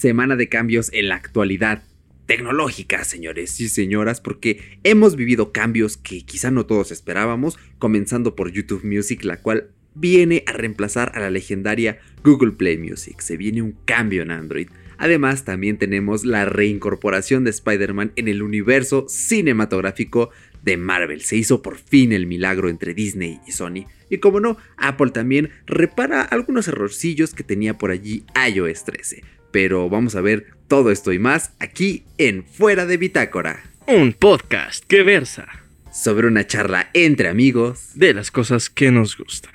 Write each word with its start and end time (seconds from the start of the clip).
semana 0.00 0.34
de 0.34 0.48
cambios 0.48 0.90
en 0.94 1.08
la 1.08 1.16
actualidad 1.16 1.82
tecnológica, 2.24 3.04
señores 3.04 3.60
y 3.60 3.68
señoras, 3.68 4.22
porque 4.22 4.78
hemos 4.82 5.14
vivido 5.14 5.52
cambios 5.52 5.98
que 5.98 6.22
quizá 6.22 6.50
no 6.50 6.64
todos 6.64 6.90
esperábamos, 6.90 7.58
comenzando 7.78 8.34
por 8.34 8.50
YouTube 8.50 8.82
Music, 8.82 9.24
la 9.24 9.42
cual 9.42 9.68
viene 9.94 10.42
a 10.46 10.52
reemplazar 10.52 11.12
a 11.14 11.20
la 11.20 11.28
legendaria 11.28 11.98
Google 12.24 12.52
Play 12.52 12.78
Music. 12.78 13.20
Se 13.20 13.36
viene 13.36 13.60
un 13.60 13.76
cambio 13.84 14.22
en 14.22 14.30
Android. 14.30 14.68
Además, 14.96 15.44
también 15.44 15.76
tenemos 15.76 16.24
la 16.24 16.46
reincorporación 16.46 17.44
de 17.44 17.50
Spider-Man 17.50 18.12
en 18.16 18.28
el 18.28 18.42
universo 18.42 19.04
cinematográfico 19.06 20.30
de 20.62 20.78
Marvel. 20.78 21.20
Se 21.20 21.36
hizo 21.36 21.60
por 21.60 21.76
fin 21.76 22.12
el 22.12 22.26
milagro 22.26 22.70
entre 22.70 22.94
Disney 22.94 23.40
y 23.46 23.52
Sony. 23.52 23.84
Y 24.08 24.16
como 24.16 24.40
no, 24.40 24.56
Apple 24.78 25.10
también 25.10 25.50
repara 25.66 26.22
algunos 26.22 26.68
errorcillos 26.68 27.34
que 27.34 27.44
tenía 27.44 27.76
por 27.76 27.90
allí 27.90 28.24
iOS 28.48 28.84
13. 28.84 29.39
Pero 29.50 29.88
vamos 29.88 30.14
a 30.14 30.20
ver 30.20 30.46
todo 30.68 30.90
esto 30.90 31.12
y 31.12 31.18
más 31.18 31.52
aquí 31.58 32.04
en 32.18 32.44
Fuera 32.44 32.86
de 32.86 32.96
Bitácora. 32.96 33.64
Un 33.86 34.12
podcast 34.12 34.84
que 34.84 35.02
versa 35.02 35.48
sobre 35.92 36.28
una 36.28 36.46
charla 36.46 36.90
entre 36.94 37.28
amigos 37.28 37.92
de 37.94 38.14
las 38.14 38.30
cosas 38.30 38.70
que 38.70 38.90
nos 38.90 39.16
gustan. 39.16 39.52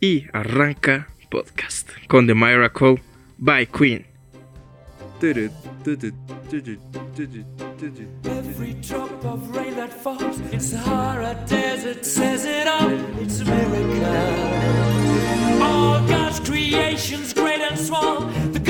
Y 0.00 0.26
arranca 0.32 1.08
podcast 1.30 1.88
con 2.08 2.26
The 2.26 2.34
Miracle 2.34 3.02
by 3.38 3.66
Queen. 3.66 4.06
Every 8.24 8.74
drop 8.74 9.24
of 9.24 9.56
rain 9.56 9.74
that 9.76 9.92
falls 9.92 10.40
in 10.52 10.60
Sahara 10.60 11.34
Desert 11.46 12.04
says 12.04 12.44
it 12.44 12.66
all. 12.66 12.90
It's 13.20 13.40
a 13.40 13.44
miracle. 13.44 14.04
All 15.62 16.06
God's 16.06 16.40
creations, 16.40 17.32
great 17.32 17.60
and 17.60 17.78
small, 17.78 18.20
the 18.52 18.60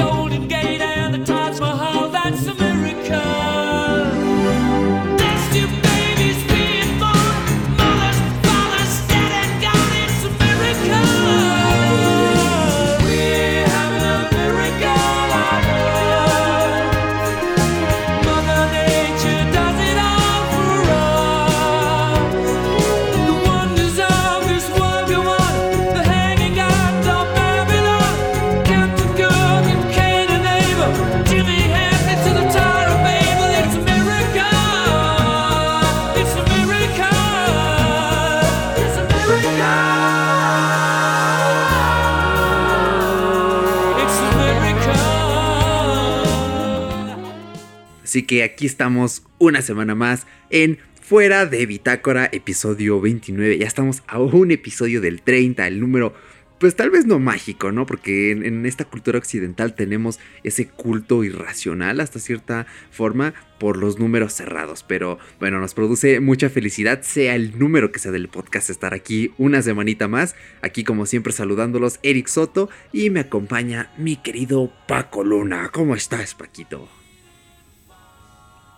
Así 48.15 48.23
que 48.23 48.45
aquí 48.45 48.65
estamos 48.65 49.25
una 49.41 49.61
semana 49.61 49.97
más 49.97 50.29
en 50.49 50.79
Fuera 51.03 51.47
de 51.47 51.67
Bitácora, 51.67 52.29
episodio 52.31 53.01
29. 53.01 53.59
Ya 53.59 53.67
estamos 53.67 54.05
a 54.07 54.21
un 54.21 54.53
episodio 54.53 55.01
del 55.01 55.21
30, 55.21 55.67
el 55.67 55.81
número 55.81 56.15
pues 56.61 56.77
tal 56.77 56.91
vez 56.91 57.07
no 57.07 57.19
mágico, 57.19 57.73
¿no? 57.73 57.87
Porque 57.87 58.31
en, 58.31 58.67
esta 58.67 58.85
cultura 58.85 59.19
occidental 59.19 59.75
tenemos 59.75 60.21
ese 60.45 60.69
culto 60.69 61.25
irracional 61.25 61.99
hasta 61.99 62.21
cierta 62.21 62.69
forma 62.93 63.35
por 63.59 63.79
los 63.79 63.99
números 63.99 64.33
cerrados. 64.33 64.85
Pero 64.85 65.19
bueno, 65.41 65.59
nos 65.59 65.75
produce 65.75 66.21
mucha 66.21 66.49
felicidad, 66.51 67.03
sea 67.03 67.35
el 67.35 67.59
número 67.59 67.91
que 67.91 67.99
sea 67.99 68.13
del 68.13 68.29
podcast, 68.29 68.71
estar 68.71 68.95
aquí 68.95 69.33
una 69.39 69.61
semanita 69.61 70.07
más. 70.07 70.37
Aquí 70.63 70.85
como 70.85 71.07
siempre 71.07 71.33
saludándolos, 71.33 71.99
Eric 72.05 72.29
Soto 72.29 72.71
y 72.93 73.11
me 73.11 73.19
acompaña 73.19 73.91
mi 73.99 74.15
querido 74.15 74.73
Paco 74.87 75.25
Luna. 75.25 75.71
¿Cómo 75.73 75.97
estás, 75.97 76.37
Paquito? 76.37 76.89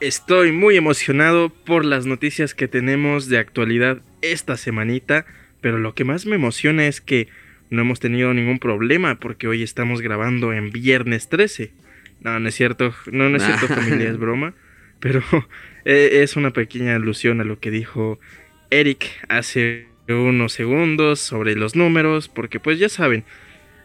Estoy 0.00 0.52
muy 0.52 0.76
emocionado 0.76 1.48
por 1.48 1.86
las 1.86 2.04
noticias 2.04 2.54
que 2.54 2.68
tenemos 2.68 3.30
de 3.30 3.38
actualidad 3.38 4.02
esta 4.20 4.58
semanita, 4.58 5.24
pero 5.62 5.78
lo 5.78 5.94
que 5.94 6.04
más 6.04 6.26
me 6.26 6.36
emociona 6.36 6.86
es 6.86 7.00
que 7.00 7.28
no 7.70 7.80
hemos 7.80 7.98
tenido 7.98 8.34
ningún 8.34 8.58
problema 8.58 9.14
porque 9.14 9.48
hoy 9.48 9.62
estamos 9.62 10.02
grabando 10.02 10.52
en 10.52 10.70
viernes 10.70 11.30
13. 11.30 11.72
No, 12.20 12.38
no 12.38 12.46
es 12.46 12.54
cierto, 12.54 12.94
no, 13.10 13.30
no 13.30 13.38
es 13.38 13.42
cierto 13.42 13.68
familia, 13.68 14.10
es 14.10 14.18
broma, 14.18 14.52
pero 15.00 15.22
eh, 15.86 16.20
es 16.22 16.36
una 16.36 16.50
pequeña 16.50 16.94
alusión 16.94 17.40
a 17.40 17.44
lo 17.44 17.58
que 17.58 17.70
dijo 17.70 18.20
Eric 18.68 19.06
hace 19.30 19.86
unos 20.10 20.52
segundos 20.52 21.20
sobre 21.20 21.54
los 21.54 21.74
números, 21.74 22.28
porque 22.28 22.60
pues 22.60 22.78
ya 22.78 22.90
saben, 22.90 23.24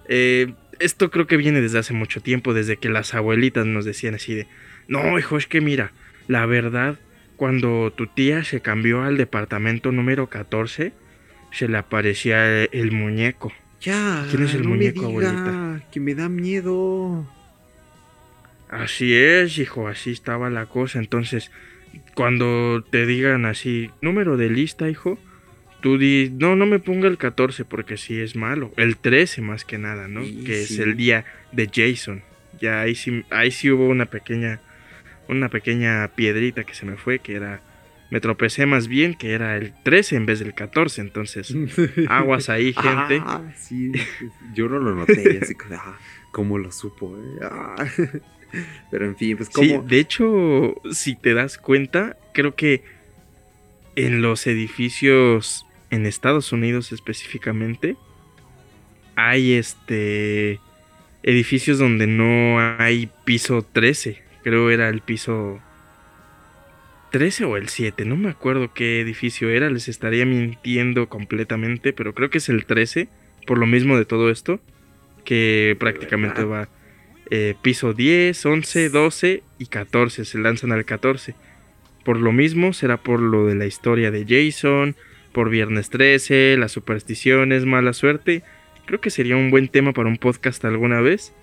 eh, 0.09 0.55
esto 0.81 1.09
creo 1.09 1.25
que 1.25 1.37
viene 1.37 1.61
desde 1.61 1.79
hace 1.79 1.93
mucho 1.93 2.19
tiempo, 2.19 2.53
desde 2.53 2.75
que 2.75 2.89
las 2.89 3.13
abuelitas 3.13 3.65
nos 3.65 3.85
decían 3.85 4.15
así 4.15 4.35
de, 4.35 4.47
no, 4.89 5.17
hijo, 5.17 5.37
es 5.37 5.47
que 5.47 5.61
mira, 5.61 5.93
la 6.31 6.45
verdad, 6.45 6.97
cuando 7.35 7.91
tu 7.91 8.07
tía 8.07 8.45
se 8.45 8.61
cambió 8.61 9.03
al 9.03 9.17
departamento 9.17 9.91
número 9.91 10.29
14, 10.29 10.93
se 11.51 11.67
le 11.67 11.77
aparecía 11.77 12.63
el, 12.63 12.93
muñeco. 12.93 13.51
Ya, 13.81 14.25
¿quién 14.29 14.43
es 14.43 14.53
el 14.53 14.63
muñeco, 14.63 15.07
abuelita? 15.07 15.83
Que 15.91 15.99
me 15.99 16.15
da 16.15 16.29
miedo. 16.29 17.29
Así 18.69 19.13
es, 19.13 19.57
hijo, 19.57 19.89
así 19.89 20.11
estaba 20.11 20.49
la 20.49 20.67
cosa. 20.67 20.99
Entonces, 20.99 21.51
cuando 22.15 22.81
te 22.89 23.05
digan 23.05 23.45
así, 23.45 23.89
número 24.01 24.37
de 24.37 24.51
lista, 24.51 24.89
hijo, 24.89 25.19
tú 25.81 25.97
di, 25.97 26.31
no, 26.33 26.55
no 26.55 26.65
me 26.65 26.79
ponga 26.79 27.09
el 27.09 27.17
14 27.17 27.65
porque 27.65 27.97
sí 27.97 28.21
es 28.21 28.37
malo. 28.37 28.71
El 28.77 28.95
13 28.95 29.41
más 29.41 29.65
que 29.65 29.77
nada, 29.77 30.07
¿no? 30.07 30.21
que 30.45 30.61
es 30.61 30.79
el 30.79 30.95
día 30.95 31.25
de 31.51 31.69
Jason. 31.73 32.23
Ya 32.61 32.79
ahí 32.79 32.95
sí, 32.95 33.25
ahí 33.31 33.51
sí 33.51 33.69
hubo 33.69 33.89
una 33.89 34.05
pequeña 34.05 34.61
una 35.27 35.49
pequeña 35.49 36.07
piedrita 36.15 36.63
que 36.63 36.73
se 36.73 36.85
me 36.85 36.97
fue, 36.97 37.19
que 37.19 37.35
era, 37.35 37.61
me 38.09 38.19
tropecé 38.19 38.65
más 38.65 38.87
bien, 38.87 39.15
que 39.15 39.31
era 39.31 39.57
el 39.57 39.73
13 39.83 40.15
en 40.17 40.25
vez 40.25 40.39
del 40.39 40.53
14, 40.53 41.01
entonces 41.01 41.53
aguas 42.09 42.49
ahí, 42.49 42.73
gente. 42.73 43.21
Ah, 43.25 43.41
sí, 43.55 43.91
yo 44.53 44.67
no 44.67 44.79
lo 44.79 44.95
noté, 44.95 45.39
así 45.41 45.55
como, 45.55 45.75
ah, 45.75 45.97
¿cómo 46.31 46.57
lo 46.57 46.71
supo? 46.71 47.17
Eh? 47.17 47.39
Ah. 47.43 47.75
Pero 48.91 49.05
en 49.05 49.15
fin, 49.15 49.37
pues 49.37 49.49
como... 49.49 49.65
Sí, 49.65 49.79
de 49.87 49.99
hecho, 49.99 50.75
si 50.91 51.15
te 51.15 51.33
das 51.33 51.57
cuenta, 51.57 52.17
creo 52.33 52.53
que 52.55 52.83
en 53.95 54.21
los 54.21 54.45
edificios 54.45 55.65
en 55.89 56.05
Estados 56.05 56.51
Unidos 56.51 56.91
específicamente, 56.91 57.95
hay 59.15 59.53
este 59.53 60.59
edificios 61.23 61.77
donde 61.77 62.07
no 62.07 62.59
hay 62.79 63.09
piso 63.25 63.61
13 63.61 64.23
creo 64.43 64.69
era 64.71 64.89
el 64.89 65.01
piso 65.01 65.59
13 67.11 67.45
o 67.45 67.57
el 67.57 67.69
7, 67.69 68.05
no 68.05 68.15
me 68.15 68.29
acuerdo 68.29 68.73
qué 68.73 69.01
edificio 69.01 69.49
era, 69.49 69.69
les 69.69 69.87
estaría 69.87 70.25
mintiendo 70.25 71.09
completamente, 71.09 71.93
pero 71.93 72.13
creo 72.13 72.29
que 72.29 72.37
es 72.37 72.49
el 72.49 72.65
13, 72.65 73.09
por 73.45 73.57
lo 73.57 73.65
mismo 73.65 73.97
de 73.97 74.05
todo 74.05 74.29
esto, 74.29 74.61
que 75.25 75.75
prácticamente 75.79 76.43
va 76.43 76.69
eh, 77.29 77.55
piso 77.61 77.93
10, 77.93 78.45
11, 78.45 78.89
12 78.89 79.43
y 79.57 79.65
14, 79.67 80.25
se 80.25 80.37
lanzan 80.37 80.71
al 80.71 80.85
14. 80.85 81.33
Por 82.03 82.17
lo 82.17 82.31
mismo 82.31 82.73
será 82.73 82.97
por 82.97 83.19
lo 83.19 83.45
de 83.45 83.55
la 83.55 83.65
historia 83.65 84.11
de 84.11 84.25
Jason, 84.27 84.95
por 85.31 85.49
Viernes 85.49 85.89
13, 85.89 86.57
las 86.57 86.71
supersticiones, 86.71 87.65
mala 87.65 87.93
suerte. 87.93 88.43
Creo 88.85 88.99
que 88.99 89.09
sería 89.09 89.37
un 89.37 89.51
buen 89.51 89.69
tema 89.69 89.93
para 89.93 90.09
un 90.09 90.17
podcast 90.17 90.63
alguna 90.65 90.99
vez. 90.99 91.33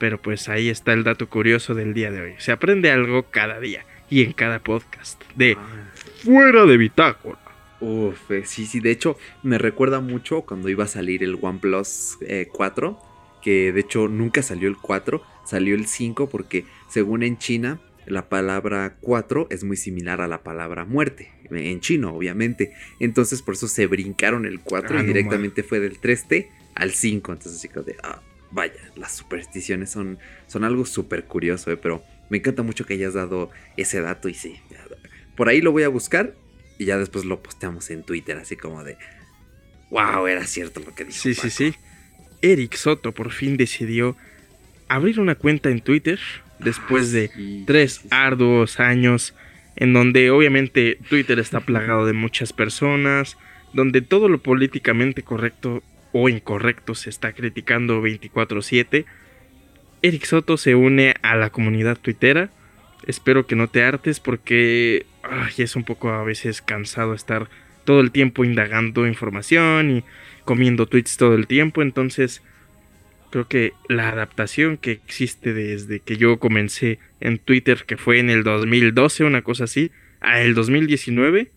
Pero 0.00 0.20
pues 0.20 0.48
ahí 0.48 0.68
está 0.68 0.94
el 0.94 1.04
dato 1.04 1.28
curioso 1.28 1.76
del 1.76 1.94
día 1.94 2.10
de 2.10 2.22
hoy. 2.22 2.34
Se 2.38 2.50
aprende 2.50 2.90
algo 2.90 3.30
cada 3.30 3.60
día 3.60 3.84
y 4.08 4.22
en 4.22 4.32
cada 4.32 4.58
podcast 4.58 5.22
de 5.36 5.56
ah. 5.56 5.90
Fuera 6.24 6.64
de 6.64 6.76
Bitácora. 6.76 7.38
Uf, 7.80 8.30
eh, 8.30 8.42
sí, 8.44 8.66
sí, 8.66 8.80
de 8.80 8.90
hecho 8.90 9.16
me 9.42 9.56
recuerda 9.56 10.00
mucho 10.00 10.42
cuando 10.42 10.68
iba 10.68 10.84
a 10.84 10.88
salir 10.88 11.22
el 11.22 11.38
OnePlus 11.40 12.18
4, 12.52 12.88
eh, 12.90 13.06
que 13.42 13.72
de 13.72 13.80
hecho 13.80 14.08
nunca 14.08 14.42
salió 14.42 14.68
el 14.68 14.76
4, 14.76 15.22
salió 15.46 15.74
el 15.74 15.86
5 15.86 16.28
porque 16.28 16.66
según 16.88 17.22
en 17.22 17.38
China 17.38 17.80
la 18.06 18.28
palabra 18.28 18.96
4 19.00 19.48
es 19.50 19.64
muy 19.64 19.76
similar 19.76 20.20
a 20.20 20.28
la 20.28 20.42
palabra 20.42 20.84
muerte, 20.84 21.30
en 21.50 21.80
chino 21.80 22.14
obviamente, 22.14 22.74
entonces 22.98 23.40
por 23.40 23.54
eso 23.54 23.68
se 23.68 23.86
brincaron 23.86 24.44
el 24.44 24.60
4 24.60 24.96
y 24.96 25.00
ah, 25.00 25.02
directamente 25.02 25.62
fue 25.62 25.80
del 25.80 26.00
3T 26.00 26.48
al 26.74 26.90
5, 26.90 27.32
entonces 27.32 27.62
chicos 27.62 27.86
de... 27.86 27.96
Ah, 28.02 28.20
vaya, 28.50 28.80
las 28.96 29.12
supersticiones 29.12 29.90
son, 29.90 30.18
son 30.46 30.64
algo 30.64 30.84
súper 30.86 31.24
curioso, 31.24 31.70
¿eh? 31.70 31.76
pero 31.76 32.02
me 32.28 32.38
encanta 32.38 32.62
mucho 32.62 32.86
que 32.86 32.94
hayas 32.94 33.14
dado 33.14 33.50
ese 33.76 34.00
dato 34.00 34.28
y 34.28 34.34
sí, 34.34 34.60
por 35.36 35.48
ahí 35.48 35.60
lo 35.60 35.72
voy 35.72 35.82
a 35.82 35.88
buscar 35.88 36.34
y 36.78 36.86
ya 36.86 36.98
después 36.98 37.24
lo 37.24 37.42
posteamos 37.42 37.90
en 37.90 38.02
Twitter, 38.02 38.36
así 38.38 38.56
como 38.56 38.84
de, 38.84 38.96
wow, 39.90 40.26
era 40.26 40.46
cierto 40.46 40.80
lo 40.80 40.94
que 40.94 41.04
dijo. 41.04 41.18
Sí, 41.18 41.34
sí, 41.34 41.50
sí. 41.50 41.74
Eric 42.42 42.74
Soto 42.74 43.12
por 43.12 43.32
fin 43.32 43.56
decidió 43.56 44.16
abrir 44.88 45.20
una 45.20 45.34
cuenta 45.34 45.70
en 45.70 45.80
Twitter 45.80 46.18
después 46.58 47.12
de 47.12 47.30
tres 47.66 48.02
arduos 48.10 48.80
años 48.80 49.34
en 49.76 49.92
donde 49.92 50.30
obviamente 50.30 50.98
Twitter 51.08 51.38
está 51.38 51.60
plagado 51.60 52.06
de 52.06 52.12
muchas 52.12 52.52
personas, 52.52 53.36
donde 53.72 54.02
todo 54.02 54.28
lo 54.28 54.38
políticamente 54.38 55.22
correcto 55.22 55.82
o 56.12 56.28
incorrecto 56.28 56.94
se 56.94 57.10
está 57.10 57.32
criticando 57.32 58.00
24/7. 58.02 59.04
Eric 60.02 60.24
Soto 60.24 60.56
se 60.56 60.74
une 60.74 61.14
a 61.22 61.36
la 61.36 61.50
comunidad 61.50 61.98
twittera. 61.98 62.50
Espero 63.06 63.46
que 63.46 63.56
no 63.56 63.68
te 63.68 63.82
hartes 63.82 64.20
porque 64.20 65.06
es 65.56 65.76
un 65.76 65.84
poco 65.84 66.10
a 66.10 66.24
veces 66.24 66.62
cansado 66.62 67.14
estar 67.14 67.48
todo 67.84 68.00
el 68.00 68.10
tiempo 68.10 68.44
indagando 68.44 69.06
información 69.06 69.90
y 69.90 70.04
comiendo 70.44 70.86
tweets 70.86 71.16
todo 71.16 71.34
el 71.34 71.46
tiempo. 71.46 71.82
Entonces 71.82 72.42
creo 73.30 73.46
que 73.46 73.72
la 73.88 74.08
adaptación 74.08 74.76
que 74.76 74.92
existe 74.92 75.54
desde 75.54 76.00
que 76.00 76.16
yo 76.16 76.38
comencé 76.38 76.98
en 77.20 77.38
Twitter, 77.38 77.84
que 77.86 77.96
fue 77.96 78.18
en 78.18 78.30
el 78.30 78.42
2012, 78.42 79.24
una 79.24 79.42
cosa 79.42 79.64
así, 79.64 79.90
a 80.20 80.40
el 80.42 80.54
2019, 80.54 81.50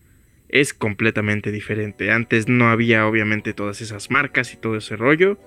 es 0.54 0.72
completamente 0.72 1.52
diferente. 1.52 2.10
Antes 2.10 2.48
no 2.48 2.70
había 2.70 3.06
obviamente 3.06 3.52
todas 3.52 3.82
esas 3.82 4.10
marcas 4.10 4.54
y 4.54 4.56
todo 4.56 4.76
ese 4.76 4.96
rollo, 4.96 5.38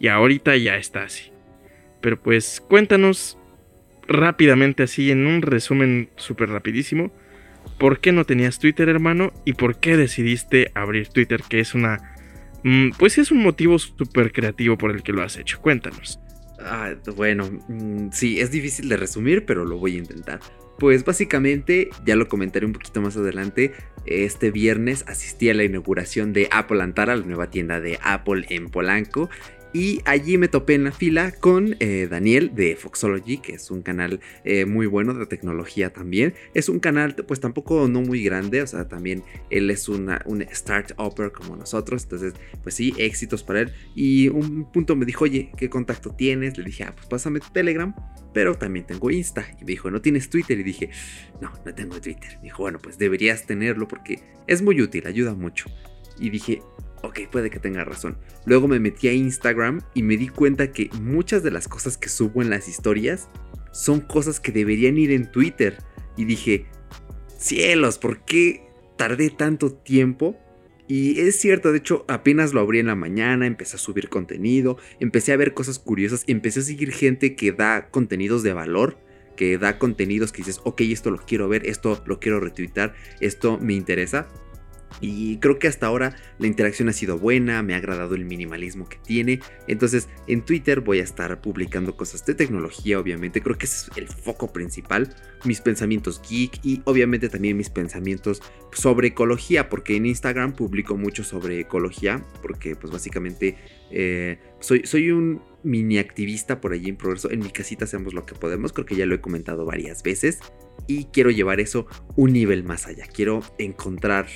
y 0.00 0.08
ahorita 0.08 0.56
ya 0.56 0.76
está 0.76 1.04
así. 1.04 1.30
Pero 2.00 2.20
pues 2.20 2.60
cuéntanos 2.60 3.38
rápidamente 4.08 4.82
así 4.82 5.12
en 5.12 5.28
un 5.28 5.42
resumen 5.42 6.10
súper 6.16 6.48
rapidísimo, 6.48 7.12
¿por 7.78 8.00
qué 8.00 8.10
no 8.10 8.24
tenías 8.24 8.58
Twitter 8.58 8.88
hermano 8.88 9.32
y 9.44 9.52
por 9.52 9.78
qué 9.78 9.96
decidiste 9.96 10.72
abrir 10.74 11.08
Twitter, 11.08 11.42
que 11.48 11.60
es 11.60 11.74
una 11.74 12.16
Mm, 12.68 12.90
pues 12.98 13.16
es 13.18 13.30
un 13.30 13.38
motivo 13.42 13.78
súper 13.78 14.32
creativo 14.32 14.76
por 14.76 14.90
el 14.90 15.04
que 15.04 15.12
lo 15.12 15.22
has 15.22 15.36
hecho. 15.36 15.60
Cuéntanos. 15.60 16.18
Ah, 16.58 16.94
bueno, 17.14 17.48
mm, 17.68 18.08
sí, 18.10 18.40
es 18.40 18.50
difícil 18.50 18.88
de 18.88 18.96
resumir, 18.96 19.44
pero 19.46 19.64
lo 19.64 19.78
voy 19.78 19.94
a 19.94 19.98
intentar. 19.98 20.40
Pues 20.78 21.04
básicamente, 21.04 21.90
ya 22.04 22.16
lo 22.16 22.28
comentaré 22.28 22.66
un 22.66 22.72
poquito 22.72 23.00
más 23.00 23.16
adelante, 23.16 23.72
este 24.04 24.50
viernes 24.50 25.04
asistí 25.08 25.48
a 25.48 25.54
la 25.54 25.64
inauguración 25.64 26.32
de 26.32 26.48
Apple 26.52 26.82
Antara, 26.82 27.16
la 27.16 27.24
nueva 27.24 27.50
tienda 27.50 27.80
de 27.80 27.98
Apple 28.02 28.46
en 28.50 28.68
Polanco, 28.68 29.30
y 29.76 30.00
allí 30.06 30.38
me 30.38 30.48
topé 30.48 30.72
en 30.72 30.84
la 30.84 30.90
fila 30.90 31.32
con 31.32 31.76
eh, 31.80 32.08
Daniel 32.10 32.54
de 32.54 32.76
Foxology, 32.76 33.36
que 33.36 33.52
es 33.52 33.70
un 33.70 33.82
canal 33.82 34.20
eh, 34.42 34.64
muy 34.64 34.86
bueno 34.86 35.12
de 35.12 35.26
tecnología 35.26 35.92
también. 35.92 36.32
Es 36.54 36.70
un 36.70 36.80
canal, 36.80 37.14
pues 37.14 37.40
tampoco 37.40 37.86
no 37.86 38.00
muy 38.00 38.24
grande, 38.24 38.62
o 38.62 38.66
sea, 38.66 38.88
también 38.88 39.22
él 39.50 39.70
es 39.70 39.90
una, 39.90 40.22
un 40.24 40.42
start-upper 40.50 41.30
como 41.30 41.56
nosotros. 41.56 42.04
Entonces, 42.04 42.32
pues 42.62 42.74
sí, 42.74 42.94
éxitos 42.96 43.42
para 43.42 43.60
él. 43.60 43.72
Y 43.94 44.28
un 44.28 44.72
punto 44.72 44.96
me 44.96 45.04
dijo, 45.04 45.24
oye, 45.24 45.52
¿qué 45.58 45.68
contacto 45.68 46.08
tienes? 46.08 46.56
Le 46.56 46.64
dije, 46.64 46.84
ah, 46.84 46.94
pues 46.96 47.06
pásame 47.06 47.40
tu 47.40 47.50
Telegram, 47.52 47.94
pero 48.32 48.54
también 48.54 48.86
tengo 48.86 49.10
Insta. 49.10 49.46
Y 49.60 49.64
me 49.66 49.72
dijo, 49.72 49.90
¿no 49.90 50.00
tienes 50.00 50.30
Twitter? 50.30 50.58
Y 50.58 50.62
dije, 50.62 50.88
no, 51.42 51.52
no 51.66 51.74
tengo 51.74 52.00
Twitter. 52.00 52.38
Me 52.38 52.44
dijo, 52.44 52.62
bueno, 52.62 52.78
pues 52.78 52.96
deberías 52.96 53.44
tenerlo 53.44 53.86
porque 53.86 54.20
es 54.46 54.62
muy 54.62 54.80
útil, 54.80 55.06
ayuda 55.06 55.34
mucho. 55.34 55.66
Y 56.18 56.30
dije, 56.30 56.62
ok, 57.06 57.20
puede 57.30 57.50
que 57.50 57.58
tenga 57.58 57.84
razón. 57.84 58.16
Luego 58.44 58.68
me 58.68 58.80
metí 58.80 59.08
a 59.08 59.12
Instagram 59.12 59.80
y 59.94 60.02
me 60.02 60.16
di 60.16 60.28
cuenta 60.28 60.72
que 60.72 60.90
muchas 61.00 61.42
de 61.42 61.50
las 61.50 61.68
cosas 61.68 61.96
que 61.96 62.08
subo 62.08 62.42
en 62.42 62.50
las 62.50 62.68
historias 62.68 63.28
son 63.72 64.00
cosas 64.00 64.40
que 64.40 64.52
deberían 64.52 64.98
ir 64.98 65.10
en 65.12 65.30
Twitter. 65.30 65.78
Y 66.16 66.24
dije, 66.24 66.66
cielos, 67.38 67.98
¿por 67.98 68.24
qué 68.24 68.62
tardé 68.96 69.30
tanto 69.30 69.72
tiempo? 69.72 70.36
Y 70.88 71.20
es 71.20 71.36
cierto, 71.40 71.72
de 71.72 71.78
hecho, 71.78 72.04
apenas 72.08 72.52
lo 72.52 72.60
abrí 72.60 72.78
en 72.78 72.86
la 72.86 72.94
mañana, 72.94 73.46
empecé 73.46 73.76
a 73.76 73.80
subir 73.80 74.08
contenido, 74.08 74.78
empecé 75.00 75.32
a 75.32 75.36
ver 75.36 75.52
cosas 75.52 75.78
curiosas, 75.78 76.22
empecé 76.28 76.60
a 76.60 76.62
seguir 76.62 76.92
gente 76.92 77.34
que 77.34 77.52
da 77.52 77.88
contenidos 77.90 78.44
de 78.44 78.52
valor, 78.52 78.98
que 79.36 79.58
da 79.58 79.78
contenidos 79.78 80.32
que 80.32 80.38
dices, 80.38 80.60
ok, 80.64 80.82
esto 80.82 81.10
lo 81.10 81.18
quiero 81.18 81.48
ver, 81.48 81.66
esto 81.66 82.02
lo 82.06 82.20
quiero 82.20 82.40
retuitar, 82.40 82.94
esto 83.20 83.58
me 83.58 83.74
interesa. 83.74 84.28
Y 85.00 85.38
creo 85.38 85.58
que 85.58 85.68
hasta 85.68 85.86
ahora 85.86 86.16
la 86.38 86.46
interacción 86.46 86.88
ha 86.88 86.92
sido 86.92 87.18
buena, 87.18 87.62
me 87.62 87.74
ha 87.74 87.78
agradado 87.78 88.14
el 88.14 88.24
minimalismo 88.24 88.88
que 88.88 88.96
tiene. 88.98 89.40
Entonces 89.68 90.08
en 90.26 90.42
Twitter 90.42 90.80
voy 90.80 91.00
a 91.00 91.02
estar 91.02 91.40
publicando 91.40 91.96
cosas 91.96 92.24
de 92.24 92.34
tecnología, 92.34 92.98
obviamente. 92.98 93.42
Creo 93.42 93.58
que 93.58 93.66
ese 93.66 93.90
es 93.90 93.98
el 93.98 94.08
foco 94.08 94.52
principal. 94.52 95.14
Mis 95.44 95.60
pensamientos 95.60 96.22
geek 96.28 96.64
y 96.64 96.80
obviamente 96.84 97.28
también 97.28 97.56
mis 97.56 97.70
pensamientos 97.70 98.42
sobre 98.72 99.08
ecología. 99.08 99.68
Porque 99.68 99.96
en 99.96 100.06
Instagram 100.06 100.54
publico 100.54 100.96
mucho 100.96 101.24
sobre 101.24 101.60
ecología. 101.60 102.24
Porque 102.40 102.74
pues 102.76 102.92
básicamente 102.92 103.58
eh, 103.90 104.38
soy, 104.60 104.86
soy 104.86 105.10
un 105.10 105.42
mini 105.66 105.98
activista 105.98 106.60
por 106.60 106.72
allí 106.72 106.88
en 106.88 106.96
progreso. 106.96 107.30
En 107.30 107.40
mi 107.40 107.50
casita 107.50 107.84
hacemos 107.84 108.14
lo 108.14 108.24
que 108.24 108.34
podemos. 108.34 108.72
Creo 108.72 108.86
que 108.86 108.96
ya 108.96 109.06
lo 109.06 109.14
he 109.14 109.20
comentado 109.20 109.64
varias 109.64 110.02
veces. 110.02 110.38
Y 110.86 111.06
quiero 111.06 111.30
llevar 111.30 111.60
eso 111.60 111.86
un 112.14 112.32
nivel 112.32 112.64
más 112.64 112.86
allá. 112.86 113.06
Quiero 113.06 113.40
encontrar 113.58 114.26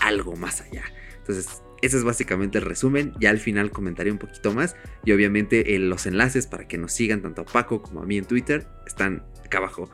algo 0.00 0.34
más 0.36 0.60
allá. 0.62 0.84
Entonces, 1.18 1.62
ese 1.82 1.96
es 1.96 2.04
básicamente 2.04 2.58
el 2.58 2.64
resumen. 2.64 3.12
Ya 3.20 3.30
al 3.30 3.38
final 3.38 3.70
comentaré 3.70 4.10
un 4.10 4.18
poquito 4.18 4.52
más. 4.52 4.74
Y 5.04 5.12
obviamente 5.12 5.74
eh, 5.74 5.78
los 5.78 6.06
enlaces 6.06 6.46
para 6.46 6.66
que 6.66 6.78
nos 6.78 6.92
sigan 6.92 7.22
tanto 7.22 7.42
a 7.42 7.44
Paco 7.44 7.82
como 7.82 8.02
a 8.02 8.06
mí 8.06 8.16
en 8.16 8.24
Twitter 8.24 8.66
están 8.86 9.24
acá 9.44 9.58
abajo 9.58 9.90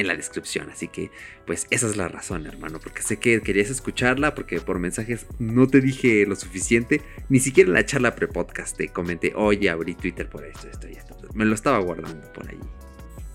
en 0.00 0.08
la 0.08 0.16
descripción. 0.16 0.70
Así 0.70 0.88
que, 0.88 1.10
pues 1.46 1.66
esa 1.70 1.86
es 1.86 1.96
la 1.96 2.08
razón, 2.08 2.46
hermano. 2.46 2.80
Porque 2.80 3.02
sé 3.02 3.18
que 3.18 3.40
querías 3.40 3.70
escucharla, 3.70 4.34
porque 4.34 4.60
por 4.60 4.78
mensajes 4.78 5.26
no 5.38 5.66
te 5.66 5.80
dije 5.80 6.26
lo 6.26 6.36
suficiente. 6.36 7.02
Ni 7.28 7.40
siquiera 7.40 7.68
en 7.68 7.74
la 7.74 7.84
charla 7.84 8.14
pre-podcast 8.14 8.76
te 8.76 8.88
comenté, 8.88 9.32
oye, 9.34 9.70
abrí 9.70 9.94
Twitter 9.94 10.28
por 10.28 10.44
esto, 10.44 10.68
esto 10.68 10.88
y 10.88 10.92
esto. 10.92 11.16
Me 11.34 11.44
lo 11.44 11.54
estaba 11.54 11.78
guardando 11.78 12.32
por 12.32 12.48
ahí. 12.48 12.58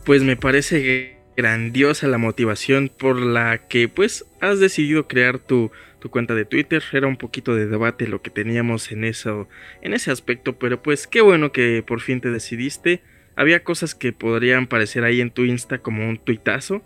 Pues 0.04 0.24
me 0.24 0.36
parece 0.36 1.18
grandiosa 1.38 2.08
la 2.08 2.18
motivación 2.18 2.90
por 2.90 3.20
la 3.20 3.68
que, 3.68 3.88
pues, 3.88 4.26
has 4.42 4.60
decidido 4.60 5.08
crear 5.08 5.40
tu 5.40 5.72
tu 6.06 6.12
cuenta 6.12 6.36
de 6.36 6.46
Twitter. 6.46 6.84
Era 6.94 7.08
un 7.08 7.18
poquito 7.18 7.56
de 7.56 7.66
debate 7.66 8.08
lo 8.08 8.22
que 8.22 8.30
teníamos 8.30 8.92
en 8.92 9.04
eso, 9.06 9.50
en 9.82 9.96
ese 9.96 10.12
aspecto, 10.12 10.60
pero 10.60 10.84
pues 10.84 11.08
qué 11.08 11.22
bueno 11.22 11.52
que 11.52 11.84
por 11.86 12.00
fin 12.00 12.22
te 12.22 12.30
decidiste. 12.30 13.02
Había 13.36 13.64
cosas 13.64 13.96
que 13.96 14.14
podrían 14.14 14.68
parecer 14.68 15.04
ahí 15.04 15.22
en 15.22 15.32
tu 15.32 15.44
Insta 15.44 15.80
como 15.80 16.08
un 16.08 16.18
tuitazo, 16.18 16.82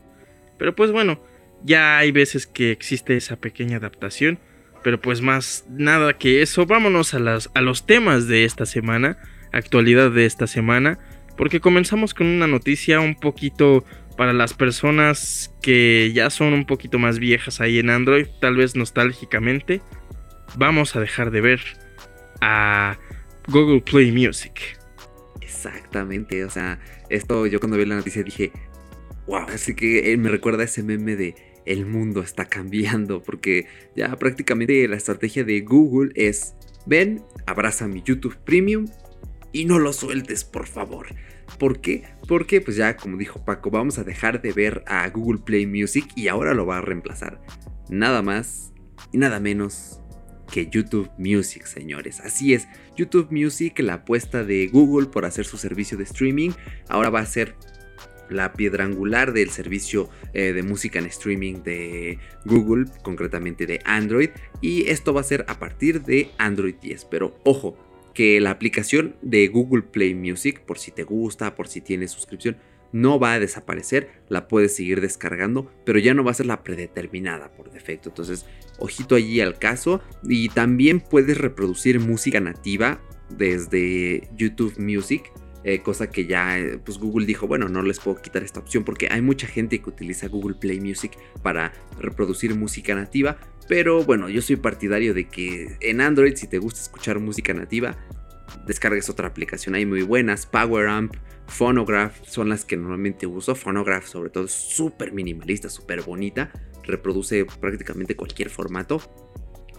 pero 0.57 0.75
pues 0.75 0.91
bueno, 0.91 1.21
ya 1.63 1.97
hay 1.97 2.11
veces 2.11 2.47
que 2.47 2.71
existe 2.71 3.15
esa 3.15 3.35
pequeña 3.35 3.77
adaptación, 3.77 4.39
pero 4.83 5.01
pues 5.01 5.21
más 5.21 5.65
nada 5.69 6.17
que 6.17 6.41
eso, 6.41 6.65
vámonos 6.65 7.13
a, 7.13 7.19
las, 7.19 7.49
a 7.53 7.61
los 7.61 7.85
temas 7.85 8.27
de 8.27 8.45
esta 8.45 8.65
semana, 8.65 9.17
actualidad 9.51 10.11
de 10.11 10.25
esta 10.25 10.47
semana, 10.47 10.99
porque 11.37 11.59
comenzamos 11.59 12.13
con 12.13 12.27
una 12.27 12.47
noticia 12.47 12.99
un 12.99 13.15
poquito 13.15 13.85
para 14.17 14.33
las 14.33 14.53
personas 14.53 15.53
que 15.61 16.11
ya 16.13 16.29
son 16.29 16.53
un 16.53 16.65
poquito 16.65 16.99
más 16.99 17.19
viejas 17.19 17.61
ahí 17.61 17.79
en 17.79 17.89
Android, 17.89 18.27
tal 18.41 18.57
vez 18.57 18.75
nostálgicamente, 18.75 19.81
vamos 20.57 20.95
a 20.95 20.99
dejar 20.99 21.31
de 21.31 21.41
ver 21.41 21.61
a 22.41 22.97
Google 23.47 23.81
Play 23.81 24.11
Music. 24.11 24.78
Exactamente, 25.49 26.45
o 26.45 26.49
sea, 26.49 26.79
esto 27.09 27.47
yo 27.47 27.59
cuando 27.59 27.75
vi 27.75 27.85
la 27.85 27.95
noticia 27.95 28.21
dije, 28.21 28.51
wow, 29.25 29.47
así 29.53 29.73
que 29.73 30.11
eh, 30.11 30.17
me 30.17 30.29
recuerda 30.29 30.63
ese 30.63 30.83
meme 30.83 31.15
de 31.15 31.35
el 31.65 31.87
mundo 31.87 32.21
está 32.21 32.45
cambiando, 32.45 33.23
porque 33.23 33.65
ya 33.95 34.15
prácticamente 34.17 34.87
la 34.87 34.95
estrategia 34.95 35.43
de 35.43 35.61
Google 35.61 36.11
es, 36.13 36.53
ven, 36.85 37.23
abraza 37.47 37.87
mi 37.87 38.03
YouTube 38.03 38.37
Premium 38.45 38.85
y 39.51 39.65
no 39.65 39.79
lo 39.79 39.91
sueltes, 39.91 40.43
por 40.43 40.67
favor. 40.67 41.07
¿Por 41.57 41.81
qué? 41.81 42.03
Porque 42.27 42.61
pues 42.61 42.77
ya 42.77 42.95
como 42.95 43.17
dijo 43.17 43.43
Paco, 43.43 43.71
vamos 43.71 43.97
a 43.97 44.03
dejar 44.03 44.43
de 44.43 44.53
ver 44.53 44.83
a 44.85 45.09
Google 45.09 45.41
Play 45.43 45.65
Music 45.65 46.05
y 46.15 46.27
ahora 46.27 46.53
lo 46.53 46.67
va 46.67 46.77
a 46.77 46.81
reemplazar. 46.81 47.41
Nada 47.89 48.21
más 48.21 48.71
y 49.11 49.17
nada 49.17 49.39
menos 49.39 49.99
que 50.51 50.67
YouTube 50.67 51.09
Music, 51.17 51.65
señores. 51.65 52.19
Así 52.19 52.53
es, 52.53 52.67
YouTube 52.97 53.31
Music, 53.31 53.79
la 53.79 53.95
apuesta 53.95 54.43
de 54.43 54.67
Google 54.67 55.07
por 55.07 55.25
hacer 55.25 55.45
su 55.45 55.57
servicio 55.57 55.97
de 55.97 56.03
streaming, 56.03 56.51
ahora 56.87 57.09
va 57.09 57.19
a 57.19 57.25
ser 57.25 57.55
la 58.29 58.53
piedra 58.53 58.85
angular 58.85 59.33
del 59.33 59.49
servicio 59.49 60.09
eh, 60.33 60.53
de 60.53 60.63
música 60.63 60.99
en 60.99 61.05
streaming 61.05 61.63
de 61.63 62.19
Google, 62.45 62.85
concretamente 63.01 63.65
de 63.65 63.79
Android, 63.85 64.29
y 64.61 64.87
esto 64.89 65.13
va 65.13 65.21
a 65.21 65.23
ser 65.23 65.45
a 65.47 65.59
partir 65.59 66.03
de 66.03 66.29
Android 66.37 66.75
10. 66.75 67.05
Pero 67.05 67.39
ojo, 67.43 67.77
que 68.13 68.39
la 68.39 68.51
aplicación 68.51 69.15
de 69.21 69.47
Google 69.47 69.83
Play 69.83 70.13
Music, 70.13 70.61
por 70.61 70.77
si 70.77 70.91
te 70.91 71.03
gusta, 71.03 71.55
por 71.55 71.67
si 71.67 71.81
tienes 71.81 72.11
suscripción, 72.11 72.57
no 72.91 73.19
va 73.19 73.33
a 73.33 73.39
desaparecer, 73.39 74.09
la 74.29 74.47
puedes 74.47 74.75
seguir 74.75 75.01
descargando, 75.01 75.71
pero 75.85 75.99
ya 75.99 76.13
no 76.13 76.23
va 76.23 76.31
a 76.31 76.35
ser 76.35 76.45
la 76.45 76.63
predeterminada 76.63 77.51
por 77.51 77.71
defecto. 77.71 78.09
Entonces, 78.09 78.45
ojito 78.79 79.15
allí 79.15 79.41
al 79.41 79.59
caso. 79.59 80.01
Y 80.23 80.49
también 80.49 80.99
puedes 81.01 81.37
reproducir 81.37 81.99
música 81.99 82.39
nativa 82.39 83.01
desde 83.29 84.27
YouTube 84.35 84.79
Music. 84.79 85.31
Eh, 85.65 85.81
cosa 85.81 86.09
que 86.09 86.25
ya 86.25 86.57
eh, 86.57 86.79
pues 86.83 86.97
Google 86.97 87.25
dijo, 87.25 87.45
bueno, 87.45 87.67
no 87.67 87.81
les 87.81 87.99
puedo 87.99 88.21
quitar 88.21 88.43
esta 88.43 88.61
opción 88.61 88.85
porque 88.85 89.09
hay 89.11 89.21
mucha 89.21 89.45
gente 89.45 89.81
que 89.81 89.89
utiliza 89.89 90.29
Google 90.29 90.55
Play 90.55 90.79
Music 90.79 91.11
para 91.43 91.73
reproducir 91.99 92.55
música 92.55 92.95
nativa, 92.95 93.37
pero 93.67 94.05
bueno, 94.05 94.29
yo 94.29 94.41
soy 94.41 94.55
partidario 94.55 95.13
de 95.13 95.27
que 95.27 95.75
en 95.81 95.99
Android, 95.99 96.35
si 96.35 96.47
te 96.47 96.59
gusta 96.59 96.79
escuchar 96.79 97.19
música 97.19 97.53
nativa, 97.53 97.97
descargues 98.65 99.09
otra 99.09 99.27
aplicación. 99.27 99.75
Hay 99.75 99.85
muy 99.85 100.01
buenas, 100.01 100.45
PowerAmp, 100.45 101.15
Phonograph 101.47 102.15
son 102.25 102.49
las 102.49 102.65
que 102.65 102.77
normalmente 102.77 103.25
uso. 103.25 103.55
Phonograph 103.55 104.05
sobre 104.05 104.29
todo 104.29 104.45
es 104.45 104.51
súper 104.51 105.11
minimalista, 105.11 105.69
súper 105.69 106.01
bonita, 106.01 106.51
reproduce 106.83 107.45
prácticamente 107.59 108.15
cualquier 108.15 108.49
formato. 108.49 109.01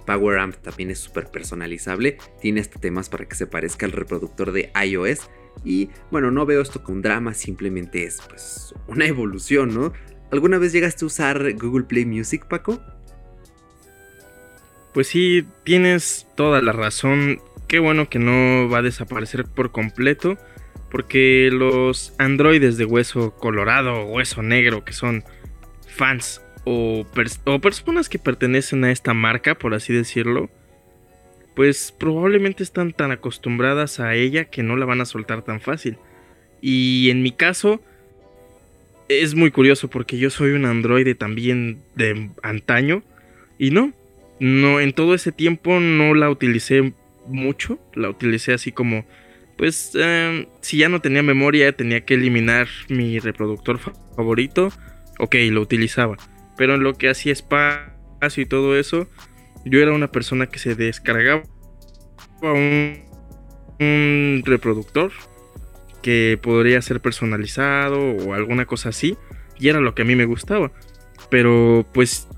PowerAmp 0.07 0.57
también 0.57 0.91
es 0.91 0.99
súper 0.99 1.27
personalizable, 1.31 2.19
tiene 2.41 2.61
hasta 2.61 2.81
temas 2.81 3.09
para 3.09 3.27
que 3.27 3.37
se 3.37 3.47
parezca 3.47 3.87
al 3.87 3.93
reproductor 3.93 4.53
de 4.53 4.73
iOS. 4.85 5.31
Y 5.65 5.91
bueno, 6.11 6.31
no 6.31 6.47
veo 6.47 6.61
esto 6.61 6.83
con 6.83 7.03
drama, 7.03 7.35
simplemente 7.35 8.05
es 8.05 8.21
pues 8.29 8.75
una 8.89 9.07
evolución, 9.07 9.75
¿no? 9.75 9.93
¿Alguna 10.31 10.59
vez 10.59 10.73
llegaste 10.73 11.05
a 11.05 11.07
usar 11.07 11.53
Google 11.55 11.85
Play 11.85 12.07
Music, 12.07 12.47
Paco? 12.47 12.81
Pues 14.95 15.09
sí, 15.09 15.47
tienes 15.65 16.27
toda 16.35 16.61
la 16.63 16.73
razón. 16.73 17.41
Qué 17.71 17.79
bueno 17.79 18.09
que 18.09 18.19
no 18.19 18.69
va 18.69 18.79
a 18.79 18.83
desaparecer 18.83 19.45
por 19.45 19.71
completo. 19.71 20.37
Porque 20.91 21.51
los 21.53 22.13
androides 22.19 22.77
de 22.77 22.85
hueso 22.85 23.37
colorado 23.37 23.95
o 23.95 24.07
hueso 24.07 24.43
negro, 24.43 24.85
que 24.85 24.93
son 24.93 25.23
fans 25.87 26.43
o, 26.65 27.07
personas 27.63 28.09
que 28.09 28.19
pertenecen 28.19 28.83
a 28.83 28.91
esta 28.91 29.15
marca, 29.15 29.55
por 29.55 29.73
así 29.75 29.93
decirlo, 29.93 30.51
pues 31.55 31.95
probablemente 31.97 32.65
están 32.65 32.93
tan 32.93 33.13
acostumbradas 33.13 34.01
a 34.01 34.17
ella 34.17 34.47
que 34.47 34.65
no 34.65 34.75
la 34.75 34.85
van 34.85 35.01
a 35.01 35.05
soltar 35.05 35.43
tan 35.43 35.61
fácil. 35.61 35.97
Y 36.61 37.09
en 37.11 37.23
mi 37.23 37.31
caso, 37.31 37.81
es 39.09 39.37
muy 39.37 39.53
curioso 39.53 39.89
porque 39.89 40.19
yo 40.19 40.29
soy 40.31 40.51
un 40.51 40.65
androide 40.65 41.15
también 41.15 41.79
de 41.95 42.31
antaño. 42.43 43.05
Y 43.59 43.71
no, 43.71 43.93
no, 44.41 44.81
en 44.81 44.93
todo 44.93 45.15
ese 45.15 45.31
tiempo 45.31 45.79
no 45.79 46.15
la 46.15 46.31
utilicé 46.31 46.95
mucho. 47.27 47.79
La 47.95 48.09
utilicé 48.09 48.53
así 48.53 48.73
como, 48.73 49.05
pues, 49.57 49.93
em, 49.95 50.47
si 50.61 50.79
ya 50.79 50.89
no 50.89 51.01
tenía 51.01 51.23
memoria, 51.23 51.73
tenía 51.73 52.05
que 52.05 52.15
eliminar 52.15 52.69
mi 52.89 53.19
reproductor 53.19 53.79
favorito. 54.17 54.71
Ok, 55.19 55.37
lo 55.51 55.61
utilizaba. 55.61 56.17
Pero 56.57 56.75
en 56.75 56.83
lo 56.83 56.95
que 56.95 57.09
hacía 57.09 57.33
espacio 57.33 58.43
y 58.43 58.47
todo 58.47 58.79
eso, 58.79 59.09
yo 59.65 59.81
era 59.81 59.93
una 59.93 60.11
persona 60.11 60.47
que 60.47 60.59
se 60.59 60.75
descargaba 60.75 61.43
un, 62.43 64.43
reproductor 64.45 65.13
que 66.03 66.39
podría 66.41 66.81
ser 66.83 67.01
personalizado 67.01 67.99
o 67.99 68.35
alguna 68.35 68.67
cosa 68.67 68.91
así. 68.91 69.17
Y 69.59 69.69
era 69.69 69.81
lo 69.81 69.95
que 69.95 70.03
a 70.03 70.05
mí 70.05 70.17
me 70.17 70.25
gustaba. 70.25 70.73
Pero 71.31 71.87
pues 71.93 72.29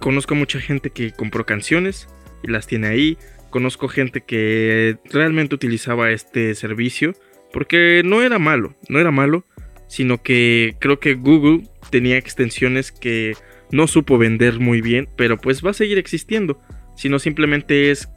conozco 0.00 0.34
mucha 0.34 0.60
gente 0.60 0.90
que 0.90 1.12
compró 1.12 1.46
canciones 1.46 2.08
y 2.42 2.50
las 2.50 2.66
tiene 2.66 2.88
ahí. 2.88 3.18
Conozco 3.54 3.86
gente 3.86 4.20
que 4.20 4.96
realmente 5.04 5.54
utilizaba 5.54 6.10
este 6.10 6.56
servicio 6.56 7.14
porque 7.52 8.02
no 8.04 8.20
era 8.20 8.40
malo, 8.40 8.74
no 8.88 8.98
era 8.98 9.12
malo, 9.12 9.46
sino 9.86 10.20
que 10.24 10.74
creo 10.80 10.98
que 10.98 11.14
Google 11.14 11.68
tenía 11.88 12.16
extensiones 12.16 12.90
que 12.90 13.36
no 13.70 13.86
supo 13.86 14.18
vender 14.18 14.58
muy 14.58 14.80
bien, 14.80 15.08
pero 15.16 15.38
pues 15.38 15.64
va 15.64 15.70
a 15.70 15.72
seguir 15.72 15.98
existiendo, 15.98 16.60
sino 16.96 17.20
simplemente 17.20 17.92
es 17.92 18.08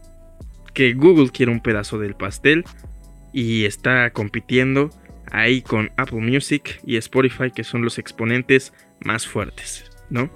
que 0.73 0.93
Google 0.95 1.29
quiere 1.29 1.51
un 1.51 1.61
pedazo 1.61 1.99
del 1.99 2.15
pastel 2.15 2.63
y 3.31 3.65
está 3.65 4.09
compitiendo 4.09 4.89
ahí 5.31 5.61
con 5.61 5.91
Apple 5.97 6.21
Music 6.21 6.81
y 6.83 6.95
Spotify, 6.97 7.51
que 7.51 7.63
son 7.63 7.83
los 7.83 7.99
exponentes 7.99 8.73
más 9.01 9.27
fuertes, 9.27 9.85
¿no? 10.09 10.31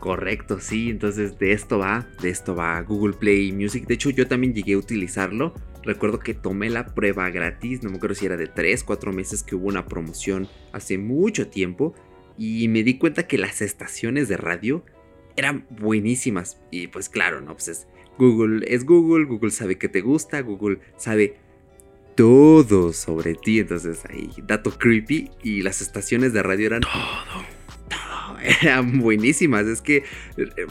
Correcto, 0.00 0.60
sí, 0.60 0.88
entonces 0.88 1.38
de 1.38 1.52
esto 1.52 1.78
va, 1.78 2.08
de 2.22 2.30
esto 2.30 2.54
va 2.54 2.80
Google 2.80 3.12
Play 3.12 3.52
Music. 3.52 3.86
De 3.86 3.94
hecho, 3.94 4.08
yo 4.08 4.26
también 4.26 4.54
llegué 4.54 4.72
a 4.72 4.78
utilizarlo. 4.78 5.52
Recuerdo 5.82 6.18
que 6.18 6.32
tomé 6.32 6.70
la 6.70 6.86
prueba 6.86 7.28
gratis, 7.28 7.82
no 7.82 7.90
me 7.90 7.96
acuerdo 7.96 8.14
si 8.14 8.24
era 8.24 8.38
de 8.38 8.46
3, 8.46 8.82
4 8.82 9.12
meses 9.12 9.42
que 9.42 9.56
hubo 9.56 9.68
una 9.68 9.86
promoción 9.86 10.48
hace 10.72 10.96
mucho 10.96 11.48
tiempo. 11.48 11.94
Y 12.38 12.66
me 12.68 12.82
di 12.82 12.96
cuenta 12.96 13.26
que 13.26 13.36
las 13.36 13.60
estaciones 13.60 14.26
de 14.28 14.38
radio 14.38 14.82
eran 15.36 15.66
buenísimas. 15.68 16.58
Y 16.70 16.86
pues 16.86 17.10
claro, 17.10 17.42
¿no? 17.42 17.52
Pues 17.52 17.68
es 17.68 17.86
Google, 18.16 18.64
es 18.66 18.86
Google, 18.86 19.26
Google 19.26 19.50
sabe 19.50 19.76
que 19.76 19.90
te 19.90 20.00
gusta, 20.00 20.40
Google 20.40 20.78
sabe 20.96 21.36
todo 22.14 22.94
sobre 22.94 23.34
ti. 23.34 23.60
Entonces 23.60 24.02
ahí, 24.08 24.30
dato 24.46 24.70
creepy. 24.70 25.30
Y 25.42 25.60
las 25.60 25.82
estaciones 25.82 26.32
de 26.32 26.42
radio 26.42 26.68
eran... 26.68 26.80
Todo 26.80 27.59
eran 28.62 28.98
buenísimas. 28.98 29.66
Es 29.66 29.80
que, 29.80 30.04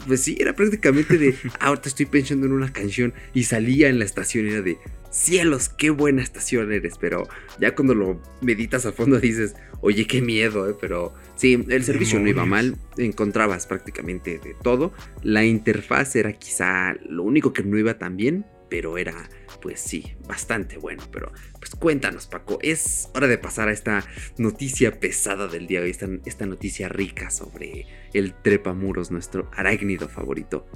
pues 0.06 0.22
sí, 0.22 0.36
era 0.38 0.54
prácticamente 0.54 1.18
de, 1.18 1.34
ah, 1.58 1.66
ahorita 1.66 1.88
estoy 1.88 2.06
pensando 2.06 2.46
en 2.46 2.52
una 2.52 2.72
canción 2.72 3.14
y 3.34 3.44
salía 3.44 3.88
en 3.88 3.98
la 3.98 4.04
estación 4.04 4.46
y 4.46 4.50
era 4.50 4.62
de, 4.62 4.78
cielos, 5.10 5.68
qué 5.68 5.90
buena 5.90 6.22
estación 6.22 6.72
eres. 6.72 6.94
Pero 6.98 7.28
ya 7.60 7.74
cuando 7.74 7.94
lo 7.94 8.20
meditas 8.40 8.86
a 8.86 8.92
fondo 8.92 9.20
dices, 9.20 9.54
oye, 9.80 10.06
qué 10.06 10.22
miedo, 10.22 10.68
¿eh? 10.70 10.74
pero 10.80 11.12
sí, 11.36 11.64
el 11.68 11.84
servicio 11.84 12.18
no 12.20 12.28
iba 12.28 12.46
mal, 12.46 12.76
encontrabas 12.96 13.66
prácticamente 13.66 14.38
de 14.38 14.54
todo. 14.62 14.92
La 15.22 15.44
interfaz 15.44 16.16
era 16.16 16.32
quizá 16.32 16.94
lo 17.08 17.24
único 17.24 17.52
que 17.52 17.62
no 17.62 17.78
iba 17.78 17.98
tan 17.98 18.16
bien, 18.16 18.46
pero 18.68 18.98
era 18.98 19.28
pues 19.60 19.80
sí, 19.80 20.14
bastante 20.26 20.78
bueno. 20.78 21.02
Pero 21.12 21.32
pues 21.58 21.74
cuéntanos, 21.74 22.26
Paco, 22.26 22.58
es 22.62 23.08
hora 23.14 23.28
de 23.28 23.38
pasar 23.38 23.68
a 23.68 23.72
esta 23.72 24.04
noticia 24.38 24.98
pesada 24.98 25.46
del 25.46 25.66
día 25.66 25.80
hoy, 25.80 25.90
esta, 25.90 26.08
esta 26.24 26.46
noticia 26.46 26.88
rica 26.88 27.30
sobre 27.30 27.86
el 28.12 28.34
trepamuros, 28.34 29.10
nuestro 29.10 29.50
arácnido 29.54 30.08
favorito. 30.08 30.66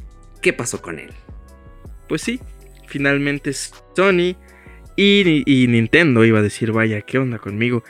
¿Qué 0.41 0.53
pasó 0.53 0.83
con 0.83 0.99
él? 0.99 1.11
Pues 2.09 2.23
sí, 2.23 2.41
finalmente 2.87 3.53
Sony 3.53 4.37
y, 4.97 5.43
y, 5.47 5.67
Nintendo, 5.67 6.25
iba 6.25 6.39
a 6.39 6.43
decir, 6.43 6.73
vaya, 6.73 7.01
¿qué 7.03 7.19
onda 7.19 7.39
conmigo? 7.39 7.83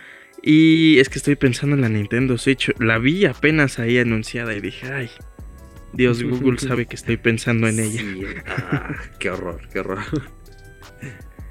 Y 0.43 0.99
es 0.99 1.09
que 1.09 1.19
estoy 1.19 1.37
pensando 1.37 1.75
en 1.75 1.83
la 1.83 1.89
Nintendo 1.89 2.39
Switch, 2.39 2.73
la 2.79 2.99
vi 2.99 3.25
apenas 3.27 3.79
ahí 3.79 3.99
anunciada 3.99 4.55
y 4.55 4.61
dije, 4.61 4.93
ay, 4.93 5.11
Dios, 5.93 6.23
Google 6.25 6.59
sabe 6.59 6.87
que 6.87 6.97
estoy 6.97 7.17
pensando 7.17 7.69
en 7.69 7.81
ella. 7.81 8.03
Ah, 8.47 8.95
qué 9.19 9.31
horror, 9.31 9.61
qué 9.73 9.81
horror. 9.81 10.01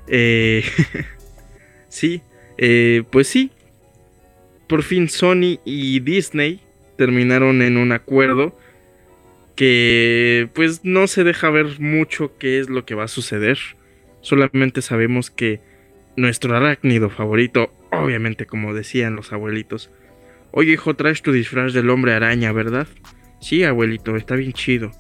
Eh, 0.08 0.64
sí, 1.90 2.22
eh, 2.58 3.04
pues 3.10 3.28
sí. 3.28 3.52
Por 4.68 4.84
fin 4.84 5.10
Sony 5.10 5.60
y 5.66 6.00
Disney 6.00 6.62
terminaron 6.98 7.62
en 7.62 7.78
un 7.78 7.92
acuerdo 7.92 8.58
que 9.56 10.50
pues 10.54 10.84
no 10.84 11.08
se 11.08 11.24
deja 11.24 11.50
ver 11.50 11.80
mucho 11.80 12.38
qué 12.38 12.60
es 12.60 12.70
lo 12.70 12.86
que 12.86 12.96
va 12.96 13.04
a 13.06 13.10
suceder. 13.10 13.60
Solamente 14.22 14.82
sabemos 14.82 15.30
que 15.30 15.60
nuestro 16.16 16.56
arácnido 16.56 17.10
favorito, 17.10 17.74
obviamente 17.92 18.46
como 18.46 18.74
decían 18.74 19.16
los 19.16 19.34
abuelitos, 19.34 19.92
oye 20.52 20.74
hijo, 20.74 20.96
traes 20.96 21.22
tu 21.22 21.32
disfraz 21.32 21.74
del 21.74 21.90
hombre 21.90 22.14
araña, 22.14 22.52
¿verdad? 22.52 22.88
Sí, 23.42 23.64
abuelito, 23.64 24.16
está 24.16 24.36
bien 24.36 24.54
chido. 24.54 24.92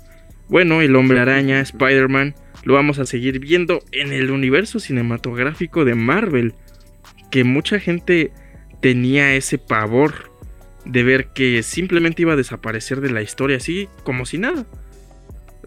Bueno, 0.49 0.81
el 0.81 0.95
hombre 0.95 1.19
araña, 1.19 1.61
Spider-Man, 1.61 2.35
lo 2.63 2.73
vamos 2.73 2.99
a 2.99 3.05
seguir 3.05 3.39
viendo 3.39 3.81
en 3.91 4.11
el 4.11 4.29
universo 4.29 4.79
cinematográfico 4.79 5.85
de 5.85 5.95
Marvel. 5.95 6.53
Que 7.31 7.43
mucha 7.43 7.79
gente 7.79 8.31
tenía 8.81 9.35
ese 9.35 9.57
pavor 9.57 10.31
de 10.85 11.03
ver 11.03 11.27
que 11.33 11.63
simplemente 11.63 12.21
iba 12.21 12.33
a 12.33 12.37
desaparecer 12.37 12.99
de 12.99 13.09
la 13.09 13.21
historia 13.21 13.57
así 13.57 13.87
como 14.03 14.25
si 14.25 14.37
nada. 14.37 14.65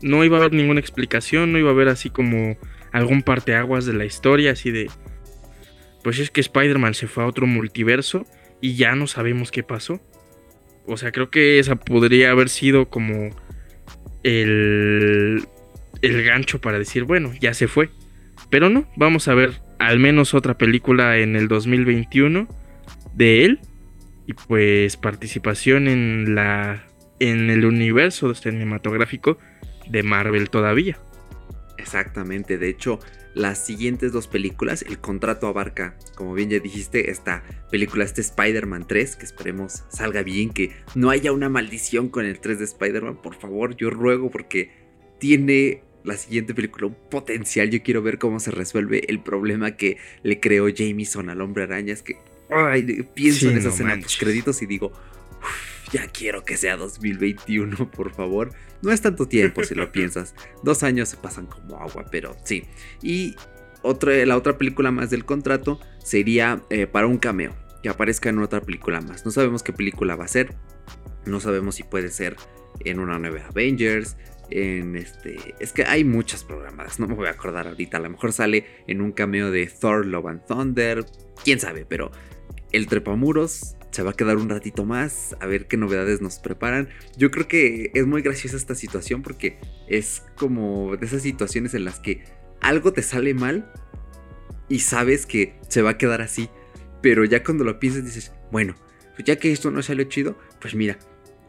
No 0.02 0.24
iba 0.24 0.36
a 0.36 0.40
haber 0.40 0.52
ninguna 0.52 0.80
explicación, 0.80 1.52
no 1.52 1.58
iba 1.58 1.70
a 1.70 1.72
haber 1.72 1.88
así 1.88 2.10
como 2.10 2.56
algún 2.92 3.22
parteaguas 3.22 3.86
de 3.86 3.94
la 3.94 4.04
historia, 4.04 4.52
así 4.52 4.70
de... 4.70 4.90
Pues 6.02 6.18
es 6.18 6.30
que 6.30 6.40
Spider-Man 6.40 6.94
se 6.94 7.08
fue 7.08 7.24
a 7.24 7.26
otro 7.26 7.46
multiverso 7.46 8.26
y 8.60 8.76
ya 8.76 8.94
no 8.94 9.06
sabemos 9.06 9.50
qué 9.50 9.62
pasó. 9.62 10.00
O 10.86 10.96
sea, 10.96 11.10
creo 11.10 11.30
que 11.30 11.58
esa 11.58 11.76
podría 11.76 12.30
haber 12.30 12.48
sido 12.48 12.88
como 12.88 13.30
el 14.22 15.46
el 16.02 16.22
gancho 16.24 16.60
para 16.60 16.78
decir, 16.78 17.04
bueno, 17.04 17.32
ya 17.40 17.54
se 17.54 17.68
fue. 17.68 17.90
Pero 18.50 18.70
no, 18.70 18.86
vamos 18.96 19.28
a 19.28 19.34
ver 19.34 19.60
al 19.78 19.98
menos 19.98 20.34
otra 20.34 20.56
película 20.56 21.18
en 21.18 21.36
el 21.36 21.48
2021 21.48 22.48
de 23.14 23.44
él 23.44 23.60
y 24.26 24.34
pues 24.34 24.96
participación 24.96 25.88
en 25.88 26.34
la 26.34 26.84
en 27.18 27.48
el 27.48 27.64
universo 27.64 28.34
cinematográfico 28.34 29.38
de 29.88 30.02
Marvel 30.02 30.50
todavía. 30.50 30.98
Exactamente, 31.78 32.58
de 32.58 32.68
hecho, 32.68 32.98
las 33.36 33.58
siguientes 33.66 34.12
dos 34.12 34.28
películas, 34.28 34.80
el 34.80 34.98
contrato 34.98 35.46
abarca, 35.46 35.94
como 36.14 36.32
bien 36.32 36.48
ya 36.48 36.58
dijiste, 36.58 37.10
esta 37.10 37.44
película, 37.70 38.02
este 38.02 38.22
Spider-Man 38.22 38.86
3, 38.88 39.16
que 39.16 39.26
esperemos 39.26 39.84
salga 39.90 40.22
bien, 40.22 40.48
que 40.48 40.72
no 40.94 41.10
haya 41.10 41.32
una 41.32 41.50
maldición 41.50 42.08
con 42.08 42.24
el 42.24 42.40
3 42.40 42.58
de 42.58 42.64
Spider-Man, 42.64 43.20
por 43.20 43.34
favor, 43.34 43.76
yo 43.76 43.90
ruego 43.90 44.30
porque 44.30 44.70
tiene 45.18 45.82
la 46.02 46.16
siguiente 46.16 46.54
película 46.54 46.86
un 46.86 46.96
potencial. 47.10 47.68
Yo 47.68 47.82
quiero 47.82 48.00
ver 48.00 48.18
cómo 48.18 48.40
se 48.40 48.52
resuelve 48.52 49.02
el 49.08 49.20
problema 49.20 49.76
que 49.76 49.98
le 50.22 50.40
creó 50.40 50.68
Jameson 50.68 51.28
al 51.28 51.42
hombre 51.42 51.64
araña. 51.64 51.92
Es 51.92 52.02
que 52.02 52.16
pienso 53.12 53.50
en 53.50 53.58
esa 53.58 53.68
escena 53.68 53.96
los 53.96 54.16
créditos 54.16 54.62
y 54.62 54.66
digo, 54.66 54.92
ya 55.92 56.08
quiero 56.08 56.44
que 56.44 56.56
sea 56.56 56.76
2021, 56.76 57.90
por 57.90 58.12
favor. 58.14 58.52
No 58.82 58.92
es 58.92 59.00
tanto 59.00 59.26
tiempo 59.26 59.64
si 59.64 59.74
lo 59.74 59.90
piensas. 59.92 60.34
Dos 60.62 60.82
años 60.82 61.08
se 61.08 61.16
pasan 61.16 61.46
como 61.46 61.76
agua, 61.76 62.04
pero 62.10 62.36
sí. 62.44 62.64
Y 63.02 63.36
la 64.26 64.36
otra 64.36 64.58
película 64.58 64.90
más 64.90 65.10
del 65.10 65.24
contrato 65.24 65.80
sería 65.98 66.62
eh, 66.70 66.86
para 66.86 67.06
un 67.06 67.18
cameo, 67.18 67.54
que 67.82 67.88
aparezca 67.88 68.28
en 68.28 68.38
otra 68.40 68.60
película 68.60 69.00
más. 69.00 69.24
No 69.24 69.30
sabemos 69.30 69.62
qué 69.62 69.72
película 69.72 70.16
va 70.16 70.24
a 70.24 70.28
ser, 70.28 70.54
no 71.24 71.40
sabemos 71.40 71.76
si 71.76 71.82
puede 71.82 72.10
ser 72.10 72.36
en 72.84 72.98
una 72.98 73.18
nueva 73.18 73.46
Avengers, 73.46 74.16
en 74.50 74.96
este... 74.96 75.54
Es 75.60 75.72
que 75.72 75.84
hay 75.84 76.04
muchas 76.04 76.44
programadas, 76.44 77.00
no 77.00 77.06
me 77.06 77.14
voy 77.14 77.28
a 77.28 77.30
acordar 77.30 77.68
ahorita, 77.68 77.96
a 77.96 78.00
lo 78.00 78.10
mejor 78.10 78.32
sale 78.32 78.66
en 78.86 79.00
un 79.00 79.12
cameo 79.12 79.50
de 79.50 79.66
Thor, 79.66 80.06
Love 80.06 80.26
and 80.26 80.46
Thunder, 80.46 81.04
quién 81.44 81.60
sabe, 81.60 81.84
pero 81.84 82.10
el 82.72 82.86
trepamuros 82.86 83.75
se 83.90 84.02
va 84.02 84.10
a 84.10 84.14
quedar 84.14 84.36
un 84.36 84.48
ratito 84.48 84.84
más 84.84 85.36
a 85.40 85.46
ver 85.46 85.66
qué 85.66 85.76
novedades 85.76 86.20
nos 86.20 86.38
preparan. 86.38 86.88
Yo 87.16 87.30
creo 87.30 87.48
que 87.48 87.90
es 87.94 88.06
muy 88.06 88.22
graciosa 88.22 88.56
esta 88.56 88.74
situación 88.74 89.22
porque 89.22 89.58
es 89.88 90.22
como 90.36 90.96
de 90.96 91.06
esas 91.06 91.22
situaciones 91.22 91.74
en 91.74 91.84
las 91.84 92.00
que 92.00 92.24
algo 92.60 92.92
te 92.92 93.02
sale 93.02 93.34
mal 93.34 93.70
y 94.68 94.80
sabes 94.80 95.26
que 95.26 95.58
se 95.68 95.82
va 95.82 95.90
a 95.90 95.98
quedar 95.98 96.20
así. 96.20 96.50
Pero 97.00 97.24
ya 97.24 97.42
cuando 97.42 97.64
lo 97.64 97.78
piensas 97.78 98.04
dices, 98.04 98.32
bueno, 98.50 98.74
pues 99.14 99.24
ya 99.24 99.36
que 99.36 99.52
esto 99.52 99.70
no 99.70 99.82
salió 99.82 100.04
chido, 100.04 100.38
pues 100.60 100.74
mira, 100.74 100.98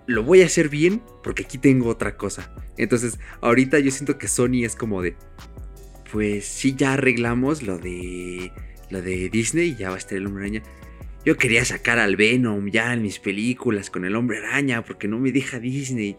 lo 0.05 0.23
voy 0.23 0.41
a 0.41 0.45
hacer 0.45 0.69
bien 0.69 1.01
porque 1.23 1.43
aquí 1.43 1.57
tengo 1.57 1.89
otra 1.89 2.15
cosa. 2.15 2.53
Entonces, 2.77 3.19
ahorita 3.41 3.79
yo 3.79 3.91
siento 3.91 4.17
que 4.17 4.27
Sony 4.27 4.63
es 4.63 4.75
como 4.75 5.01
de, 5.01 5.15
pues 6.11 6.45
sí, 6.45 6.75
ya 6.75 6.93
arreglamos 6.93 7.63
lo 7.63 7.77
de, 7.77 8.51
lo 8.89 9.01
de 9.01 9.29
Disney 9.29 9.75
ya 9.75 9.89
va 9.89 9.95
a 9.95 9.99
estar 9.99 10.17
el 10.17 10.25
hombre 10.27 10.45
araña. 10.45 10.63
Yo 11.27 11.35
quería 11.35 11.65
sacar 11.65 11.99
al 11.99 12.15
Venom 12.15 12.69
ya 12.69 12.93
en 12.93 13.01
mis 13.01 13.19
películas 13.19 13.89
con 13.89 14.05
el 14.05 14.15
hombre 14.15 14.37
araña 14.37 14.85
porque 14.85 15.09
no 15.09 15.19
me 15.19 15.33
deja 15.33 15.59
Disney. 15.59 16.15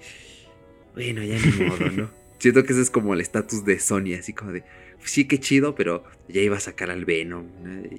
Bueno, 0.92 1.22
ya 1.22 1.38
ni 1.38 1.64
modo, 1.64 1.90
¿no? 1.90 2.10
Siento 2.38 2.62
que 2.62 2.74
ese 2.74 2.82
es 2.82 2.90
como 2.90 3.14
el 3.14 3.22
estatus 3.22 3.64
de 3.64 3.80
Sony, 3.80 4.12
así 4.18 4.34
como 4.34 4.52
de, 4.52 4.64
sí, 5.02 5.26
qué 5.26 5.40
chido, 5.40 5.74
pero 5.74 6.04
ya 6.28 6.42
iba 6.42 6.58
a 6.58 6.60
sacar 6.60 6.90
al 6.90 7.06
Venom. 7.06 7.46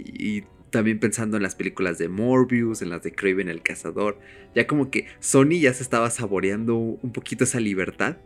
Y 0.06 0.44
también 0.70 1.00
pensando 1.00 1.38
en 1.38 1.42
las 1.42 1.56
películas 1.56 1.98
de 1.98 2.10
Morbius, 2.10 2.84
en 2.84 2.92
las 2.92 3.02
de 3.02 3.12
Craven 3.12 3.50
el 3.50 3.64
Cazador, 3.64 4.20
ya 4.54 4.68
como 4.68 4.92
que 4.92 5.08
Sony 5.20 5.60
ya 5.62 5.74
se 5.74 5.82
estaba 5.82 6.12
saboreando 6.12 6.78
un 6.78 7.12
poquito 7.12 7.44
esa 7.44 7.60
libertad, 7.60 8.18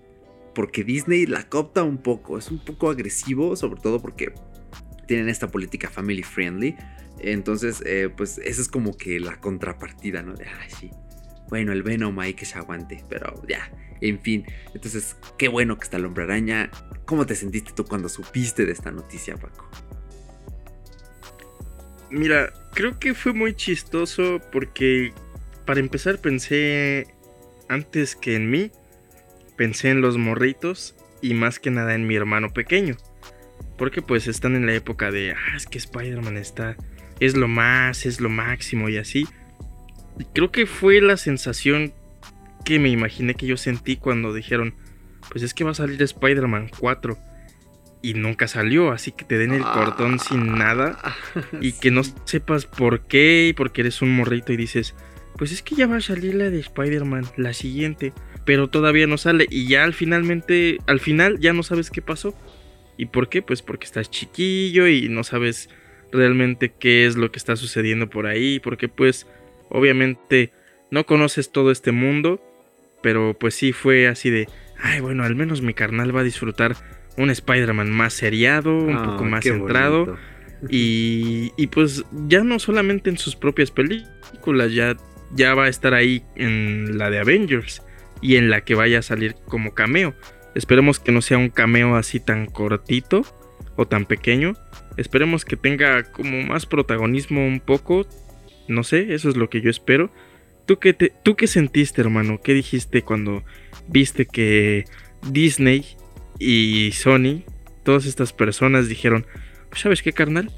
porque 0.54 0.84
Disney 0.84 1.26
la 1.26 1.48
copta 1.48 1.84
un 1.84 2.00
poco, 2.00 2.38
es 2.38 2.52
un 2.52 2.60
poco 2.60 2.90
agresivo, 2.90 3.56
sobre 3.56 3.80
todo 3.80 4.02
porque 4.02 4.34
tienen 5.08 5.30
esta 5.30 5.48
política 5.48 5.90
family 5.90 6.24
friendly, 6.24 6.76
entonces, 7.32 7.82
eh, 7.86 8.10
pues 8.16 8.38
esa 8.40 8.62
es 8.62 8.68
como 8.68 8.98
que 8.98 9.20
la 9.20 9.40
contrapartida, 9.40 10.22
¿no? 10.22 10.34
De, 10.34 10.46
ay, 10.46 10.70
sí. 10.80 10.92
Bueno, 11.50 11.72
el 11.72 11.84
Venom 11.84 12.20
hay 12.20 12.34
que 12.34 12.46
se 12.46 12.58
aguante, 12.58 13.04
pero 13.10 13.42
ya, 13.48 13.72
en 14.02 14.20
fin. 14.20 14.46
Entonces, 14.74 15.16
qué 15.38 15.48
bueno 15.48 15.78
que 15.78 15.84
está 15.84 15.98
el 15.98 16.06
hombre 16.06 16.24
araña. 16.24 16.70
¿Cómo 17.06 17.26
te 17.26 17.36
sentiste 17.36 17.72
tú 17.74 17.86
cuando 17.86 18.10
supiste 18.10 18.66
de 18.66 18.72
esta 18.72 18.92
noticia, 18.92 19.38
Paco? 19.38 19.70
Mira, 22.10 22.52
creo 22.74 23.00
que 23.00 23.14
fue 23.14 23.34
muy 23.34 23.56
chistoso 23.56 24.40
porque 24.52 25.14
para 25.66 25.80
empezar 25.80 26.20
pensé 26.20 27.08
antes 27.70 28.16
que 28.16 28.36
en 28.36 28.50
mí, 28.50 28.72
pensé 29.56 29.90
en 29.90 30.02
los 30.02 30.18
morritos 30.18 30.96
y 31.22 31.34
más 31.34 31.60
que 31.60 31.72
nada 31.72 31.96
en 31.96 32.06
mi 32.06 32.16
hermano 32.16 32.50
pequeño. 32.50 32.98
Porque 33.78 34.02
pues 34.02 34.28
están 34.28 34.56
en 34.56 34.66
la 34.66 34.74
época 34.74 35.12
de, 35.12 35.32
ah, 35.32 35.56
es 35.56 35.66
que 35.66 35.78
Spider-Man 35.78 36.38
está 36.38 36.76
es 37.20 37.36
lo 37.36 37.48
más, 37.48 38.06
es 38.06 38.20
lo 38.20 38.30
máximo 38.30 38.90
y 38.90 38.98
así. 38.98 39.28
Y 40.20 40.26
creo 40.26 40.52
que 40.52 40.66
fue 40.66 41.02
la 41.02 41.18
sensación 41.18 41.94
que 42.64 42.80
me 42.80 42.90
imaginé 42.90 43.36
que 43.36 43.48
yo 43.48 43.58
sentí 43.58 43.98
cuando 43.98 44.34
dijeron, 44.34 44.76
pues 45.30 45.44
es 45.44 45.54
que 45.54 45.64
va 45.64 45.72
a 45.72 45.76
salir 45.76 46.02
Spider-Man 46.02 46.70
4 46.80 47.18
y 48.02 48.14
nunca 48.14 48.48
salió, 48.48 48.92
así 48.92 49.12
que 49.12 49.26
te 49.26 49.38
den 49.38 49.54
el 49.54 49.64
cortón 49.64 50.20
sin 50.20 50.58
nada 50.58 51.00
y 51.62 51.72
que 51.74 51.90
no 51.90 52.02
sepas 52.26 52.66
por 52.66 53.08
qué 53.08 53.48
y 53.50 53.54
porque 53.54 53.82
eres 53.82 54.02
un 54.02 54.16
morrito 54.16 54.52
y 54.52 54.58
dices, 54.58 54.94
pues 55.38 55.52
es 55.52 55.62
que 55.62 55.76
ya 55.76 55.88
va 55.88 55.98
a 55.98 56.02
salir 56.02 56.36
la 56.36 56.50
de 56.50 56.60
Spider-Man, 56.60 57.26
la 57.38 57.54
siguiente, 57.54 58.14
pero 58.46 58.70
todavía 58.70 59.08
no 59.08 59.18
sale 59.18 59.48
y 59.50 59.68
ya 59.68 59.84
al 59.84 59.94
finalmente, 59.94 60.80
al 60.86 61.00
final 61.00 61.40
ya 61.40 61.54
no 61.54 61.64
sabes 61.64 61.90
qué 61.90 62.02
pasó. 62.02 62.36
¿Y 62.96 63.08
por 63.08 63.28
qué? 63.28 63.42
Pues 63.42 63.64
porque 63.64 63.86
estás 63.86 64.12
chiquillo 64.12 64.88
y 64.88 65.10
no 65.10 65.24
sabes 65.24 65.70
realmente 66.14 66.74
qué 66.78 67.06
es 67.06 67.18
lo 67.18 67.32
que 67.32 67.40
está 67.40 67.56
sucediendo 67.56 68.10
por 68.10 68.28
ahí, 68.28 68.60
porque 68.60 68.88
pues 68.88 69.28
obviamente 69.70 70.52
no 70.92 71.06
conoces 71.06 71.52
todo 71.52 71.72
este 71.72 71.92
mundo, 71.92 72.42
pero 73.02 73.36
pues 73.38 73.56
sí 73.56 73.74
fue 73.74 74.08
así 74.08 74.30
de, 74.30 74.48
ay 74.82 75.02
bueno, 75.02 75.24
al 75.24 75.36
menos 75.36 75.62
mi 75.62 75.74
carnal 75.74 76.16
va 76.16 76.22
a 76.22 76.24
disfrutar 76.24 76.76
un 77.18 77.30
Spider-Man 77.30 77.92
más 77.92 78.14
seriado, 78.14 78.78
un 78.78 78.96
ah, 78.96 79.04
poco 79.04 79.26
más 79.26 79.44
centrado. 79.44 80.18
Y, 80.70 81.52
y, 81.58 81.68
pues 81.68 82.06
ya 82.28 82.42
no 82.46 82.58
solamente 82.58 83.10
en 83.10 83.18
sus 83.18 83.36
propias 83.36 83.70
películas, 83.70 84.72
ya, 84.72 84.96
ya 85.36 85.54
va 85.56 85.66
a 85.66 85.68
estar 85.68 85.94
ahí 85.94 86.24
en 86.38 86.98
la 86.98 87.10
de 87.10 87.20
Avengers 87.20 87.84
y 88.22 88.38
en 88.38 88.50
la 88.50 88.62
que 88.62 88.74
vaya 88.74 89.00
a 89.00 89.02
salir 89.02 89.36
como 89.46 89.74
cameo. 89.74 90.14
Esperemos 90.56 91.00
que 91.02 91.12
no 91.12 91.22
sea 91.22 91.38
un 91.38 91.50
cameo 91.50 91.98
así 91.98 92.22
tan 92.22 92.46
cortito 92.46 93.26
o 93.76 93.86
tan 93.88 94.06
pequeño, 94.06 94.54
Esperemos 94.98 95.46
que 95.46 95.58
tenga 95.58 96.04
como 96.04 96.42
más 96.44 96.66
protagonismo 96.66 97.46
un 97.46 97.60
poco. 97.60 98.08
No 98.68 98.84
sé, 98.84 99.14
eso 99.14 99.30
es 99.30 99.38
lo 99.38 99.50
que 99.50 99.62
yo 99.62 99.70
espero. 99.70 100.12
¿Tú 100.66 100.80
qué, 100.80 100.94
te, 100.94 101.12
¿Tú 101.24 101.36
qué 101.36 101.48
sentiste, 101.48 102.02
hermano? 102.02 102.40
¿Qué 102.42 102.54
dijiste 102.54 103.02
cuando 103.02 103.44
viste 103.88 104.26
que 104.26 104.86
Disney 105.30 105.86
y 106.40 106.92
Sony, 106.94 107.44
todas 107.84 108.06
estas 108.06 108.34
personas 108.34 108.88
dijeron, 108.88 109.26
¿sabes 109.74 110.02
qué, 110.02 110.14
carnal? 110.14 110.52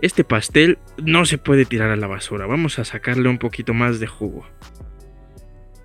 Este 0.00 0.24
pastel 0.24 0.78
no 0.96 1.26
se 1.26 1.38
puede 1.38 1.64
tirar 1.64 1.90
a 1.90 1.96
la 1.96 2.06
basura, 2.06 2.46
vamos 2.46 2.78
a 2.78 2.84
sacarle 2.84 3.28
un 3.28 3.38
poquito 3.38 3.74
más 3.74 4.00
de 4.00 4.06
jugo. 4.06 4.46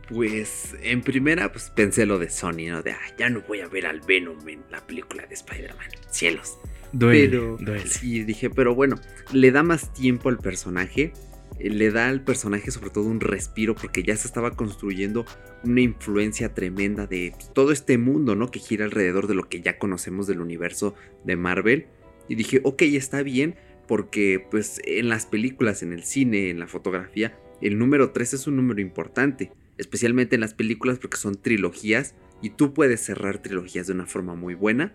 Pues 0.10 0.76
en 0.82 1.02
primera 1.02 1.52
pues 1.52 1.70
pensé 1.70 2.06
lo 2.06 2.18
de 2.18 2.30
Sony, 2.30 2.70
¿no? 2.70 2.82
De, 2.82 2.92
ah, 2.92 3.16
ya 3.18 3.30
no 3.30 3.42
voy 3.42 3.60
a 3.60 3.68
ver 3.68 3.86
al 3.86 4.00
Venom 4.00 4.48
en 4.48 4.64
la 4.72 4.80
película 4.80 5.26
de 5.26 5.34
Spider-Man. 5.34 5.90
Cielos. 6.10 6.58
Duele, 6.91 7.58
pero, 7.60 7.80
Sí, 7.86 8.23
dije, 8.23 8.50
pero 8.50 8.76
bueno, 8.76 9.00
le 9.34 9.52
da 9.52 9.63
más 9.63 9.93
tiempo 9.93 10.30
al 10.30 10.38
personaje. 10.38 11.13
Eh, 11.60 11.69
le 11.69 11.91
da 11.91 12.10
al 12.10 12.21
personaje 12.23 12.71
sobre 12.71 12.89
todo 12.89 13.06
un 13.06 13.19
respiro 13.19 13.76
porque 13.76 14.04
ya 14.04 14.15
se 14.15 14.28
estaba 14.28 14.52
construyendo 14.52 15.26
una 15.63 15.82
influencia 15.82 16.54
tremenda 16.54 17.08
de 17.08 17.34
pues, 17.36 17.52
todo 17.54 17.71
este 17.71 17.97
mundo, 17.97 18.36
¿no? 18.36 18.52
Que 18.52 18.60
gira 18.60 18.86
alrededor 18.86 19.28
de 19.28 19.36
lo 19.36 19.50
que 19.50 19.62
ya 19.62 19.78
conocemos 19.78 20.28
del 20.28 20.41
universo 20.41 20.95
de 21.23 21.36
Marvel. 21.36 21.88
Y 22.30 22.36
dije, 22.36 22.62
ok, 22.63 22.82
está 22.84 23.23
bien 23.23 23.56
porque 23.88 24.45
pues 24.52 24.82
en 24.86 25.10
las 25.10 25.26
películas, 25.26 25.82
en 25.82 25.93
el 25.93 26.04
cine, 26.04 26.50
en 26.50 26.60
la 26.60 26.67
fotografía, 26.67 27.38
el 27.62 27.80
número 27.80 28.12
3 28.12 28.34
es 28.34 28.47
un 28.47 28.58
número 28.58 28.82
importante. 28.82 29.52
Especialmente 29.78 30.36
en 30.36 30.41
las 30.41 30.54
películas 30.54 31.00
porque 31.00 31.17
son 31.17 31.41
trilogías 31.41 32.15
y 32.41 32.52
tú 32.52 32.73
puedes 32.73 33.02
cerrar 33.02 33.41
trilogías 33.41 33.88
de 33.88 33.93
una 33.93 34.06
forma 34.06 34.36
muy 34.36 34.56
buena 34.56 34.93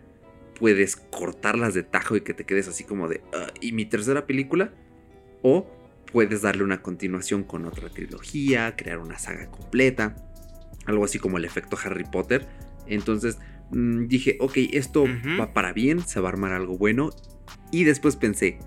puedes 0.62 0.94
cortarlas 0.94 1.75
de 1.75 1.83
tajo 1.83 2.14
y 2.14 2.20
que 2.20 2.35
te 2.35 2.44
quedes 2.44 2.68
así 2.68 2.85
como 2.85 3.09
de, 3.09 3.20
ah, 3.35 3.48
¿y 3.61 3.72
mi 3.72 3.85
tercera 3.85 4.29
película? 4.29 4.72
O 5.42 5.68
puedes 6.12 6.42
darle 6.42 6.62
una 6.62 6.83
continuación 6.83 7.42
con 7.42 7.64
otra 7.64 7.88
trilogía, 7.88 8.77
crear 8.77 8.98
una 8.98 9.18
saga 9.18 9.51
completa, 9.51 10.14
algo 10.87 11.05
así 11.05 11.18
como 11.18 11.38
el 11.38 11.44
efecto 11.44 11.77
Harry 11.83 12.05
Potter. 12.05 12.46
Entonces 12.87 13.38
mm, 13.72 14.07
dije, 14.07 14.37
ok, 14.38 14.53
esto 14.70 15.05
va 15.40 15.53
para 15.53 15.72
bien, 15.72 15.98
se 16.07 16.20
va 16.20 16.29
a 16.29 16.33
armar 16.33 16.53
algo 16.53 16.79
bueno. 16.79 17.11
Y 17.72 17.83
después 17.83 18.14
pensé, 18.14 18.61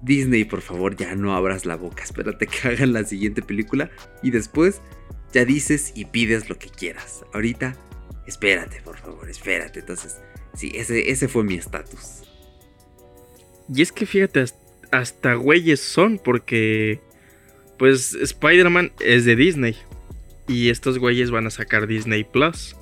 Disney, 0.00 0.46
por 0.46 0.62
favor, 0.62 0.96
ya 0.96 1.14
no 1.14 1.34
abras 1.34 1.66
la 1.66 1.76
boca, 1.76 2.04
espérate 2.04 2.46
que 2.46 2.68
hagan 2.68 2.94
la 2.94 3.04
siguiente 3.04 3.42
película 3.42 3.90
y 4.22 4.30
después 4.30 4.80
ya 5.34 5.44
dices 5.44 5.92
y 5.94 6.06
pides 6.06 6.48
lo 6.48 6.58
que 6.58 6.70
quieras. 6.70 7.22
Ahorita, 7.34 7.76
espérate, 8.26 8.80
por 8.80 8.96
favor, 8.96 9.28
espérate. 9.28 9.80
Entonces, 9.80 10.22
Sí, 10.54 10.72
ese, 10.74 11.10
ese 11.10 11.28
fue 11.28 11.44
mi 11.44 11.54
estatus. 11.54 12.22
Y 13.72 13.82
es 13.82 13.92
que 13.92 14.06
fíjate, 14.06 14.44
hasta 14.90 15.34
güeyes 15.34 15.80
son, 15.80 16.18
porque 16.18 17.00
pues 17.78 18.14
Spider-Man 18.14 18.92
es 19.00 19.24
de 19.24 19.36
Disney. 19.36 19.76
Y 20.48 20.70
estos 20.70 20.98
güeyes 20.98 21.30
van 21.30 21.46
a 21.46 21.50
sacar 21.50 21.86
Disney 21.86 22.24
Plus. 22.24 22.76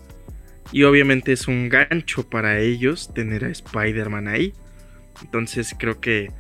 Y 0.73 0.85
obviamente 0.85 1.33
es 1.33 1.49
un 1.49 1.69
gancho 1.69 2.29
para 2.29 2.61
ellos 2.61 3.13
tener 3.15 3.45
a 3.45 3.51
Spider-Man 3.51 4.29
ahí. 4.29 4.53
Entonces 5.23 5.75
creo 5.79 6.01
que 6.01 6.31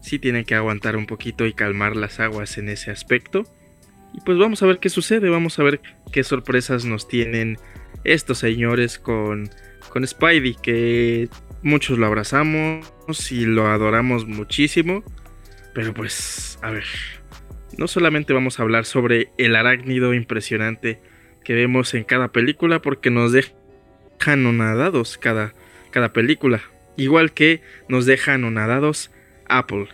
sí 0.00 0.18
tienen 0.18 0.44
que 0.44 0.54
aguantar 0.54 0.96
un 0.96 1.06
poquito 1.06 1.46
y 1.46 1.52
calmar 1.52 1.96
las 1.96 2.20
aguas 2.20 2.58
en 2.58 2.68
ese 2.68 2.90
aspecto. 2.90 3.44
Y 4.14 4.20
pues 4.20 4.38
vamos 4.38 4.62
a 4.62 4.66
ver 4.66 4.78
qué 4.78 4.88
sucede, 4.88 5.28
vamos 5.28 5.58
a 5.58 5.62
ver 5.62 5.80
qué 6.12 6.22
sorpresas 6.24 6.84
nos 6.84 7.08
tienen 7.08 7.58
estos 8.04 8.38
señores 8.38 8.98
con 8.98 9.50
con 9.88 10.06
Spidey, 10.06 10.56
que 10.62 11.28
muchos 11.62 11.98
lo 11.98 12.06
abrazamos 12.06 12.86
y 13.30 13.46
lo 13.46 13.68
adoramos 13.68 14.26
muchísimo. 14.26 15.02
Pero 15.74 15.92
pues, 15.92 16.58
a 16.62 16.70
ver, 16.70 16.84
no 17.76 17.88
solamente 17.88 18.32
vamos 18.32 18.58
a 18.58 18.62
hablar 18.62 18.84
sobre 18.84 19.30
el 19.38 19.56
arácnido 19.56 20.14
impresionante 20.14 21.00
que 21.44 21.54
vemos 21.54 21.94
en 21.94 22.04
cada 22.04 22.28
película, 22.32 22.80
porque 22.82 23.10
nos 23.10 23.32
dejan 23.32 24.56
nadados 24.56 25.18
cada, 25.18 25.54
cada 25.90 26.12
película. 26.12 26.62
Igual 26.96 27.32
que 27.32 27.60
nos 27.88 28.06
dejan 28.06 28.36
anonadados 28.36 29.10
Apple. 29.48 29.88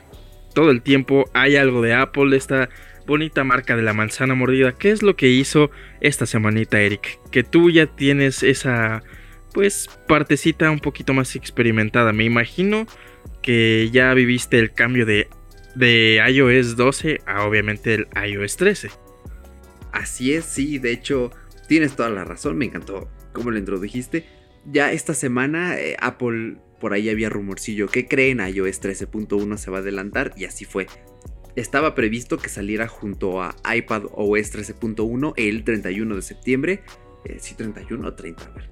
Todo 0.55 0.71
el 0.71 0.83
tiempo 0.83 1.29
hay 1.35 1.57
algo 1.57 1.83
de 1.83 1.95
Apple, 1.95 2.37
esta 2.37 2.69
bonita 3.07 3.45
marca 3.45 3.77
de 3.77 3.83
la 3.83 3.93
manzana 3.93 4.35
mordida. 4.35 4.73
¿Qué 4.73 4.91
es 4.91 5.03
lo 5.03 5.17
que 5.17 5.29
hizo 5.29 5.71
esta 6.01 6.27
semanita, 6.27 6.81
Eric? 6.81 7.19
Que 7.31 7.43
tú 7.43 7.71
ya 7.71 7.87
tienes 7.87 8.43
esa, 8.43 9.03
pues, 9.53 9.89
partecita 10.09 10.71
un 10.71 10.81
poquito 10.81 11.15
más 11.15 11.37
experimentada. 11.37 12.13
Me 12.13 12.25
imagino 12.25 12.87
que 13.43 13.91
ya 13.93 14.13
viviste 14.15 14.59
el 14.59 14.73
cambio 14.73 15.07
de, 15.07 15.29
de 15.75 16.23
iOS 16.29 16.77
12 16.77 17.21
a 17.27 17.45
obviamente 17.45 17.95
el 17.95 18.09
iOS 18.29 18.57
13. 18.57 18.91
Así 19.93 20.33
es, 20.33 20.45
sí, 20.45 20.79
de 20.79 20.93
hecho, 20.93 21.31
tienes 21.69 21.95
toda 21.95 22.09
la 22.11 22.25
razón, 22.25 22.57
me 22.57 22.65
encantó 22.65 23.11
cómo 23.33 23.51
lo 23.51 23.59
introdujiste. 23.59 24.27
Ya 24.65 24.93
esta 24.93 25.13
semana 25.13 25.79
eh, 25.79 25.97
Apple 26.01 26.57
por 26.81 26.93
ahí 26.93 27.11
había 27.11 27.29
rumorcillo 27.29 27.89
que 27.89 28.07
creen 28.07 28.41
iOS 28.41 28.83
13.1 28.83 29.57
se 29.57 29.71
va 29.71 29.79
a 29.79 29.81
adelantar 29.81 30.33
y 30.37 30.45
así 30.45 30.65
fue. 30.65 30.87
Estaba 31.55 31.95
previsto 31.95 32.39
que 32.39 32.49
saliera 32.49 32.89
junto 32.89 33.43
a 33.43 33.55
iPad 33.75 34.05
OS 34.13 34.53
13.1 34.53 35.35
el 35.37 35.65
31 35.65 36.17
de 36.17 36.23
septiembre. 36.23 36.83
Eh, 37.25 37.37
sí, 37.39 37.55
31 37.55 38.09
o 38.09 38.15
30, 38.15 38.45
a 38.45 38.51
ver. 38.51 38.71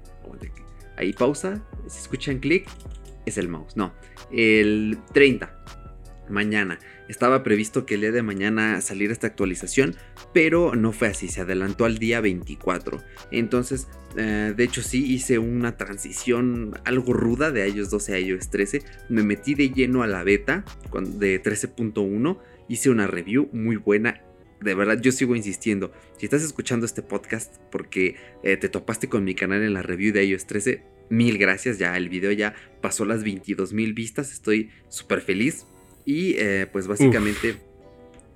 Ahí 1.01 1.13
pausa, 1.13 1.59
si 1.87 1.97
escuchan 1.97 2.37
clic, 2.37 2.69
es 3.25 3.39
el 3.39 3.47
mouse. 3.47 3.75
No, 3.75 3.91
el 4.31 4.99
30, 5.13 5.51
mañana. 6.29 6.77
Estaba 7.09 7.41
previsto 7.41 7.87
que 7.87 7.95
el 7.95 8.01
día 8.01 8.11
de 8.11 8.21
mañana 8.21 8.79
saliera 8.81 9.11
esta 9.11 9.25
actualización, 9.25 9.95
pero 10.31 10.75
no 10.75 10.91
fue 10.91 11.07
así, 11.07 11.27
se 11.27 11.41
adelantó 11.41 11.85
al 11.85 11.97
día 11.97 12.21
24. 12.21 13.01
Entonces, 13.31 13.87
eh, 14.15 14.53
de 14.55 14.63
hecho 14.63 14.83
sí 14.83 15.11
hice 15.11 15.39
una 15.39 15.75
transición 15.75 16.79
algo 16.85 17.13
ruda 17.13 17.49
de 17.49 17.67
iOS 17.67 17.89
12 17.89 18.13
a 18.13 18.19
iOS 18.19 18.51
13. 18.51 18.83
Me 19.09 19.23
metí 19.23 19.55
de 19.55 19.71
lleno 19.71 20.03
a 20.03 20.07
la 20.07 20.23
beta 20.23 20.63
de 20.93 21.41
13.1, 21.41 22.37
hice 22.69 22.91
una 22.91 23.07
review 23.07 23.49
muy 23.51 23.77
buena 23.77 24.21
de 24.61 24.75
verdad 24.75 25.01
yo 25.01 25.11
sigo 25.11 25.35
insistiendo. 25.35 25.91
Si 26.17 26.25
estás 26.25 26.43
escuchando 26.43 26.85
este 26.85 27.01
podcast 27.01 27.57
porque 27.71 28.15
eh, 28.43 28.57
te 28.57 28.69
topaste 28.69 29.09
con 29.09 29.23
mi 29.23 29.35
canal 29.35 29.63
en 29.63 29.73
la 29.73 29.81
review 29.81 30.13
de 30.13 30.23
iOS 30.25 30.45
13, 30.45 30.83
mil 31.09 31.37
gracias. 31.37 31.77
Ya 31.79 31.97
el 31.97 32.09
video 32.09 32.31
ya 32.31 32.53
pasó 32.81 33.05
las 33.05 33.23
22 33.23 33.73
mil 33.73 33.93
vistas. 33.93 34.31
Estoy 34.31 34.69
súper 34.87 35.21
feliz. 35.21 35.65
Y 36.05 36.35
eh, 36.37 36.67
pues 36.71 36.87
básicamente 36.87 37.57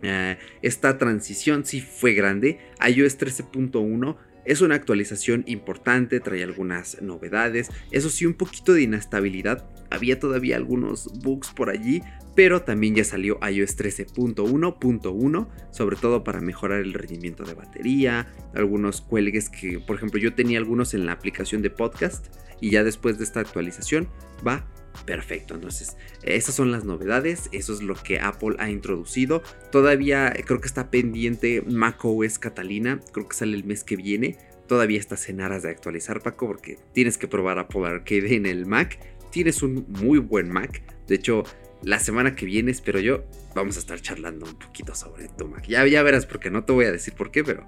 eh, 0.01 0.38
esta 0.61 0.97
transición 0.97 1.65
sí 1.65 1.81
fue 1.81 2.13
grande. 2.13 2.59
iOS 2.85 3.19
13.1 3.19 4.17
es 4.45 4.61
una 4.61 4.75
actualización 4.75 5.43
importante, 5.47 6.19
trae 6.19 6.43
algunas 6.43 7.01
novedades, 7.01 7.69
eso 7.91 8.09
sí 8.09 8.27
un 8.27 8.35
poquito 8.35 8.73
de 8.73 8.83
inestabilidad, 8.83 9.67
había 9.95 10.19
todavía 10.19 10.58
algunos 10.58 11.10
bugs 11.21 11.51
por 11.51 11.69
allí, 11.69 12.03
pero 12.36 12.62
también 12.62 12.95
ya 12.95 13.03
salió 13.03 13.39
iOS 13.41 13.77
13.1.1, 13.77 15.47
sobre 15.71 15.95
todo 15.95 16.23
para 16.23 16.41
mejorar 16.41 16.81
el 16.81 16.93
rendimiento 16.93 17.43
de 17.43 17.53
batería, 17.53 18.27
algunos 18.53 19.01
cuelgues 19.01 19.49
que, 19.49 19.79
por 19.79 19.95
ejemplo, 19.95 20.19
yo 20.19 20.34
tenía 20.34 20.60
algunos 20.60 20.93
en 20.93 21.05
la 21.05 21.13
aplicación 21.13 21.62
de 21.62 21.69
podcast 21.69 22.27
y 22.62 22.71
ya 22.71 22.84
después 22.84 23.17
de 23.17 23.23
esta 23.23 23.39
actualización 23.39 24.08
va 24.45 24.65
Perfecto, 25.03 25.55
entonces 25.55 25.97
esas 26.23 26.55
son 26.55 26.71
las 26.71 26.86
novedades, 26.86 27.49
eso 27.51 27.73
es 27.73 27.81
lo 27.81 27.95
que 27.95 28.19
Apple 28.19 28.55
ha 28.60 28.69
introducido. 28.69 29.43
Todavía 29.71 30.34
creo 30.45 30.62
que 30.62 30.67
está 30.67 30.89
pendiente 30.89 31.62
macOS 31.67 32.39
Catalina, 32.39 33.01
creo 33.12 33.27
que 33.27 33.36
sale 33.36 33.58
el 33.58 33.65
mes 33.65 33.84
que 33.84 33.97
viene. 33.97 34.38
Todavía 34.67 34.99
estás 34.99 35.29
en 35.29 35.41
aras 35.41 35.62
de 35.63 35.69
actualizar, 35.69 36.21
Paco, 36.21 36.47
porque 36.47 36.79
tienes 36.93 37.17
que 37.17 37.27
probar 37.27 37.60
Apple 37.60 37.86
Arcade 37.86 38.36
en 38.36 38.45
el 38.47 38.65
Mac. 38.65 38.97
Tienes 39.36 39.62
un 39.63 39.86
muy 39.89 40.19
buen 40.19 40.50
Mac. 40.50 40.82
De 41.08 41.15
hecho, 41.15 41.43
la 41.84 42.00
semana 42.00 42.38
que 42.38 42.45
viene, 42.45 42.71
espero 42.71 43.02
yo, 43.02 43.26
vamos 43.54 43.76
a 43.76 43.80
estar 43.80 44.00
charlando 44.00 44.45
un 44.45 44.58
poquito 44.58 44.95
sobre 44.95 45.28
tu 45.28 45.45
Mac. 45.45 45.67
Ya, 45.67 45.84
verás, 46.04 46.26
porque 46.26 46.50
no 46.50 46.63
te 46.63 46.71
voy 46.71 46.86
a 46.86 46.91
decir 46.93 47.13
por 47.15 47.32
qué, 47.32 47.43
pero 47.43 47.67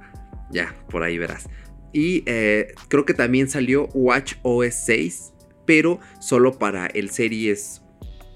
ya, 0.50 0.74
por 0.90 1.04
ahí 1.04 1.18
verás. 1.18 1.50
Y 1.92 2.24
eh, 2.26 2.74
creo 2.88 3.04
que 3.04 3.14
también 3.14 3.50
salió 3.50 3.88
Watch 3.88 4.36
OS 4.44 4.76
6 4.76 5.34
pero 5.66 6.00
solo 6.22 6.58
para 6.58 6.86
el 6.86 7.10
Series 7.10 7.82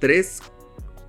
3, 0.01 0.41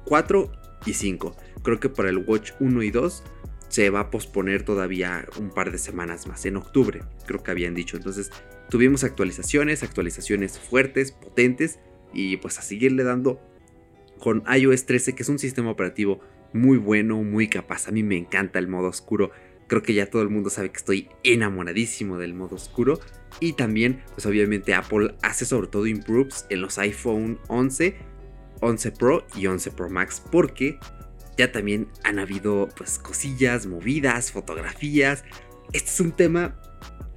4 0.05 0.53
y 0.87 0.95
5. 0.95 1.37
Creo 1.65 1.81
que 1.81 1.89
para 1.89 2.09
el 2.09 2.19
Watch 2.19 2.53
1 2.61 2.85
y 2.85 2.93
2 2.93 3.25
se 3.67 3.91
va 3.91 3.99
a 3.99 4.11
posponer 4.13 4.63
todavía 4.63 5.27
un 5.41 5.51
par 5.51 5.73
de 5.73 5.79
semanas 5.79 6.29
más, 6.29 6.47
en 6.47 6.57
octubre, 6.57 7.01
creo 7.27 7.43
que 7.43 7.51
habían 7.51 7.75
dicho. 7.75 7.97
Entonces 7.97 8.31
tuvimos 8.71 9.03
actualizaciones, 9.03 9.83
actualizaciones 9.83 10.61
fuertes, 10.61 11.11
potentes, 11.11 11.81
y 12.13 12.37
pues 12.37 12.59
a 12.59 12.63
seguirle 12.63 13.05
dando 13.05 13.41
con 14.19 14.45
iOS 14.53 14.87
13, 14.87 15.15
que 15.15 15.23
es 15.23 15.29
un 15.29 15.39
sistema 15.39 15.71
operativo 15.71 16.21
muy 16.53 16.79
bueno, 16.79 17.23
muy 17.23 17.49
capaz. 17.49 17.89
A 17.89 17.91
mí 17.93 18.03
me 18.03 18.17
encanta 18.17 18.59
el 18.59 18.69
modo 18.69 18.89
oscuro 18.89 19.33
Creo 19.73 19.83
que 19.83 19.95
ya 19.95 20.05
todo 20.05 20.21
el 20.21 20.29
mundo 20.29 20.51
sabe 20.51 20.71
que 20.71 20.77
estoy 20.77 21.09
enamoradísimo 21.25 22.19
del 22.19 22.35
modo 22.35 22.57
oscuro. 22.57 23.01
Y 23.41 23.55
también, 23.55 24.03
pues 24.13 24.27
obviamente 24.27 24.75
Apple 24.75 25.15
hace 25.23 25.47
sobre 25.47 25.69
todo 25.69 25.87
improves 25.87 26.45
en 26.51 26.61
los 26.61 26.77
iPhone 26.77 27.39
11, 27.49 27.97
11 28.61 28.93
Pro 28.93 29.27
y 29.35 29.47
11 29.47 29.71
Pro 29.71 29.89
Max. 29.89 30.23
Porque 30.31 30.79
ya 31.39 31.53
también 31.53 31.89
han 32.05 32.19
habido 32.19 32.69
pues 32.77 32.99
cosillas, 32.99 33.65
movidas, 33.65 34.31
fotografías. 34.31 35.25
Este 35.73 35.89
es 35.89 36.01
un 36.01 36.13
tema 36.13 36.61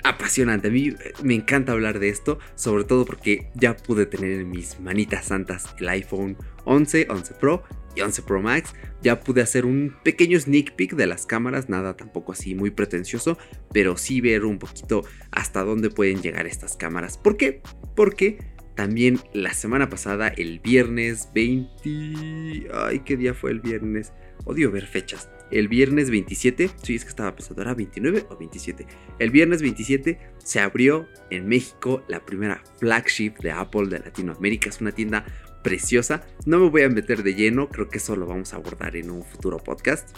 apasionante. 0.05 0.67
A 0.67 0.71
mí 0.71 0.89
eh, 0.89 1.13
me 1.23 1.35
encanta 1.35 1.71
hablar 1.71 1.99
de 1.99 2.09
esto, 2.09 2.39
sobre 2.55 2.83
todo 2.83 3.05
porque 3.05 3.49
ya 3.55 3.75
pude 3.75 4.05
tener 4.05 4.31
en 4.31 4.49
mis 4.49 4.79
manitas 4.79 5.25
santas 5.25 5.75
el 5.79 5.89
iPhone 5.89 6.37
11, 6.65 7.07
11 7.09 7.33
Pro 7.35 7.63
y 7.95 8.01
11 8.01 8.21
Pro 8.21 8.41
Max. 8.41 8.73
Ya 9.01 9.19
pude 9.19 9.41
hacer 9.41 9.65
un 9.65 9.95
pequeño 10.03 10.39
sneak 10.39 10.75
peek 10.75 10.95
de 10.95 11.07
las 11.07 11.25
cámaras, 11.25 11.69
nada 11.69 11.95
tampoco 11.95 12.31
así 12.31 12.55
muy 12.55 12.71
pretencioso, 12.71 13.37
pero 13.71 13.97
sí 13.97 14.21
ver 14.21 14.45
un 14.45 14.59
poquito 14.59 15.03
hasta 15.31 15.63
dónde 15.63 15.89
pueden 15.89 16.21
llegar 16.21 16.47
estas 16.47 16.75
cámaras. 16.77 17.17
¿Por 17.17 17.37
qué? 17.37 17.61
Porque 17.95 18.37
también 18.75 19.19
la 19.33 19.53
semana 19.53 19.89
pasada, 19.89 20.27
el 20.27 20.59
viernes 20.59 21.29
20... 21.33 22.67
Ay, 22.73 22.99
¿qué 23.05 23.15
día 23.15 23.33
fue 23.33 23.51
el 23.51 23.61
viernes? 23.61 24.11
Odio 24.43 24.69
ver 24.69 24.85
fechas. 24.85 25.29
El 25.51 25.67
viernes 25.67 26.09
27, 26.09 26.71
sí, 26.81 26.95
es 26.95 27.03
que 27.03 27.09
estaba 27.09 27.35
pensando, 27.35 27.61
¿era 27.61 27.73
29 27.73 28.25
o 28.29 28.37
27? 28.37 28.87
El 29.19 29.29
viernes 29.29 29.61
27 29.61 30.17
se 30.37 30.59
abrió 30.59 31.07
en 31.29 31.47
México 31.47 32.03
la 32.07 32.25
primera 32.25 32.63
flagship 32.79 33.33
de 33.41 33.51
Apple 33.51 33.87
de 33.87 33.99
Latinoamérica. 33.99 34.69
Es 34.69 34.81
una 34.81 34.91
tienda 34.91 35.25
preciosa. 35.63 36.23
No 36.45 36.59
me 36.59 36.69
voy 36.69 36.83
a 36.83 36.89
meter 36.89 37.23
de 37.23 37.35
lleno, 37.35 37.69
creo 37.69 37.89
que 37.89 37.97
eso 37.97 38.15
lo 38.15 38.25
vamos 38.25 38.53
a 38.53 38.57
abordar 38.57 38.95
en 38.95 39.11
un 39.11 39.23
futuro 39.23 39.57
podcast. 39.57 40.15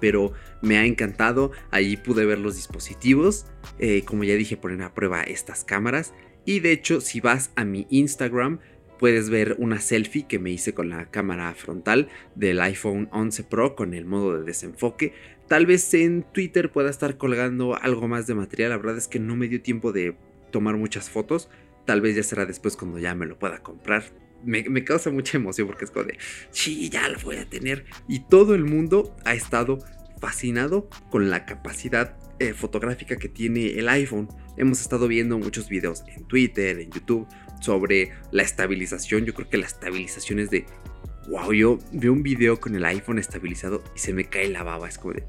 Pero 0.00 0.32
me 0.60 0.76
ha 0.76 0.84
encantado, 0.84 1.52
allí 1.70 1.96
pude 1.96 2.26
ver 2.26 2.38
los 2.38 2.56
dispositivos, 2.56 3.46
eh, 3.78 4.04
como 4.04 4.24
ya 4.24 4.34
dije, 4.34 4.56
ponen 4.56 4.82
a 4.82 4.92
prueba 4.92 5.22
estas 5.22 5.64
cámaras. 5.64 6.12
Y 6.44 6.60
de 6.60 6.72
hecho, 6.72 7.00
si 7.00 7.20
vas 7.20 7.50
a 7.56 7.64
mi 7.64 7.86
Instagram, 7.90 8.60
puedes 9.04 9.28
ver 9.28 9.56
una 9.58 9.82
selfie 9.82 10.26
que 10.26 10.38
me 10.38 10.50
hice 10.50 10.72
con 10.72 10.88
la 10.88 11.10
cámara 11.10 11.52
frontal 11.52 12.08
del 12.36 12.58
iPhone 12.62 13.10
11 13.12 13.44
Pro 13.44 13.76
con 13.76 13.92
el 13.92 14.06
modo 14.06 14.38
de 14.38 14.46
desenfoque. 14.46 15.12
Tal 15.46 15.66
vez 15.66 15.92
en 15.92 16.22
Twitter 16.22 16.72
pueda 16.72 16.88
estar 16.88 17.18
colgando 17.18 17.76
algo 17.78 18.08
más 18.08 18.26
de 18.26 18.34
material, 18.34 18.70
la 18.70 18.78
verdad 18.78 18.96
es 18.96 19.06
que 19.06 19.18
no 19.18 19.36
me 19.36 19.48
dio 19.48 19.60
tiempo 19.60 19.92
de 19.92 20.16
tomar 20.50 20.78
muchas 20.78 21.10
fotos. 21.10 21.50
Tal 21.84 22.00
vez 22.00 22.16
ya 22.16 22.22
será 22.22 22.46
después 22.46 22.78
cuando 22.78 22.98
ya 22.98 23.14
me 23.14 23.26
lo 23.26 23.38
pueda 23.38 23.58
comprar 23.58 24.04
me, 24.42 24.84
causa 24.84 25.10
mucha 25.10 25.36
emoción 25.36 25.66
porque 25.66 25.84
es 25.84 25.90
como 25.90 26.06
de, 26.06 26.16
sí, 26.50 26.88
ya 26.88 27.06
lo 27.10 27.20
voy 27.20 27.36
a 27.36 27.44
tener. 27.44 27.84
Y 28.08 28.20
todo 28.20 28.54
el 28.54 28.64
mundo 28.64 29.14
ha 29.26 29.34
estado 29.34 29.80
fascinado 30.18 30.88
con 31.10 31.28
la 31.28 31.44
capacidad 31.44 32.16
eh, 32.38 32.52
fotográfica 32.52 33.16
que 33.16 33.28
tiene 33.28 33.78
el 33.78 33.88
iPhone. 33.88 34.28
Hemos 34.56 34.80
estado 34.80 35.08
viendo 35.08 35.38
muchos 35.38 35.68
videos 35.68 36.04
en 36.08 36.24
Twitter, 36.24 36.78
en 36.80 36.90
YouTube, 36.90 37.26
sobre 37.60 38.12
la 38.30 38.42
estabilización. 38.42 39.24
Yo 39.24 39.34
creo 39.34 39.48
que 39.48 39.58
la 39.58 39.66
estabilización 39.66 40.38
es 40.38 40.50
de, 40.50 40.66
wow, 41.28 41.52
yo 41.52 41.78
veo 41.92 42.12
un 42.12 42.22
video 42.22 42.60
con 42.60 42.74
el 42.74 42.84
iPhone 42.84 43.18
estabilizado 43.18 43.82
y 43.94 43.98
se 43.98 44.12
me 44.12 44.24
cae 44.24 44.48
la 44.48 44.62
baba. 44.62 44.88
Es 44.88 44.98
como 44.98 45.14
de, 45.14 45.24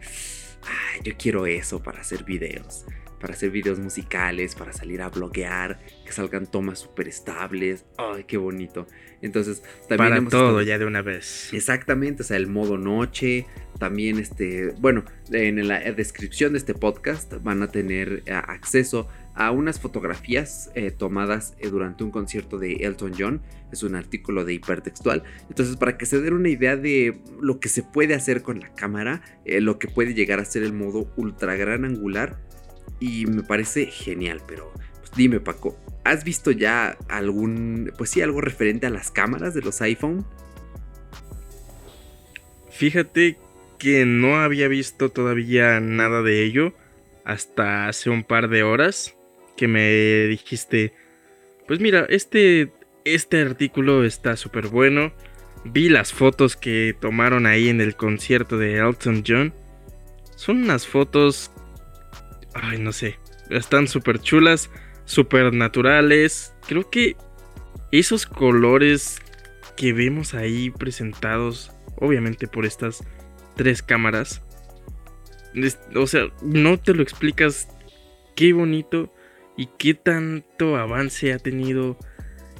yo 1.03 1.13
quiero 1.17 1.45
eso 1.45 1.81
para 1.81 2.01
hacer 2.01 2.23
videos 2.23 2.85
para 3.19 3.33
hacer 3.33 3.51
videos 3.51 3.79
musicales, 3.79 4.55
para 4.55 4.73
salir 4.73 5.01
a 5.01 5.09
bloguear, 5.09 5.79
que 6.05 6.11
salgan 6.11 6.45
tomas 6.45 6.79
súper 6.79 7.07
estables. 7.07 7.85
¡Ay, 7.97 8.25
qué 8.25 8.37
bonito! 8.37 8.87
Entonces, 9.21 9.63
también... 9.87 10.25
Para 10.25 10.29
todo 10.29 10.61
ya 10.61 10.77
de 10.77 10.85
una 10.85 11.01
vez. 11.01 11.49
Exactamente, 11.53 12.23
o 12.23 12.25
sea, 12.25 12.37
el 12.37 12.47
modo 12.47 12.77
noche, 12.77 13.47
también 13.79 14.19
este... 14.19 14.73
Bueno, 14.79 15.03
en 15.31 15.67
la 15.67 15.79
descripción 15.91 16.53
de 16.53 16.59
este 16.59 16.73
podcast 16.73 17.33
van 17.41 17.63
a 17.63 17.71
tener 17.71 18.23
eh, 18.25 18.33
acceso 18.33 19.07
a 19.33 19.51
unas 19.51 19.79
fotografías 19.79 20.71
eh, 20.75 20.91
tomadas 20.91 21.55
eh, 21.59 21.69
durante 21.69 22.03
un 22.03 22.11
concierto 22.11 22.57
de 22.57 22.73
Elton 22.73 23.13
John. 23.17 23.41
Es 23.71 23.83
un 23.83 23.95
artículo 23.95 24.45
de 24.45 24.53
hipertextual. 24.53 25.23
Entonces, 25.49 25.75
para 25.75 25.97
que 25.97 26.05
se 26.05 26.21
den 26.21 26.33
una 26.33 26.49
idea 26.49 26.77
de 26.77 27.19
lo 27.41 27.59
que 27.59 27.67
se 27.67 27.83
puede 27.83 28.13
hacer 28.13 28.43
con 28.43 28.59
la 28.59 28.73
cámara, 28.73 29.21
lo 29.45 29.79
que 29.79 29.87
puede 29.87 30.13
llegar 30.13 30.39
a 30.39 30.45
ser 30.45 30.63
el 30.63 30.71
modo 30.71 31.11
ultra 31.17 31.55
gran 31.55 31.83
angular, 31.83 32.39
y 32.99 33.25
me 33.25 33.43
parece 33.43 33.87
genial, 33.87 34.41
pero 34.47 34.71
pues 34.99 35.11
Dime, 35.15 35.39
Paco, 35.39 35.77
¿has 36.03 36.23
visto 36.23 36.51
ya 36.51 36.97
algún, 37.09 37.91
pues 37.97 38.09
sí, 38.09 38.21
algo 38.21 38.41
referente 38.41 38.87
a 38.87 38.89
las 38.89 39.11
cámaras 39.11 39.53
de 39.53 39.61
los 39.61 39.81
iPhone? 39.81 40.25
Fíjate 42.69 43.37
que 43.77 44.05
no 44.05 44.37
había 44.37 44.67
visto 44.67 45.09
todavía 45.09 45.79
nada 45.79 46.21
de 46.21 46.43
ello 46.43 46.73
hasta 47.23 47.87
hace 47.87 48.09
un 48.09 48.23
par 48.23 48.49
de 48.49 48.63
horas 48.63 49.15
que 49.55 49.67
me 49.67 50.25
dijiste, 50.27 50.93
pues 51.67 51.79
mira, 51.79 52.05
este, 52.09 52.71
este 53.03 53.41
artículo 53.41 54.03
está 54.03 54.35
súper 54.35 54.67
bueno. 54.67 55.13
Vi 55.63 55.89
las 55.89 56.13
fotos 56.13 56.55
que 56.55 56.95
tomaron 56.99 57.45
ahí 57.45 57.69
en 57.69 57.81
el 57.81 57.95
concierto 57.95 58.57
de 58.57 58.77
Elton 58.77 59.23
John. 59.25 59.53
Son 60.35 60.63
unas 60.63 60.85
fotos, 60.85 61.51
ay, 62.55 62.79
no 62.79 62.91
sé, 62.91 63.19
están 63.49 63.87
súper 63.87 64.19
chulas, 64.19 64.71
súper 65.03 65.53
naturales. 65.53 66.53
Creo 66.67 66.89
que 66.89 67.15
esos 67.91 68.25
colores 68.25 69.19
que 69.75 69.93
vemos 69.93 70.33
ahí 70.33 70.71
presentados, 70.71 71.71
obviamente 71.97 72.47
por 72.47 72.65
estas 72.65 73.03
tres 73.55 73.83
cámaras, 73.83 74.41
o 75.95 76.07
sea, 76.07 76.27
no 76.41 76.79
te 76.79 76.93
lo 76.93 77.03
explicas 77.03 77.67
qué 78.35 78.53
bonito 78.53 79.13
y 79.57 79.67
qué 79.77 79.93
tanto 79.93 80.77
avance 80.77 81.33
ha 81.33 81.39
tenido 81.39 81.97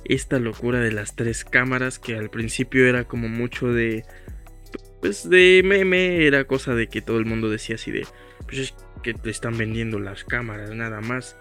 esta 0.06 0.40
locura 0.40 0.80
de 0.80 0.92
las 0.92 1.16
tres 1.16 1.44
cámaras 1.44 2.00
que 2.00 2.16
al 2.16 2.30
principio 2.30 2.88
era 2.88 3.06
como 3.06 3.28
mucho 3.28 3.74
de 3.74 4.06
pues 5.02 5.30
de 5.30 5.62
meme 5.66 6.26
era 6.26 6.46
cosa 6.46 6.76
de 6.76 6.88
que 6.88 7.02
todo 7.02 7.18
el 7.18 7.26
mundo 7.26 7.50
decía 7.50 7.76
así 7.76 7.92
de 7.92 8.06
pues 8.46 8.60
es 8.60 8.76
que 9.06 9.14
te 9.14 9.30
están 9.30 9.58
vendiendo 9.58 10.00
las 10.00 10.24
cámaras 10.24 10.72
nada 10.72 11.00
más 11.00 11.38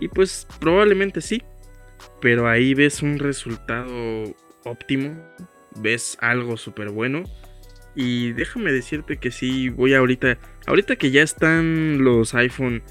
y 0.00 0.06
pues 0.06 0.46
probablemente 0.60 1.20
sí 1.20 1.42
pero 2.20 2.48
ahí 2.48 2.74
ves 2.74 3.02
un 3.02 3.18
resultado 3.18 4.34
óptimo 4.64 5.20
ves 5.80 6.16
algo 6.20 6.56
súper 6.56 6.90
bueno 6.90 7.24
y 7.96 8.32
déjame 8.32 8.72
decirte 8.72 9.16
que 9.16 9.32
sí 9.32 9.68
voy 9.68 9.94
ahorita 9.94 10.38
ahorita 10.66 10.96
que 10.96 11.10
ya 11.10 11.22
están 11.22 12.02
los 12.02 12.34
iPhone 12.34 12.82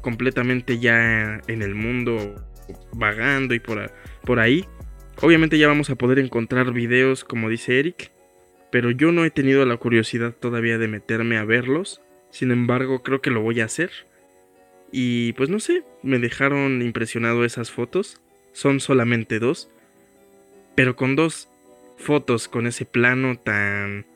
completamente 0.00 0.78
ya 0.78 1.40
en 1.46 1.62
el 1.62 1.74
mundo 1.74 2.34
vagando 2.92 3.54
y 3.54 3.60
por, 3.60 3.92
por 4.24 4.40
ahí. 4.40 4.64
Obviamente 5.20 5.58
ya 5.58 5.68
vamos 5.68 5.90
a 5.90 5.96
poder 5.96 6.18
encontrar 6.18 6.72
videos 6.72 7.24
como 7.24 7.48
dice 7.48 7.78
Eric, 7.78 8.12
pero 8.72 8.90
yo 8.90 9.12
no 9.12 9.24
he 9.24 9.30
tenido 9.30 9.64
la 9.66 9.76
curiosidad 9.76 10.32
todavía 10.32 10.78
de 10.78 10.88
meterme 10.88 11.36
a 11.36 11.44
verlos. 11.44 12.00
Sin 12.30 12.50
embargo, 12.50 13.02
creo 13.02 13.20
que 13.20 13.30
lo 13.30 13.42
voy 13.42 13.60
a 13.60 13.64
hacer. 13.66 13.90
Y 14.92 15.32
pues 15.34 15.48
no 15.50 15.60
sé, 15.60 15.84
me 16.02 16.18
dejaron 16.18 16.82
impresionado 16.82 17.44
esas 17.44 17.70
fotos. 17.70 18.20
Son 18.52 18.80
solamente 18.80 19.38
dos. 19.38 19.70
Pero 20.74 20.96
con 20.96 21.16
dos 21.16 21.48
fotos 21.96 22.48
con 22.48 22.66
ese 22.66 22.86
plano 22.86 23.38
tan 23.38 24.06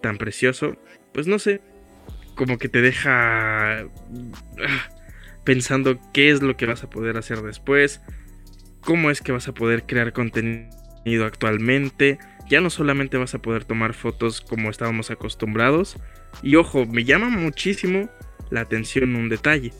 tan 0.00 0.16
precioso, 0.16 0.76
pues 1.12 1.26
no 1.26 1.38
sé, 1.38 1.60
como 2.34 2.56
que 2.56 2.68
te 2.68 2.80
deja 2.80 3.80
ah, 3.80 3.88
pensando 5.44 5.98
qué 6.12 6.30
es 6.30 6.40
lo 6.40 6.56
que 6.56 6.66
vas 6.66 6.84
a 6.84 6.90
poder 6.90 7.16
hacer 7.16 7.42
después, 7.42 8.00
cómo 8.80 9.10
es 9.10 9.20
que 9.20 9.32
vas 9.32 9.48
a 9.48 9.54
poder 9.54 9.84
crear 9.84 10.12
contenido 10.12 11.26
actualmente. 11.26 12.18
Ya 12.48 12.60
no 12.60 12.70
solamente 12.70 13.18
vas 13.18 13.34
a 13.34 13.42
poder 13.42 13.64
tomar 13.64 13.94
fotos 13.94 14.40
como 14.40 14.70
estábamos 14.70 15.10
acostumbrados. 15.10 15.96
Y 16.42 16.56
ojo, 16.56 16.86
me 16.86 17.04
llama 17.04 17.28
muchísimo 17.28 18.08
la 18.50 18.60
atención 18.60 19.16
un 19.16 19.28
detalle. 19.28 19.72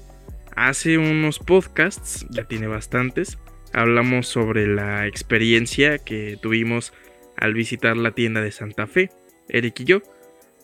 Hace 0.57 0.99
unos 0.99 1.39
podcasts, 1.39 2.27
ya 2.31 2.45
tiene 2.45 2.67
bastantes, 2.67 3.39
hablamos 3.73 4.27
sobre 4.27 4.67
la 4.67 5.07
experiencia 5.07 5.99
que 5.99 6.37
tuvimos 6.41 6.93
al 7.37 7.55
visitar 7.55 7.97
la 7.97 8.11
tienda 8.11 8.41
de 8.41 8.51
Santa 8.51 8.87
Fe, 8.87 9.11
Eric 9.49 9.81
y 9.81 9.85
yo. 9.85 10.03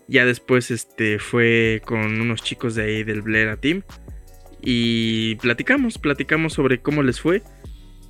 Ya 0.08 0.26
después 0.26 0.70
este, 0.70 1.18
fue 1.18 1.80
con 1.84 2.20
unos 2.20 2.42
chicos 2.42 2.74
de 2.74 2.82
ahí 2.82 3.04
del 3.04 3.22
Blair 3.22 3.56
Team 3.56 3.82
y 4.60 5.36
platicamos, 5.36 5.98
platicamos 5.98 6.54
sobre 6.54 6.80
cómo 6.80 7.02
les 7.02 7.20
fue. 7.20 7.42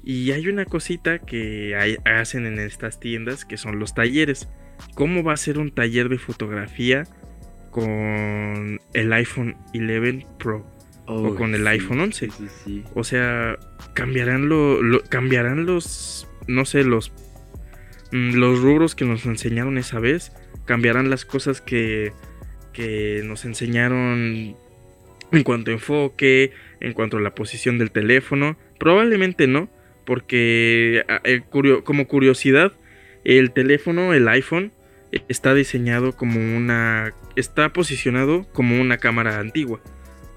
Y 0.05 0.33
hay 0.33 0.49
una 0.49 0.67
cosita 0.67 1.19
que 1.19 1.99
hacen 2.05 2.47
en 2.47 2.59
estas 2.59 3.01
tiendas 3.01 3.45
que 3.45 3.57
son 3.57 3.79
los 3.79 3.95
talleres. 3.95 4.49
¿Cómo 4.95 5.23
va 5.23 5.33
a 5.33 5.37
ser 5.37 5.59
un 5.59 5.71
taller 5.71 6.09
de 6.09 6.19
fotografía 6.19 7.05
con 7.71 8.81
el 8.93 9.13
iPhone 9.13 9.57
11 9.75 10.27
Pro? 10.39 10.75
o 11.07 11.35
con 11.35 11.55
el 11.55 11.67
iPhone 11.67 12.01
11. 12.01 12.29
o 12.95 13.05
sea, 13.05 13.59
cambiarán 13.95 14.49
lo, 14.49 15.03
cambiarán 15.09 15.67
los 15.67 16.27
no 16.47 16.65
sé, 16.65 16.85
los 16.85 17.13
mm, 18.13 18.35
los 18.35 18.61
rubros 18.61 18.95
que 18.95 19.05
nos 19.05 19.27
enseñaron 19.27 19.79
esa 19.79 19.99
vez, 19.99 20.33
cambiarán 20.65 21.11
las 21.11 21.25
cosas 21.25 21.61
que 21.61 22.13
que 22.73 23.23
nos 23.25 23.45
enseñaron 23.45 24.57
en 25.31 25.43
cuanto 25.45 25.71
a 25.71 25.75
enfoque, 25.75 26.53
en 26.81 26.93
cuanto 26.93 27.19
a 27.19 27.21
la 27.21 27.35
posición 27.35 27.79
del 27.79 27.91
teléfono. 27.91 28.57
Probablemente 28.79 29.47
no, 29.47 29.69
porque 30.05 31.05
como 31.85 32.07
curiosidad, 32.07 32.73
el 33.25 33.53
teléfono, 33.53 34.13
el 34.15 34.29
iPhone, 34.29 34.73
está 35.29 35.55
diseñado 35.55 36.17
como 36.17 36.39
una... 36.39 37.13
está 37.37 37.73
posicionado 37.73 38.47
como 38.53 38.81
una 38.81 38.99
cámara 38.99 39.39
antigua. 39.39 39.81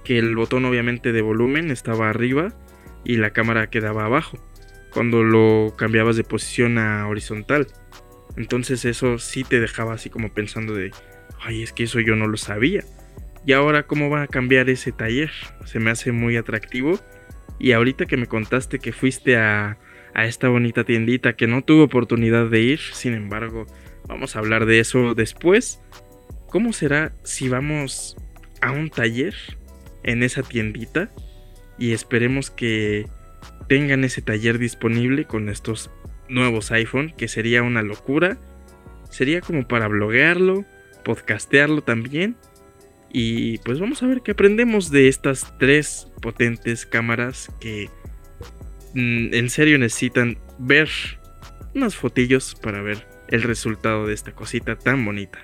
Que 0.03 0.19
el 0.19 0.35
botón 0.35 0.65
obviamente 0.65 1.11
de 1.11 1.21
volumen 1.21 1.71
estaba 1.71 2.09
arriba 2.09 2.53
y 3.03 3.17
la 3.17 3.31
cámara 3.31 3.69
quedaba 3.69 4.05
abajo. 4.05 4.37
Cuando 4.93 5.23
lo 5.23 5.75
cambiabas 5.77 6.15
de 6.15 6.23
posición 6.23 6.77
a 6.77 7.07
horizontal. 7.07 7.67
Entonces 8.37 8.85
eso 8.85 9.17
sí 9.19 9.43
te 9.43 9.59
dejaba 9.59 9.93
así 9.93 10.09
como 10.09 10.33
pensando 10.33 10.73
de... 10.73 10.91
Ay, 11.41 11.63
es 11.63 11.73
que 11.73 11.83
eso 11.83 11.99
yo 11.99 12.15
no 12.15 12.27
lo 12.27 12.37
sabía. 12.37 12.83
Y 13.45 13.53
ahora, 13.53 13.83
¿cómo 13.83 14.09
va 14.09 14.23
a 14.23 14.27
cambiar 14.27 14.69
ese 14.69 14.91
taller? 14.91 15.31
Se 15.65 15.79
me 15.79 15.91
hace 15.91 16.11
muy 16.11 16.35
atractivo. 16.37 16.99
Y 17.59 17.71
ahorita 17.71 18.05
que 18.05 18.17
me 18.17 18.27
contaste 18.27 18.79
que 18.79 18.91
fuiste 18.91 19.37
a, 19.37 19.77
a 20.13 20.25
esta 20.25 20.49
bonita 20.49 20.83
tiendita 20.83 21.35
que 21.35 21.47
no 21.47 21.63
tuve 21.63 21.83
oportunidad 21.83 22.49
de 22.49 22.61
ir, 22.61 22.79
sin 22.79 23.13
embargo, 23.13 23.65
vamos 24.07 24.35
a 24.35 24.39
hablar 24.39 24.65
de 24.65 24.79
eso 24.79 25.15
después. 25.15 25.81
¿Cómo 26.47 26.73
será 26.73 27.13
si 27.23 27.49
vamos 27.49 28.15
a 28.61 28.71
un 28.71 28.89
taller 28.89 29.35
en 30.03 30.23
esa 30.23 30.43
tiendita? 30.43 31.11
Y 31.77 31.91
esperemos 31.91 32.49
que 32.49 33.07
tengan 33.67 34.03
ese 34.03 34.21
taller 34.21 34.57
disponible 34.57 35.25
con 35.25 35.49
estos 35.49 35.91
nuevos 36.29 36.71
iPhone, 36.71 37.13
que 37.17 37.27
sería 37.27 37.63
una 37.63 37.81
locura. 37.81 38.37
Sería 39.09 39.41
como 39.41 39.67
para 39.67 39.87
bloguearlo, 39.87 40.65
podcastearlo 41.03 41.81
también 41.81 42.35
y 43.11 43.57
pues 43.59 43.79
vamos 43.79 44.03
a 44.03 44.07
ver 44.07 44.21
qué 44.21 44.31
aprendemos 44.31 44.91
de 44.91 45.07
estas 45.07 45.57
tres 45.59 46.07
potentes 46.21 46.85
cámaras 46.85 47.49
que 47.59 47.89
mm, 48.93 49.33
en 49.33 49.49
serio 49.49 49.77
necesitan 49.77 50.37
ver 50.57 50.89
unas 51.73 51.95
fotillos 51.95 52.55
para 52.55 52.81
ver 52.81 53.07
el 53.29 53.43
resultado 53.43 54.07
de 54.07 54.13
esta 54.13 54.33
cosita 54.33 54.77
tan 54.77 55.03
bonita. 55.05 55.39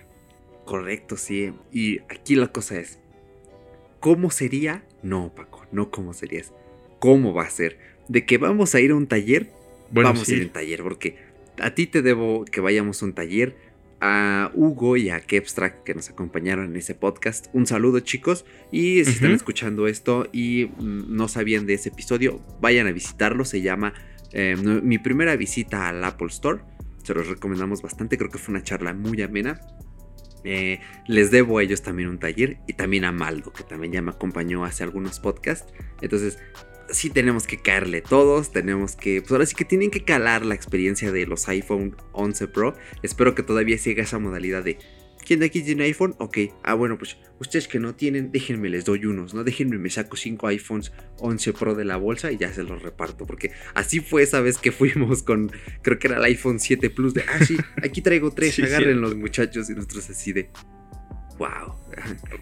Correcto, 0.66 1.18
sí. 1.18 1.54
Y 1.72 2.00
aquí 2.10 2.36
la 2.36 2.48
cosa 2.48 2.80
es, 2.80 3.00
¿cómo 4.00 4.32
sería? 4.32 4.84
No, 5.02 5.34
Paco, 5.36 5.66
no 5.72 5.92
cómo 5.92 6.14
sería. 6.14 6.44
¿Cómo 7.00 7.34
va 7.34 7.44
a 7.44 7.50
ser? 7.50 7.78
De 8.08 8.26
que 8.26 8.38
vamos 8.38 8.76
a 8.76 8.80
ir 8.80 8.92
a 8.92 8.96
un 8.96 9.08
taller, 9.08 9.50
vamos 9.92 10.28
a 10.28 10.34
ir 10.34 10.42
a 10.42 10.46
un 10.46 10.52
taller, 10.52 10.84
porque 10.84 11.18
a 11.60 11.76
ti 11.76 11.88
te 11.88 12.02
debo 12.02 12.46
que 12.46 12.62
vayamos 12.62 13.02
a 13.02 13.06
un 13.06 13.14
taller 13.14 13.56
a 14.06 14.52
Hugo 14.54 14.98
y 14.98 15.10
a 15.10 15.22
Kepstrack 15.22 15.86
que 15.86 15.94
nos 15.94 16.10
acompañaron 16.10 16.66
en 16.66 16.76
ese 16.76 16.94
podcast. 16.94 17.48
Un 17.54 17.66
saludo 17.66 18.02
chicos 18.02 18.44
y 18.70 19.06
si 19.06 19.12
están 19.12 19.32
escuchando 19.32 19.88
esto 19.88 20.28
y 20.34 20.66
mm, 20.66 21.16
no 21.16 21.30
sabían 21.30 21.66
de 21.66 21.76
ese 21.76 21.88
episodio, 21.88 22.42
vayan 22.60 22.86
a 22.88 22.92
visitarlo. 22.92 23.46
Se 23.46 23.62
llama 23.62 23.94
eh, 24.34 24.58
Mi 24.58 24.98
primera 24.98 25.38
visita 25.38 25.88
al 25.88 26.04
Apple 26.04 26.28
Store. 26.28 26.60
Se 27.02 27.14
los 27.14 27.28
recomendamos 27.28 27.82
bastante, 27.82 28.18
creo 28.18 28.30
que 28.30 28.40
fue 28.40 28.54
una 28.54 28.64
charla 28.64 28.94
muy 28.94 29.22
amena. 29.22 29.62
Eh, 30.44 30.82
les 31.08 31.32
debo 31.32 31.60
a 31.60 31.64
ellos 31.64 31.82
también 31.82 32.10
un 32.10 32.20
taller 32.20 32.58
y 32.68 32.74
también 32.74 33.06
a 33.06 33.14
Maldo, 33.14 33.54
que 33.54 33.64
también 33.64 33.94
ya 33.94 34.02
me 34.02 34.12
acompañó 34.12 34.66
hace 34.66 34.84
algunos 34.84 35.22
podcasts. 35.22 35.74
Entonces, 36.02 36.40
sí 36.90 37.10
tenemos 37.10 37.48
que 37.48 37.58
caerle 37.58 38.02
todos, 38.02 38.52
tenemos 38.52 38.96
que, 38.96 39.22
pues 39.22 39.32
ahora 39.32 39.46
sí 39.46 39.56
que 39.56 39.66
tienen 39.66 39.92
que 39.92 40.04
calar 40.04 40.46
la 40.46 40.56
experiencia 40.56 41.12
de 41.12 41.26
los 41.26 41.48
iPhone 41.48 41.96
11 42.12 42.48
Pro. 42.48 42.76
Espero 43.02 43.36
que 43.36 43.44
todavía 43.44 43.78
siga 43.78 44.04
esa 44.04 44.20
modalidad 44.20 44.64
de, 44.64 44.78
¿quién 45.26 45.40
de 45.40 45.48
aquí 45.48 45.62
tiene 45.62 45.86
iPhone? 45.86 46.16
Ok, 46.20 46.38
ah 46.64 46.74
bueno, 46.74 46.98
pues 46.98 47.18
ustedes 47.40 47.68
que 47.68 47.80
no 47.80 47.96
tienen, 47.96 48.32
déjenme 48.32 48.70
les 48.70 48.86
doy 48.86 49.06
unos, 49.06 49.34
¿no? 49.34 49.44
Déjenme 49.44 49.78
me 49.78 49.90
saco 49.90 50.16
5 50.16 50.48
iPhones 50.48 50.92
11 51.18 51.54
Pro 51.54 51.76
de 51.76 51.86
la 51.86 51.98
bolsa 51.98 52.32
y 52.32 52.38
ya 52.38 52.54
se 52.54 52.64
los 52.64 52.82
reparto, 52.82 53.26
porque 53.26 53.52
así 53.74 54.00
fue 54.00 54.24
esa 54.24 54.42
vez 54.42 54.58
que 54.58 54.72
fuimos 54.72 55.24
con, 55.24 55.52
creo 55.82 56.00
que 56.00 56.08
era 56.08 56.18
el 56.18 56.24
iPhone 56.24 56.60
7 56.60 56.90
Plus, 56.90 57.14
de, 57.14 57.24
ah 57.24 57.44
sí, 57.46 57.58
aquí 57.84 58.02
traigo 58.02 58.32
tres, 58.32 58.60
agarren 58.64 59.02
los 59.02 59.16
muchachos 59.16 59.70
y 59.70 59.74
nosotros 59.74 60.10
así 60.10 60.34
de... 60.34 60.50
wow. 61.44 61.76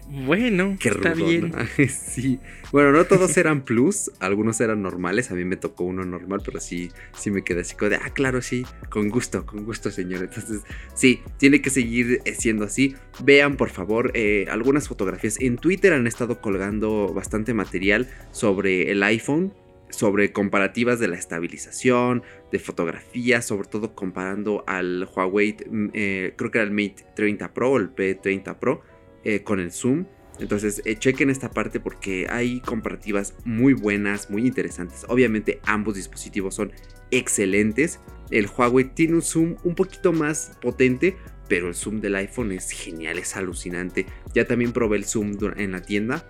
Bueno, 0.08 0.76
Qué 0.78 0.90
está 0.90 1.14
rudo, 1.14 1.26
bien. 1.26 1.50
¿no? 1.50 1.64
sí. 1.88 2.38
Bueno, 2.70 2.92
no 2.92 3.04
todos 3.04 3.36
eran 3.36 3.64
plus, 3.64 4.10
algunos 4.20 4.60
eran 4.60 4.82
normales. 4.82 5.30
A 5.30 5.34
mí 5.34 5.44
me 5.44 5.56
tocó 5.56 5.84
uno 5.84 6.04
normal, 6.04 6.40
pero 6.44 6.60
sí, 6.60 6.90
sí 7.16 7.30
me 7.30 7.42
quedé 7.42 7.62
así 7.62 7.74
como 7.74 7.90
de, 7.90 7.96
ah, 7.96 8.10
claro, 8.14 8.40
sí, 8.42 8.64
con 8.90 9.08
gusto, 9.08 9.44
con 9.44 9.64
gusto, 9.64 9.90
señor. 9.90 10.22
Entonces, 10.22 10.62
sí, 10.94 11.20
tiene 11.38 11.60
que 11.60 11.70
seguir 11.70 12.20
eh, 12.24 12.34
siendo 12.34 12.64
así. 12.64 12.94
Vean, 13.24 13.56
por 13.56 13.70
favor, 13.70 14.12
eh, 14.14 14.46
algunas 14.50 14.88
fotografías. 14.88 15.40
En 15.40 15.56
Twitter 15.56 15.92
han 15.92 16.06
estado 16.06 16.40
colgando 16.40 17.12
bastante 17.12 17.54
material 17.54 18.08
sobre 18.30 18.90
el 18.90 19.02
iPhone, 19.02 19.52
sobre 19.92 20.32
comparativas 20.32 20.98
de 20.98 21.08
la 21.08 21.16
estabilización, 21.16 22.22
de 22.50 22.58
fotografías, 22.58 23.44
sobre 23.44 23.68
todo 23.68 23.94
comparando 23.94 24.64
al 24.66 25.08
Huawei, 25.14 25.56
mm, 25.68 25.88
eh, 25.92 26.34
creo 26.36 26.50
que 26.50 26.58
era 26.58 26.64
el 26.66 26.72
Mate 26.72 27.04
30 27.14 27.52
Pro 27.52 27.72
o 27.72 27.76
el 27.76 27.94
P30 27.94 28.58
Pro 28.58 28.82
eh, 29.24 29.42
con 29.42 29.60
el 29.60 29.72
zoom. 29.72 30.06
Entonces, 30.38 30.82
eh, 30.84 30.96
chequen 30.96 31.30
esta 31.30 31.50
parte 31.50 31.78
porque 31.78 32.26
hay 32.28 32.60
comparativas 32.60 33.34
muy 33.44 33.74
buenas, 33.74 34.30
muy 34.30 34.46
interesantes. 34.46 35.04
Obviamente, 35.08 35.60
ambos 35.64 35.94
dispositivos 35.94 36.54
son 36.54 36.72
excelentes. 37.10 38.00
El 38.30 38.46
Huawei 38.46 38.94
tiene 38.94 39.14
un 39.14 39.22
zoom 39.22 39.56
un 39.62 39.74
poquito 39.74 40.12
más 40.12 40.58
potente, 40.60 41.16
pero 41.48 41.68
el 41.68 41.74
zoom 41.74 42.00
del 42.00 42.16
iPhone 42.16 42.52
es 42.52 42.70
genial, 42.70 43.18
es 43.18 43.36
alucinante. 43.36 44.06
Ya 44.34 44.46
también 44.46 44.72
probé 44.72 44.96
el 44.96 45.04
zoom 45.04 45.36
en 45.56 45.72
la 45.72 45.82
tienda 45.82 46.26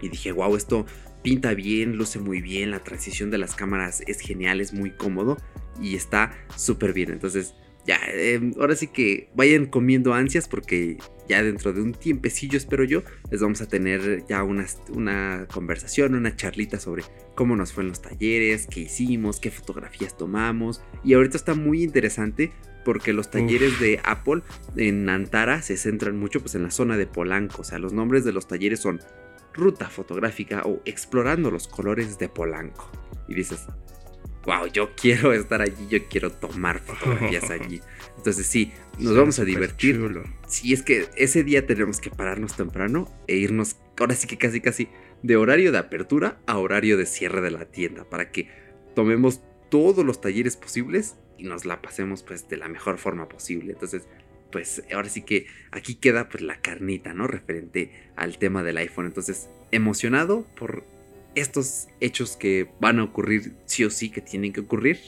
y 0.00 0.08
dije, 0.08 0.32
wow, 0.32 0.54
esto 0.56 0.86
pinta 1.22 1.54
bien, 1.54 1.96
luce 1.96 2.18
muy 2.20 2.40
bien, 2.40 2.70
la 2.70 2.84
transición 2.84 3.30
de 3.30 3.38
las 3.38 3.54
cámaras 3.54 4.02
es 4.06 4.20
genial, 4.20 4.60
es 4.60 4.72
muy 4.72 4.92
cómodo 4.92 5.36
y 5.80 5.96
está 5.96 6.32
súper 6.56 6.92
bien. 6.92 7.10
Entonces, 7.10 7.54
ya, 7.88 7.98
eh, 8.12 8.52
ahora 8.60 8.76
sí 8.76 8.88
que 8.88 9.30
vayan 9.34 9.64
comiendo 9.64 10.12
ansias 10.12 10.46
porque 10.46 10.98
ya 11.26 11.42
dentro 11.42 11.72
de 11.72 11.80
un 11.80 11.94
tiempecillo, 11.94 12.58
espero 12.58 12.84
yo, 12.84 13.02
les 13.30 13.40
vamos 13.40 13.62
a 13.62 13.66
tener 13.66 14.26
ya 14.28 14.42
una, 14.42 14.66
una 14.90 15.46
conversación, 15.50 16.14
una 16.14 16.36
charlita 16.36 16.78
sobre 16.78 17.04
cómo 17.34 17.56
nos 17.56 17.72
fue 17.72 17.84
en 17.84 17.88
los 17.88 18.02
talleres, 18.02 18.66
qué 18.66 18.80
hicimos, 18.80 19.40
qué 19.40 19.50
fotografías 19.50 20.18
tomamos. 20.18 20.82
Y 21.02 21.14
ahorita 21.14 21.38
está 21.38 21.54
muy 21.54 21.82
interesante 21.82 22.52
porque 22.84 23.14
los 23.14 23.30
talleres 23.30 23.80
de 23.80 24.02
Apple 24.04 24.42
en 24.76 25.08
Antara 25.08 25.62
se 25.62 25.78
centran 25.78 26.18
mucho 26.18 26.40
pues 26.40 26.54
en 26.56 26.64
la 26.64 26.70
zona 26.70 26.98
de 26.98 27.06
Polanco, 27.06 27.62
o 27.62 27.64
sea, 27.64 27.78
los 27.78 27.94
nombres 27.94 28.22
de 28.22 28.32
los 28.32 28.46
talleres 28.46 28.80
son 28.80 29.00
Ruta 29.54 29.88
Fotográfica 29.88 30.60
o 30.66 30.82
Explorando 30.84 31.50
los 31.50 31.68
Colores 31.68 32.18
de 32.18 32.28
Polanco. 32.28 32.90
Y 33.28 33.34
dices, 33.34 33.66
wow, 34.44 34.66
yo 34.66 34.94
quiero 34.94 35.32
estar 35.32 35.60
allí, 35.62 35.86
yo 35.88 36.06
quiero 36.08 36.30
tomar 36.32 36.80
fotografías 36.80 37.50
allí. 37.50 37.80
Entonces 38.16 38.46
sí, 38.46 38.72
nos 38.98 39.12
Sí, 39.12 39.18
vamos 39.18 39.38
a 39.38 39.44
divertir. 39.44 39.96
chulo. 39.96 40.24
Sí, 40.46 40.72
es 40.72 40.82
que 40.82 41.08
ese 41.16 41.44
día 41.44 41.66
tenemos 41.66 42.00
que 42.00 42.10
pararnos 42.10 42.56
temprano 42.56 43.08
e 43.26 43.36
irnos, 43.36 43.76
ahora 43.98 44.14
sí 44.14 44.26
que 44.26 44.38
casi 44.38 44.60
casi, 44.60 44.88
de 45.22 45.36
horario 45.36 45.72
de 45.72 45.78
apertura 45.78 46.40
a 46.46 46.58
horario 46.58 46.96
de 46.96 47.06
cierre 47.06 47.40
de 47.40 47.50
la 47.50 47.66
tienda, 47.66 48.04
para 48.08 48.30
que 48.30 48.48
tomemos 48.94 49.40
todos 49.70 50.04
los 50.04 50.20
talleres 50.20 50.56
posibles 50.56 51.16
y 51.36 51.44
nos 51.44 51.64
la 51.64 51.82
pasemos 51.82 52.22
pues 52.22 52.48
de 52.48 52.56
la 52.56 52.68
mejor 52.68 52.98
forma 52.98 53.28
posible. 53.28 53.72
Entonces, 53.72 54.08
pues 54.50 54.82
ahora 54.92 55.08
sí 55.08 55.22
que 55.22 55.46
aquí 55.70 55.94
queda 55.96 56.28
pues 56.28 56.42
la 56.42 56.60
carnita, 56.60 57.12
¿no? 57.14 57.26
Referente 57.26 57.92
al 58.16 58.38
tema 58.38 58.62
del 58.62 58.78
iPhone. 58.78 59.06
Entonces, 59.06 59.48
emocionado 59.70 60.46
por 60.56 60.84
estos 61.40 61.88
hechos 62.00 62.36
que 62.36 62.68
van 62.80 62.98
a 62.98 63.04
ocurrir 63.04 63.52
sí 63.66 63.84
o 63.84 63.90
sí, 63.90 64.10
que 64.10 64.20
tienen 64.20 64.52
que 64.52 64.60
ocurrir. 64.60 64.98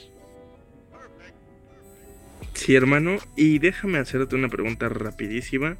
Sí, 2.54 2.74
hermano. 2.74 3.16
Y 3.36 3.58
déjame 3.58 3.98
hacerte 3.98 4.36
una 4.36 4.48
pregunta 4.48 4.88
rapidísima. 4.88 5.76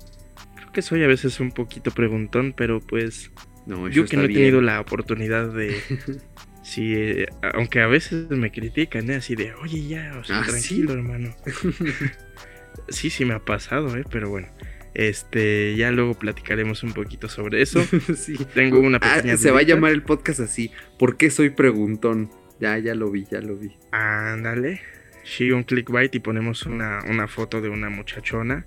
Creo 0.56 0.72
que 0.72 0.82
soy 0.82 1.02
a 1.04 1.06
veces 1.06 1.40
un 1.40 1.52
poquito 1.52 1.90
preguntón, 1.90 2.54
pero 2.56 2.80
pues 2.80 3.30
No, 3.66 3.88
yo 3.88 4.04
que 4.06 4.16
no 4.16 4.24
he 4.24 4.28
tenido 4.28 4.58
bien. 4.58 4.66
la 4.66 4.80
oportunidad 4.80 5.52
de... 5.52 5.76
Sí, 6.62 6.92
eh, 6.94 7.26
aunque 7.54 7.80
a 7.80 7.86
veces 7.86 8.28
me 8.30 8.52
critican, 8.52 9.10
¿eh? 9.10 9.16
así 9.16 9.34
de, 9.34 9.54
oye, 9.54 9.88
ya, 9.88 10.12
o 10.20 10.22
sea, 10.24 10.40
Ah, 10.40 10.44
¿sí? 10.44 10.50
tranquilo, 10.50 10.92
hermano. 10.92 11.34
Sí, 12.88 13.10
sí 13.10 13.24
me 13.24 13.34
ha 13.34 13.38
pasado, 13.44 13.96
¿eh? 13.96 14.04
Pero 14.10 14.28
bueno, 14.30 14.46
este, 14.94 15.76
ya 15.76 15.90
luego 15.90 16.14
platicaremos 16.14 16.83
un 16.83 16.92
poquito 16.92 17.29
sobre 17.29 17.62
eso. 17.62 17.83
sí. 18.16 18.37
Tengo 18.55 18.79
una 18.81 18.98
Ah, 19.03 19.16
pequeña 19.16 19.37
se 19.37 19.50
va 19.50 19.61
a 19.61 19.62
llamar 19.62 19.92
el 19.92 20.03
podcast 20.03 20.40
así. 20.40 20.70
¿Por 20.98 21.16
qué 21.16 21.31
soy 21.31 21.50
preguntón? 21.50 22.31
Ya, 22.61 22.76
ya 22.79 22.94
lo 22.94 23.11
vi, 23.11 23.24
ya 23.31 23.40
lo 23.40 23.57
vi. 23.57 23.76
Ándale. 23.92 24.81
Sí, 25.24 25.50
un 25.50 25.62
clickbait 25.64 26.14
y 26.14 26.18
ponemos 26.20 26.64
una, 26.66 27.00
una 27.09 27.29
foto 27.29 27.61
de 27.61 27.68
una 27.68 27.88
muchachona. 27.90 28.66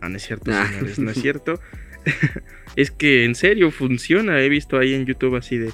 No, 0.00 0.08
no 0.08 0.16
es 0.16 0.22
cierto, 0.24 0.50
Ah. 0.52 0.66
señores, 0.68 0.98
no 0.98 1.10
es 1.10 1.20
cierto. 1.20 1.60
es 2.76 2.90
que 2.90 3.24
en 3.24 3.34
serio 3.34 3.70
funciona. 3.70 4.40
He 4.42 4.48
visto 4.48 4.78
ahí 4.78 4.94
en 4.94 5.06
YouTube 5.06 5.36
así 5.36 5.56
de 5.58 5.70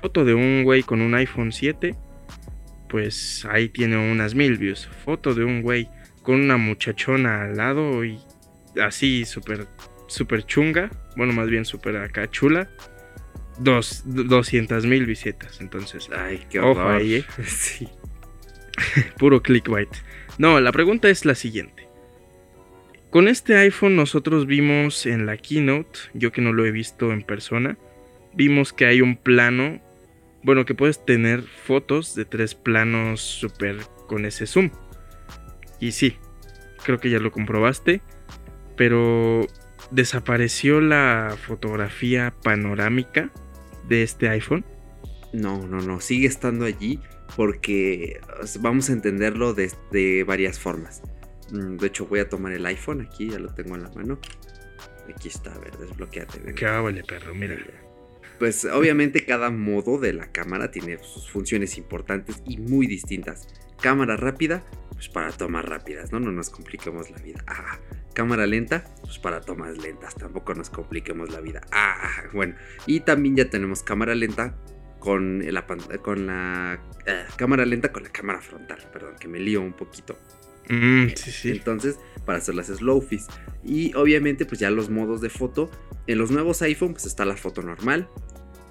foto 0.00 0.24
de 0.24 0.34
un 0.34 0.62
güey 0.64 0.82
con 0.82 1.00
un 1.00 1.14
iPhone 1.14 1.52
7. 1.52 1.94
Pues 2.88 3.46
ahí 3.50 3.68
tiene 3.68 3.96
unas 3.96 4.34
mil 4.34 4.58
views. 4.58 4.88
Foto 5.04 5.34
de 5.34 5.44
un 5.44 5.62
güey 5.62 5.88
con 6.22 6.40
una 6.40 6.56
muchachona 6.56 7.42
al 7.42 7.56
lado 7.56 8.04
y 8.04 8.18
así 8.80 9.24
súper 9.24 9.66
súper 10.06 10.44
chunga. 10.44 10.90
Bueno, 11.16 11.32
más 11.32 11.48
bien 11.48 11.64
súper 11.64 11.96
acá 11.96 12.30
chula. 12.30 12.68
Dos, 13.58 14.02
200 14.06 14.86
mil 14.86 15.06
visitas. 15.06 15.60
Entonces, 15.60 16.08
Ay, 16.16 16.44
qué 16.50 16.60
Ojo 16.60 16.80
horror. 16.80 17.00
ahí, 17.00 17.14
¿eh? 17.16 17.24
Sí. 17.46 17.88
Puro 19.18 19.42
clickbait. 19.42 19.90
No, 20.38 20.60
la 20.60 20.72
pregunta 20.72 21.08
es 21.08 21.24
la 21.24 21.34
siguiente. 21.34 21.88
Con 23.10 23.28
este 23.28 23.56
iPhone 23.58 23.94
nosotros 23.94 24.46
vimos 24.46 25.04
en 25.04 25.26
la 25.26 25.36
keynote, 25.36 25.98
yo 26.14 26.32
que 26.32 26.40
no 26.40 26.54
lo 26.54 26.64
he 26.64 26.70
visto 26.70 27.12
en 27.12 27.22
persona, 27.22 27.76
vimos 28.32 28.72
que 28.72 28.86
hay 28.86 29.02
un 29.02 29.16
plano, 29.16 29.82
bueno, 30.42 30.64
que 30.64 30.74
puedes 30.74 31.04
tener 31.04 31.42
fotos 31.42 32.14
de 32.14 32.24
tres 32.24 32.54
planos 32.54 33.20
super 33.20 33.76
con 34.08 34.24
ese 34.24 34.46
zoom. 34.46 34.70
Y 35.78 35.92
sí, 35.92 36.16
creo 36.84 36.98
que 36.98 37.10
ya 37.10 37.18
lo 37.18 37.30
comprobaste, 37.30 38.00
pero 38.76 39.46
desapareció 39.90 40.80
la 40.80 41.36
fotografía 41.46 42.34
panorámica 42.42 43.30
de 43.88 44.02
este 44.02 44.28
iPhone. 44.28 44.64
No, 45.32 45.66
no, 45.66 45.80
no. 45.80 46.00
Sigue 46.00 46.26
estando 46.26 46.64
allí 46.64 47.00
porque 47.36 48.20
vamos 48.60 48.90
a 48.90 48.92
entenderlo 48.92 49.54
de, 49.54 49.70
de 49.90 50.24
varias 50.24 50.58
formas. 50.58 51.02
Mm, 51.50 51.76
De 51.76 51.86
hecho, 51.86 52.06
voy 52.06 52.20
a 52.20 52.28
tomar 52.28 52.52
el 52.52 52.64
iPhone 52.66 53.00
aquí, 53.02 53.30
ya 53.30 53.38
lo 53.38 53.52
tengo 53.54 53.74
en 53.76 53.84
la 53.84 53.90
mano. 53.90 54.18
Aquí 55.14 55.28
está, 55.28 55.52
a 55.54 55.58
ver, 55.58 55.76
desbloqueate. 55.78 56.54
Que 56.54 56.64
vale, 56.64 57.02
perro, 57.02 57.34
mira. 57.34 57.56
Pues 58.38 58.64
obviamente 58.64 59.24
cada 59.24 59.50
modo 59.50 59.98
de 59.98 60.12
la 60.12 60.32
cámara 60.32 60.70
tiene 60.70 60.98
sus 60.98 61.30
funciones 61.30 61.76
importantes 61.78 62.42
y 62.46 62.58
muy 62.58 62.86
distintas. 62.86 63.48
Cámara 63.82 64.16
rápida, 64.16 64.64
pues 64.92 65.08
para 65.08 65.30
tomas 65.32 65.64
rápidas, 65.64 66.12
¿no? 66.12 66.20
No 66.20 66.32
nos 66.32 66.48
compliquemos 66.48 67.10
la 67.10 67.18
vida. 67.18 67.44
Ah, 67.46 67.78
cámara 68.14 68.46
lenta, 68.46 68.84
pues 69.02 69.18
para 69.18 69.40
tomas 69.40 69.76
lentas, 69.78 70.14
tampoco 70.14 70.54
nos 70.54 70.70
compliquemos 70.70 71.30
la 71.30 71.40
vida. 71.40 71.60
Ah, 71.72 72.22
bueno. 72.32 72.54
Y 72.86 73.00
también 73.00 73.36
ya 73.36 73.50
tenemos 73.50 73.82
cámara 73.82 74.14
lenta 74.14 74.54
con 75.00 75.42
la, 75.52 75.66
con 76.00 76.26
la 76.26 76.80
eh, 77.06 77.24
cámara 77.34 77.66
lenta 77.66 77.90
con 77.90 78.04
la 78.04 78.10
cámara 78.10 78.40
frontal, 78.40 78.78
perdón, 78.92 79.16
que 79.18 79.26
me 79.26 79.40
lío 79.40 79.60
un 79.60 79.72
poquito. 79.72 80.16
Mm, 80.68 81.08
sí, 81.16 81.30
sí. 81.32 81.50
Entonces, 81.50 81.98
para 82.24 82.38
hacer 82.38 82.54
las 82.54 82.68
slowfis. 82.68 83.26
Y 83.64 83.94
obviamente, 83.94 84.46
pues 84.46 84.60
ya 84.60 84.70
los 84.70 84.90
modos 84.90 85.20
de 85.20 85.28
foto. 85.28 85.70
En 86.06 86.18
los 86.18 86.30
nuevos 86.30 86.62
iPhone, 86.62 86.92
pues 86.92 87.06
está 87.06 87.24
la 87.24 87.36
foto 87.36 87.62
normal. 87.62 88.08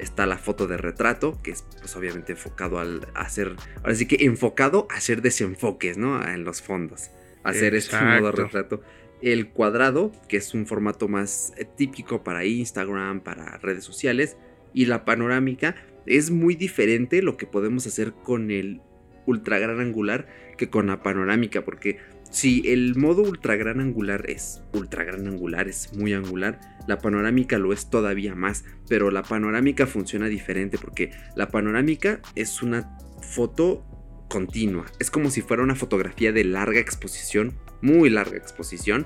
Está 0.02 0.26
la 0.26 0.38
foto 0.38 0.68
de 0.68 0.78
retrato, 0.78 1.40
que 1.44 1.52
es 1.52 1.64
pues 1.80 1.96
obviamente 1.96 2.34
enfocado 2.34 2.80
al 2.80 3.08
hacer. 3.14 3.56
Ahora 3.78 3.96
sí 3.96 4.08
que 4.08 4.26
enfocado 4.26 4.88
a 4.90 4.96
hacer 4.96 5.22
desenfoques, 5.22 5.98
¿no? 5.98 6.22
En 6.28 6.44
los 6.44 6.62
fondos. 6.62 7.12
Hacer 7.44 7.76
este 7.76 7.96
modo 8.02 8.32
retrato. 8.32 8.82
El 9.22 9.50
cuadrado, 9.50 10.12
que 10.28 10.38
es 10.38 10.54
un 10.56 10.66
formato 10.66 11.08
más 11.08 11.54
eh, 11.58 11.66
típico 11.66 12.24
para 12.24 12.46
Instagram, 12.46 13.22
para 13.22 13.58
redes 13.58 13.84
sociales. 13.84 14.38
Y 14.74 14.86
la 14.86 15.06
panorámica 15.06 15.76
es 16.06 16.32
muy 16.32 16.56
diferente 16.56 17.22
lo 17.22 17.38
que 17.38 17.46
podemos 17.46 17.86
hacer 17.86 18.14
con 18.14 18.50
el 18.50 18.82
ultra 19.28 19.60
gran 19.60 19.80
angular 19.80 20.28
que 20.58 20.70
con 20.70 20.88
la 20.88 21.04
panorámica, 21.04 21.64
porque 21.64 22.00
si 22.32 22.64
el 22.66 22.96
modo 22.96 23.24
ultra 23.24 23.56
gran 23.58 23.80
angular 23.80 24.30
es 24.30 24.64
ultra 24.74 25.04
gran 25.04 25.28
angular, 25.28 25.68
es 25.68 25.94
muy 25.94 26.14
angular, 26.14 26.60
la 26.88 26.98
panorámica 27.00 27.60
lo 27.60 27.74
es 27.74 27.90
todavía 27.90 28.36
más, 28.36 28.64
pero 28.88 29.12
la 29.12 29.22
panorámica 29.22 29.86
funciona 29.86 30.28
diferente 30.28 30.78
porque 30.78 31.12
la 31.36 31.50
panorámica 31.50 32.22
es 32.36 32.64
una 32.64 32.98
foto 33.22 33.86
continua, 34.30 34.86
es 35.00 35.12
como 35.12 35.30
si 35.30 35.42
fuera 35.42 35.62
una 35.62 35.76
fotografía 35.76 36.32
de 36.32 36.46
larga 36.46 36.80
exposición, 36.80 37.54
muy 37.82 38.10
larga 38.10 38.38
exposición, 38.38 39.06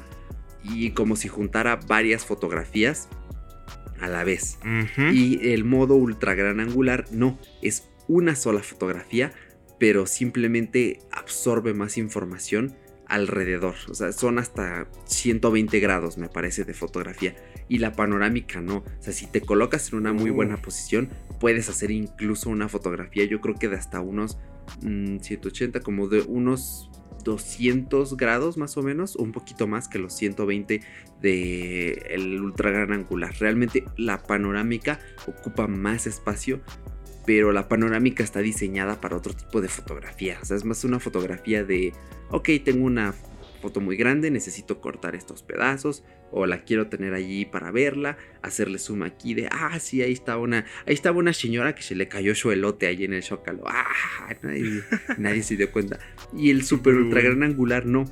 y 0.64 0.92
como 0.92 1.16
si 1.16 1.28
juntara 1.28 1.76
varias 1.76 2.26
fotografías 2.26 3.10
a 4.00 4.08
la 4.08 4.24
vez. 4.24 4.60
Y 5.12 5.52
el 5.52 5.64
modo 5.64 5.96
ultra 5.96 6.36
gran 6.36 6.60
angular 6.60 7.06
no, 7.12 7.40
es 7.62 7.88
una 8.08 8.36
sola 8.36 8.62
fotografía, 8.62 9.34
pero 9.80 10.06
simplemente 10.06 11.00
absorbe 11.12 11.74
más 11.74 11.98
información 11.98 12.76
alrededor. 13.08 13.76
O 13.90 13.94
sea, 13.94 14.12
son 14.12 14.40
hasta 14.40 14.88
120 15.06 15.80
grados, 15.80 16.18
me 16.18 16.30
parece, 16.30 16.66
de 16.66 16.74
fotografía. 16.74 17.36
Y 17.68 17.80
la 17.80 17.94
panorámica 17.94 18.62
no. 18.62 18.78
O 18.78 18.84
sea, 19.00 19.14
si 19.14 19.28
te 19.28 19.42
colocas 19.42 19.92
en 19.92 20.00
una 20.00 20.14
muy 20.14 20.30
buena 20.30 20.58
posición, 20.58 21.10
puedes 21.40 21.70
hacer 21.70 21.92
incluso 21.92 22.50
una 22.50 22.70
fotografía, 22.70 23.26
yo 23.26 23.42
creo 23.42 23.56
que 23.56 23.70
de 23.70 23.76
hasta 23.76 24.00
unos 24.00 24.38
180, 24.82 25.80
mm, 25.80 25.82
como 25.82 26.08
de 26.08 26.22
unos 26.22 26.90
200 27.24 28.18
grados 28.18 28.58
más 28.58 28.78
o 28.78 28.84
menos, 28.84 29.16
un 29.16 29.32
poquito 29.32 29.68
más 29.68 29.88
que 29.88 30.00
los 30.00 30.14
120 30.14 30.82
del 31.22 32.00
el 32.10 32.42
ultra 32.42 32.72
gran 32.72 32.94
angular. 32.94 33.34
Realmente 33.40 33.84
la 33.98 34.24
panorámica 34.24 35.00
ocupa 35.28 35.68
más 35.68 36.08
espacio, 36.08 36.62
pero 37.26 37.52
la 37.52 37.68
panorámica 37.68 38.24
está 38.24 38.40
diseñada 38.40 39.02
para 39.02 39.18
otro 39.18 39.34
tipo 39.34 39.62
de 39.62 39.68
fotografía. 39.68 40.40
O 40.42 40.46
sea, 40.46 40.58
es 40.58 40.66
más 40.66 40.84
una 40.84 41.00
fotografía 41.00 41.64
de, 41.64 41.94
ok, 42.30 42.50
tengo 42.64 42.86
una 42.86 43.14
foto 43.62 43.82
muy 43.82 43.98
grande, 43.98 44.30
necesito 44.30 44.80
cortar 44.80 45.16
estos 45.16 45.42
pedazos 45.42 46.04
o 46.32 46.46
la 46.46 46.64
quiero 46.64 46.88
tener 46.88 47.14
allí 47.14 47.46
para 47.46 47.72
verla, 47.72 48.18
hacerle 48.42 48.78
zoom 48.78 49.04
aquí 49.04 49.34
de, 49.34 49.48
ah, 49.52 49.80
sí, 49.80 50.02
ahí 50.02 50.14
está 50.14 50.38
una, 50.38 50.66
ahí 50.86 50.94
estaba 50.94 51.18
una 51.18 51.34
señora 51.34 51.74
que 51.74 51.82
se 51.82 51.96
le 51.96 52.08
cayó 52.08 52.36
su 52.36 52.52
elote 52.52 52.88
ahí 52.88 53.06
en 53.06 53.14
el 53.14 53.24
zócalo, 53.24 53.64
ah, 53.66 53.88
nadie, 55.18 55.44
se 55.44 55.56
dio 55.56 55.72
cuenta. 55.72 55.98
Y 56.38 56.52
el 56.52 56.64
super 56.64 56.94
ultra 56.94 57.22
gran 57.22 57.42
angular 57.44 57.86
no. 57.86 58.06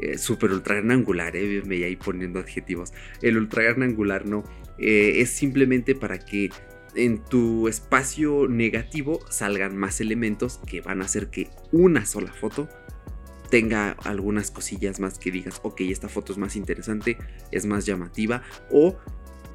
Eh, 0.00 0.16
super 0.16 0.52
ultra 0.52 0.76
gran 0.76 0.90
angular, 0.92 1.36
eh, 1.36 1.62
me 1.64 1.84
ahí 1.84 1.96
poniendo 1.96 2.38
adjetivos. 2.38 2.92
El 3.20 3.36
ultra 3.36 3.62
gran 3.62 3.82
angular 3.82 4.26
no. 4.26 4.44
Eh, 4.78 5.20
es 5.20 5.30
simplemente 5.30 5.94
para 5.94 6.18
que 6.18 6.50
en 6.98 7.18
tu 7.18 7.68
espacio 7.68 8.48
negativo 8.48 9.20
salgan 9.30 9.76
más 9.76 10.00
elementos 10.00 10.60
que 10.66 10.80
van 10.80 11.00
a 11.00 11.04
hacer 11.04 11.30
que 11.30 11.48
una 11.72 12.04
sola 12.04 12.32
foto 12.32 12.68
tenga 13.50 13.92
algunas 14.04 14.50
cosillas 14.50 15.00
más 15.00 15.18
que 15.18 15.30
digas, 15.30 15.60
ok, 15.62 15.80
esta 15.82 16.08
foto 16.08 16.32
es 16.32 16.38
más 16.38 16.56
interesante, 16.56 17.16
es 17.50 17.64
más 17.64 17.86
llamativa, 17.86 18.42
o 18.70 18.96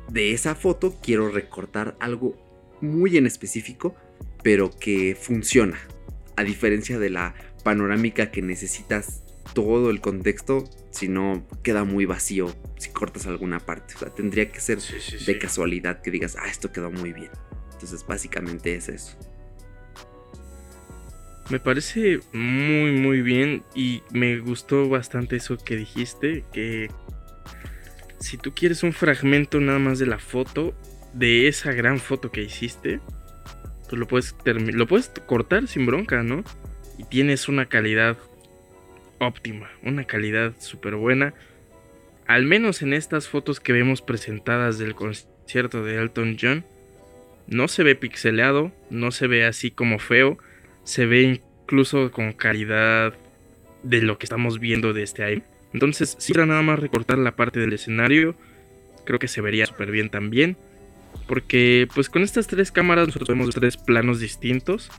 de 0.09 0.33
esa 0.33 0.55
foto 0.55 0.95
quiero 1.01 1.29
recortar 1.29 1.95
algo 1.99 2.35
muy 2.81 3.17
en 3.17 3.27
específico, 3.27 3.95
pero 4.41 4.71
que 4.71 5.15
funciona, 5.19 5.77
a 6.35 6.43
diferencia 6.43 6.97
de 6.97 7.09
la 7.09 7.35
panorámica 7.63 8.31
que 8.31 8.41
necesitas 8.41 9.22
todo 9.53 9.89
el 9.89 10.01
contexto, 10.01 10.69
si 10.91 11.07
no 11.07 11.47
queda 11.63 11.83
muy 11.83 12.05
vacío 12.05 12.53
si 12.77 12.89
cortas 12.89 13.27
alguna 13.27 13.59
parte. 13.59 13.95
O 13.95 13.99
sea, 13.99 14.09
tendría 14.09 14.51
que 14.51 14.59
ser 14.59 14.79
de 14.79 15.39
casualidad 15.39 16.01
que 16.01 16.11
digas, 16.11 16.35
ah, 16.39 16.47
esto 16.49 16.71
quedó 16.71 16.91
muy 16.91 17.13
bien. 17.13 17.29
Entonces, 17.71 18.05
básicamente 18.05 18.75
es 18.75 18.89
eso. 18.89 19.17
Me 21.49 21.59
parece 21.59 22.19
muy 22.31 22.91
muy 22.91 23.21
bien 23.21 23.63
y 23.75 24.01
me 24.11 24.39
gustó 24.39 24.87
bastante 24.87 25.35
eso 25.35 25.57
que 25.57 25.75
dijiste, 25.75 26.45
que 26.53 26.89
si 28.19 28.37
tú 28.37 28.53
quieres 28.53 28.83
un 28.83 28.93
fragmento 28.93 29.59
nada 29.59 29.79
más 29.79 29.99
de 29.99 30.05
la 30.05 30.19
foto, 30.19 30.73
de 31.13 31.49
esa 31.49 31.73
gran 31.73 31.99
foto 31.99 32.31
que 32.31 32.41
hiciste, 32.43 33.01
pues 33.89 33.99
lo 33.99 34.07
puedes, 34.07 34.35
lo 34.45 34.87
puedes 34.87 35.09
cortar 35.25 35.67
sin 35.67 35.85
bronca, 35.85 36.23
¿no? 36.23 36.43
Y 36.97 37.03
tienes 37.03 37.49
una 37.49 37.67
calidad 37.67 38.17
óptima, 39.27 39.69
una 39.83 40.05
calidad 40.05 40.53
súper 40.59 40.95
buena. 40.95 41.33
Al 42.27 42.45
menos 42.45 42.81
en 42.81 42.93
estas 42.93 43.27
fotos 43.27 43.59
que 43.59 43.73
vemos 43.73 44.01
presentadas 44.01 44.77
del 44.77 44.95
concierto 44.95 45.83
de 45.83 45.97
Elton 45.97 46.37
John, 46.39 46.65
no 47.47 47.67
se 47.67 47.83
ve 47.83 47.95
pixeleado, 47.95 48.71
no 48.89 49.11
se 49.11 49.27
ve 49.27 49.45
así 49.45 49.71
como 49.71 49.99
feo 49.99 50.37
se 50.83 51.05
ve 51.05 51.39
incluso 51.63 52.11
con 52.11 52.33
calidad 52.33 53.13
de 53.83 54.01
lo 54.01 54.17
que 54.17 54.25
estamos 54.25 54.59
viendo 54.59 54.93
de 54.93 55.03
este 55.03 55.23
aire. 55.23 55.43
Entonces, 55.73 56.15
si 56.19 56.33
era 56.33 56.45
nada 56.45 56.61
más 56.61 56.79
recortar 56.79 57.17
la 57.17 57.35
parte 57.35 57.59
del 57.59 57.73
escenario, 57.73 58.35
creo 59.05 59.19
que 59.19 59.27
se 59.27 59.41
vería 59.41 59.65
súper 59.65 59.91
bien 59.91 60.09
también. 60.09 60.55
Porque 61.27 61.87
pues 61.93 62.09
con 62.09 62.21
estas 62.21 62.47
tres 62.47 62.71
cámaras 62.71 63.07
nosotros 63.07 63.29
vemos 63.29 63.53
tres 63.55 63.77
planos 63.77 64.19
distintos. 64.19 64.91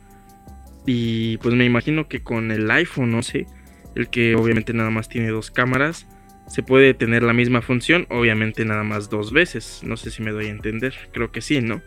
Y 0.87 1.39
pues 1.39 1.55
me 1.55 1.65
imagino 1.65 2.09
que 2.09 2.23
con 2.23 2.51
el 2.51 2.71
iPhone, 2.71 3.11
no 3.11 3.23
sé, 3.23 3.47
el 3.95 4.09
que 4.09 4.35
obviamente 4.35 4.73
nada 4.73 4.91
más 4.91 5.09
tiene 5.09 5.29
dos 5.29 5.51
cámaras, 5.51 6.07
se 6.47 6.63
puede 6.63 6.95
tener 6.95 7.23
la 7.23 7.33
misma 7.33 7.63
función, 7.63 8.07
obviamente 8.11 8.65
nada 8.65 8.85
más 8.85 9.09
dos 9.09 9.33
veces. 9.33 9.81
No 9.83 9.97
sé 9.97 10.11
si 10.11 10.23
me 10.23 10.33
doy 10.33 10.47
a 10.47 10.51
entender, 10.51 10.95
creo 11.13 11.33
que 11.33 11.41
sí, 11.41 11.61
¿no? 11.61 11.83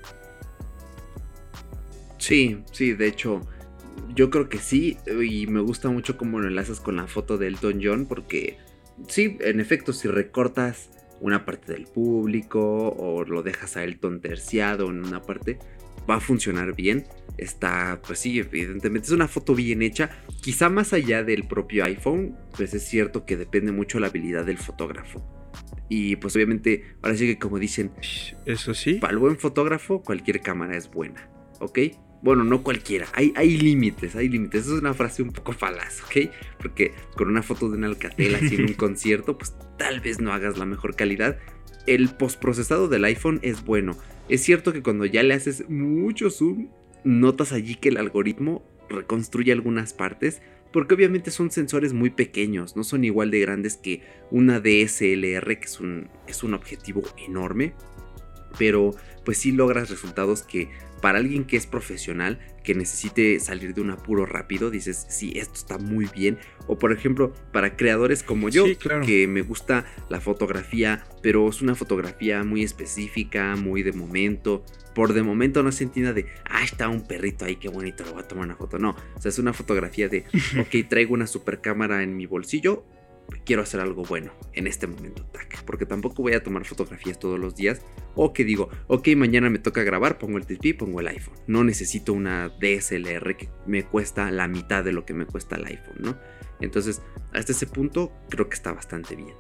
Sí, 2.17 2.57
sí, 2.71 2.93
de 2.93 3.07
hecho, 3.07 3.41
yo 4.15 4.29
creo 4.29 4.49
que 4.49 4.57
sí, 4.57 4.97
y 5.07 5.47
me 5.47 5.61
gusta 5.61 5.89
mucho 5.89 6.17
cómo 6.17 6.39
lo 6.39 6.47
enlazas 6.47 6.79
con 6.79 6.95
la 6.95 7.07
foto 7.07 7.37
de 7.37 7.47
Elton 7.47 7.79
John, 7.83 8.05
porque 8.07 8.57
sí, 9.07 9.37
en 9.41 9.59
efecto, 9.59 9.93
si 9.93 10.07
recortas 10.07 10.89
una 11.19 11.45
parte 11.45 11.73
del 11.73 11.85
público 11.85 12.89
o 12.89 13.23
lo 13.23 13.43
dejas 13.43 13.77
a 13.77 13.83
Elton 13.83 14.21
terciado 14.21 14.89
en 14.89 15.05
una 15.05 15.21
parte, 15.21 15.59
va 16.09 16.15
a 16.15 16.19
funcionar 16.19 16.75
bien. 16.75 17.05
Está, 17.37 18.01
pues 18.05 18.19
sí, 18.19 18.39
evidentemente 18.39 19.07
es 19.07 19.11
una 19.11 19.27
foto 19.27 19.53
bien 19.53 19.81
hecha. 19.81 20.09
Quizá 20.41 20.69
más 20.69 20.93
allá 20.93 21.23
del 21.23 21.47
propio 21.47 21.85
iPhone, 21.85 22.35
pues 22.55 22.73
es 22.73 22.83
cierto 22.87 23.25
que 23.25 23.37
depende 23.37 23.71
mucho 23.71 23.99
la 23.99 24.07
habilidad 24.07 24.45
del 24.45 24.57
fotógrafo. 24.57 25.23
Y 25.89 26.17
pues 26.17 26.35
obviamente, 26.35 26.95
ahora 27.01 27.15
sí 27.15 27.27
que 27.27 27.37
como 27.37 27.59
dicen, 27.59 27.91
eso 28.45 28.73
sí. 28.73 28.95
Para 28.95 29.13
el 29.13 29.19
buen 29.19 29.37
fotógrafo, 29.37 30.01
cualquier 30.01 30.41
cámara 30.41 30.75
es 30.75 30.89
buena, 30.89 31.29
¿ok? 31.59 31.79
Bueno, 32.21 32.43
no 32.43 32.63
cualquiera, 32.63 33.07
hay, 33.13 33.31
hay 33.35 33.57
límites, 33.57 34.15
hay 34.15 34.27
límites. 34.27 34.65
Esa 34.65 34.75
es 34.75 34.81
una 34.81 34.93
frase 34.93 35.21
un 35.21 35.31
poco 35.31 35.53
falaz, 35.53 36.01
¿ok? 36.03 36.31
Porque 36.57 36.93
con 37.15 37.29
una 37.29 37.43
foto 37.43 37.69
de 37.69 37.77
una 37.77 37.87
Alcatel 37.87 38.35
así 38.35 38.55
en 38.55 38.63
un 38.63 38.73
concierto, 38.75 39.37
pues 39.37 39.53
tal 39.77 39.99
vez 40.01 40.19
no 40.19 40.33
hagas 40.33 40.57
la 40.57 40.65
mejor 40.65 40.95
calidad. 40.95 41.37
El 41.85 42.09
postprocesado 42.09 42.87
del 42.87 43.05
iPhone 43.05 43.39
es 43.43 43.63
bueno. 43.63 43.95
Es 44.29 44.41
cierto 44.43 44.73
que 44.73 44.83
cuando 44.83 45.05
ya 45.05 45.23
le 45.23 45.33
haces 45.33 45.69
mucho 45.69 46.29
zoom, 46.29 46.67
notas 47.03 47.53
allí 47.53 47.75
que 47.75 47.89
el 47.89 47.97
algoritmo 47.97 48.63
reconstruye 48.89 49.53
algunas 49.53 49.93
partes, 49.93 50.41
porque 50.73 50.95
obviamente 50.95 51.31
son 51.31 51.49
sensores 51.49 51.93
muy 51.93 52.09
pequeños, 52.09 52.75
no 52.75 52.83
son 52.83 53.05
igual 53.05 53.31
de 53.31 53.39
grandes 53.39 53.77
que 53.77 54.01
una 54.29 54.59
DSLR, 54.59 55.59
que 55.59 55.65
es 55.65 55.79
un, 55.79 56.09
es 56.27 56.43
un 56.43 56.53
objetivo 56.53 57.03
enorme, 57.25 57.73
pero 58.57 58.91
pues 59.23 59.37
sí 59.37 59.51
logras 59.53 59.89
resultados 59.89 60.43
que 60.43 60.69
para 61.01 61.19
alguien 61.19 61.45
que 61.45 61.57
es 61.57 61.67
profesional, 61.67 62.39
que 62.63 62.75
necesite 62.75 63.39
salir 63.39 63.73
de 63.73 63.81
un 63.81 63.91
apuro 63.91 64.25
rápido, 64.25 64.69
dices, 64.69 65.05
sí, 65.09 65.33
esto 65.35 65.53
está 65.55 65.77
muy 65.77 66.07
bien. 66.13 66.37
O 66.67 66.77
por 66.77 66.91
ejemplo, 66.91 67.33
para 67.51 67.77
creadores 67.77 68.23
como 68.23 68.49
yo, 68.49 68.65
que 69.05 69.27
me 69.27 69.41
gusta 69.41 69.85
la 70.09 70.19
fotografía, 70.19 71.05
pero 71.21 71.47
es 71.47 71.61
una 71.61 71.75
fotografía 71.75 72.43
muy 72.43 72.63
específica, 72.63 73.55
muy 73.55 73.83
de 73.83 73.93
momento. 73.93 74.65
Por 74.93 75.13
de 75.13 75.23
momento 75.23 75.63
no 75.63 75.71
se 75.71 75.83
entienda 75.83 76.11
de, 76.11 76.25
ah, 76.45 76.63
está 76.63 76.89
un 76.89 77.05
perrito 77.05 77.45
ahí, 77.45 77.55
qué 77.55 77.69
bonito, 77.69 78.03
lo 78.03 78.13
voy 78.13 78.23
a 78.23 78.27
tomar 78.27 78.45
una 78.45 78.55
foto. 78.55 78.79
No, 78.79 78.95
o 79.15 79.21
sea, 79.21 79.29
es 79.29 79.39
una 79.39 79.53
fotografía 79.53 80.09
de, 80.09 80.25
ok, 80.59 80.89
traigo 80.89 81.13
una 81.13 81.27
super 81.27 81.61
cámara 81.61 82.03
en 82.03 82.17
mi 82.17 82.25
bolsillo, 82.25 82.83
quiero 83.47 83.61
hacer 83.61 83.79
algo 83.79 84.03
bueno 84.03 84.33
en 84.53 84.67
este 84.67 84.87
momento. 84.87 85.25
Porque 85.65 85.85
tampoco 85.85 86.21
voy 86.21 86.33
a 86.33 86.43
tomar 86.43 86.65
fotografías 86.65 87.19
todos 87.19 87.39
los 87.39 87.55
días. 87.55 87.81
O 88.15 88.33
que 88.33 88.43
digo, 88.43 88.69
ok, 88.87 89.09
mañana 89.15 89.49
me 89.49 89.59
toca 89.59 89.83
grabar, 89.83 90.17
pongo 90.17 90.37
el 90.37 90.45
TP, 90.45 90.77
pongo 90.77 90.99
el 90.99 91.07
iPhone. 91.07 91.35
No 91.47 91.63
necesito 91.63 92.13
una 92.13 92.49
DSLR 92.49 93.37
que 93.37 93.49
me 93.65 93.83
cuesta 93.83 94.29
la 94.31 94.47
mitad 94.47 94.83
de 94.83 94.91
lo 94.91 95.05
que 95.05 95.13
me 95.13 95.25
cuesta 95.25 95.55
el 95.55 95.65
iPhone, 95.65 95.97
¿no? 95.99 96.17
Entonces, 96.59 97.01
hasta 97.33 97.51
ese 97.51 97.67
punto 97.67 98.11
creo 98.29 98.49
que 98.49 98.55
está 98.55 98.73
bastante 98.73 99.15
bien. 99.15 99.33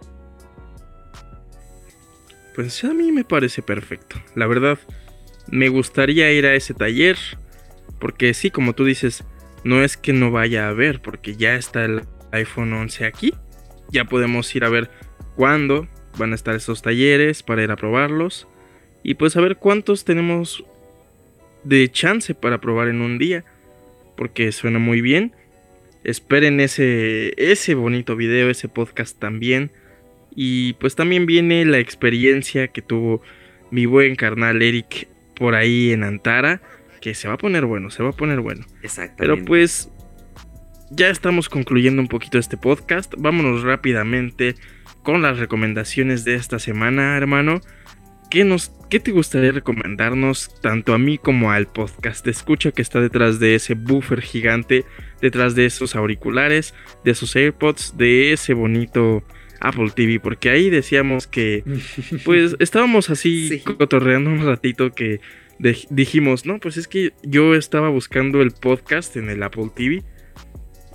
Pues 2.55 2.83
a 2.83 2.93
mí 2.93 3.11
me 3.11 3.23
parece 3.23 3.61
perfecto. 3.61 4.15
La 4.35 4.47
verdad, 4.47 4.79
me 5.51 5.69
gustaría 5.69 6.31
ir 6.31 6.45
a 6.45 6.55
ese 6.55 6.73
taller. 6.73 7.17
Porque 7.99 8.33
sí, 8.33 8.51
como 8.51 8.73
tú 8.73 8.85
dices, 8.85 9.23
no 9.63 9.83
es 9.83 9.97
que 9.97 10.13
no 10.13 10.31
vaya 10.31 10.69
a 10.69 10.73
ver, 10.73 11.01
porque 11.01 11.35
ya 11.35 11.55
está 11.55 11.83
el 11.83 12.03
iPhone 12.31 12.73
11 12.73 13.05
aquí 13.05 13.33
ya 13.91 14.05
podemos 14.05 14.53
ir 14.55 14.63
a 14.63 14.69
ver 14.69 14.89
cuándo 15.35 15.87
van 16.17 16.31
a 16.31 16.35
estar 16.35 16.55
esos 16.55 16.81
talleres 16.81 17.43
para 17.43 17.63
ir 17.63 17.71
a 17.71 17.75
probarlos. 17.75 18.47
Y 19.03 19.15
pues 19.15 19.37
a 19.37 19.41
ver 19.41 19.57
cuántos 19.57 20.03
tenemos 20.03 20.63
de 21.63 21.89
chance 21.89 22.33
para 22.33 22.59
probar 22.59 22.87
en 22.87 23.01
un 23.01 23.17
día. 23.17 23.45
Porque 24.15 24.51
suena 24.51 24.79
muy 24.79 25.01
bien. 25.01 25.33
Esperen 26.03 26.59
ese, 26.59 27.33
ese 27.37 27.75
bonito 27.75 28.15
video, 28.15 28.49
ese 28.49 28.67
podcast 28.67 29.17
también. 29.19 29.71
Y 30.35 30.73
pues 30.73 30.95
también 30.95 31.25
viene 31.25 31.65
la 31.65 31.79
experiencia 31.79 32.67
que 32.67 32.81
tuvo 32.81 33.21
mi 33.71 33.85
buen 33.85 34.15
carnal 34.15 34.61
Eric 34.61 35.07
por 35.35 35.55
ahí 35.55 35.91
en 35.91 36.03
Antara. 36.03 36.61
Que 37.01 37.13
se 37.13 37.27
va 37.27 37.35
a 37.35 37.37
poner 37.37 37.65
bueno, 37.65 37.91
se 37.91 38.03
va 38.03 38.09
a 38.09 38.13
poner 38.13 38.41
bueno. 38.41 38.65
Exactamente. 38.81 39.15
Pero 39.17 39.45
pues 39.45 39.91
ya 40.89 41.09
estamos 41.09 41.49
concluyendo 41.49 42.01
un 42.01 42.07
poquito 42.07 42.37
este 42.37 42.57
podcast. 42.57 43.13
Vámonos 43.17 43.63
rápidamente 43.63 44.55
con 45.03 45.21
las 45.21 45.39
recomendaciones 45.39 46.23
de 46.23 46.35
esta 46.35 46.59
semana, 46.59 47.17
hermano. 47.17 47.61
¿qué, 48.29 48.43
nos, 48.43 48.71
¿qué 48.89 48.99
te 48.99 49.11
gustaría 49.11 49.51
recomendarnos 49.51 50.49
tanto 50.61 50.93
a 50.93 50.97
mí 50.97 51.17
como 51.17 51.51
al 51.51 51.67
podcast? 51.67 52.27
Escucha 52.27 52.71
que 52.71 52.81
está 52.81 52.99
detrás 52.99 53.39
de 53.39 53.55
ese 53.55 53.73
buffer 53.73 54.21
gigante, 54.21 54.85
detrás 55.21 55.55
de 55.55 55.65
esos 55.65 55.95
auriculares, 55.95 56.73
de 57.03 57.11
esos 57.11 57.35
AirPods, 57.35 57.97
de 57.97 58.33
ese 58.33 58.53
bonito 58.53 59.23
Apple 59.59 59.91
TV, 59.95 60.19
porque 60.19 60.49
ahí 60.49 60.69
decíamos 60.69 61.27
que, 61.27 61.63
pues 62.25 62.55
estábamos 62.59 63.09
así 63.09 63.61
cotorreando 63.77 64.29
un 64.29 64.45
ratito 64.45 64.91
que 64.91 65.19
dijimos, 65.89 66.45
no, 66.45 66.59
pues 66.59 66.77
es 66.77 66.87
que 66.87 67.13
yo 67.23 67.55
estaba 67.55 67.89
buscando 67.89 68.41
el 68.41 68.51
podcast 68.51 69.15
en 69.17 69.29
el 69.29 69.41
Apple 69.43 69.71
TV. 69.75 70.03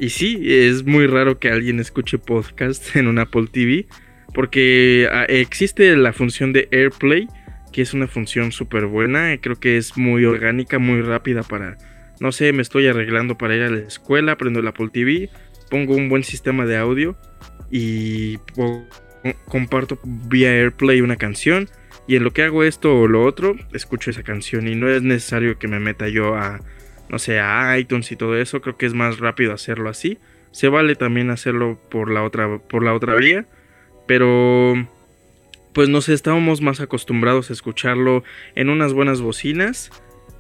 Y 0.03 0.11
sí, 0.11 0.43
es 0.49 0.85
muy 0.85 1.07
raro 1.07 1.39
que 1.39 1.49
alguien 1.49 1.79
escuche 1.79 2.19
podcast 2.19 2.97
en 2.97 3.07
un 3.07 3.21
Apple 3.21 3.47
TV, 3.47 3.87
porque 4.35 5.09
ah, 5.13 5.27
existe 5.29 5.95
la 5.95 6.13
función 6.13 6.53
de 6.53 6.67
AirPlay, 6.73 7.29
que 7.73 7.83
es 7.83 7.95
una 7.95 8.09
función 8.09 8.51
súper 8.51 8.87
buena, 8.87 9.39
creo 9.41 9.61
que 9.61 9.77
es 9.77 9.97
muy 9.97 10.25
orgánica, 10.25 10.81
muy 10.81 11.03
rápida 11.03 11.45
para, 11.45 11.79
no 12.19 12.33
sé, 12.33 12.53
me 12.53 12.63
estoy 12.63 12.89
arreglando 12.89 13.39
para 13.39 13.55
ir 13.55 13.63
a 13.63 13.71
la 13.71 13.79
escuela, 13.79 14.37
prendo 14.37 14.59
el 14.59 14.67
Apple 14.67 14.89
TV, 14.93 15.31
pongo 15.71 15.95
un 15.95 16.09
buen 16.09 16.25
sistema 16.25 16.67
de 16.67 16.79
audio 16.79 17.17
y 17.71 18.39
comparto 19.47 20.01
vía 20.03 20.51
AirPlay 20.51 21.01
una 21.01 21.15
canción 21.15 21.69
y 22.09 22.17
en 22.17 22.25
lo 22.25 22.33
que 22.33 22.43
hago 22.43 22.65
esto 22.65 22.93
o 22.99 23.07
lo 23.07 23.25
otro, 23.25 23.55
escucho 23.73 24.11
esa 24.11 24.25
canción 24.25 24.67
y 24.67 24.75
no 24.75 24.89
es 24.89 25.01
necesario 25.01 25.61
que 25.61 25.69
me 25.69 25.79
meta 25.79 26.09
yo 26.09 26.35
a, 26.35 26.59
no 27.13 27.19
sé, 27.19 27.39
a 27.39 27.79
iTunes 27.79 28.11
y 28.11 28.17
todo 28.17 28.39
eso, 28.39 28.63
creo 28.63 28.79
que 28.79 28.87
es 28.87 28.95
más 28.95 29.19
rápido 29.19 29.53
hacerlo 29.53 29.91
así. 29.91 30.19
Se 30.51 30.69
vale 30.69 30.97
también 30.97 31.31
hacerlo 31.31 31.79
por 31.91 32.11
la 32.11 32.25
otra, 32.25 32.59
por 32.59 32.83
la 32.83 32.95
otra 32.95 33.15
vía, 33.17 33.47
pero 34.09 34.89
pues 35.75 35.91
no 35.91 36.01
sé, 36.01 36.15
estábamos 36.15 36.63
más 36.63 36.81
acostumbrados 36.81 37.51
a 37.51 37.53
escucharlo 37.53 38.25
en 38.55 38.71
unas 38.71 38.95
buenas 38.95 39.21
bocinas 39.21 39.91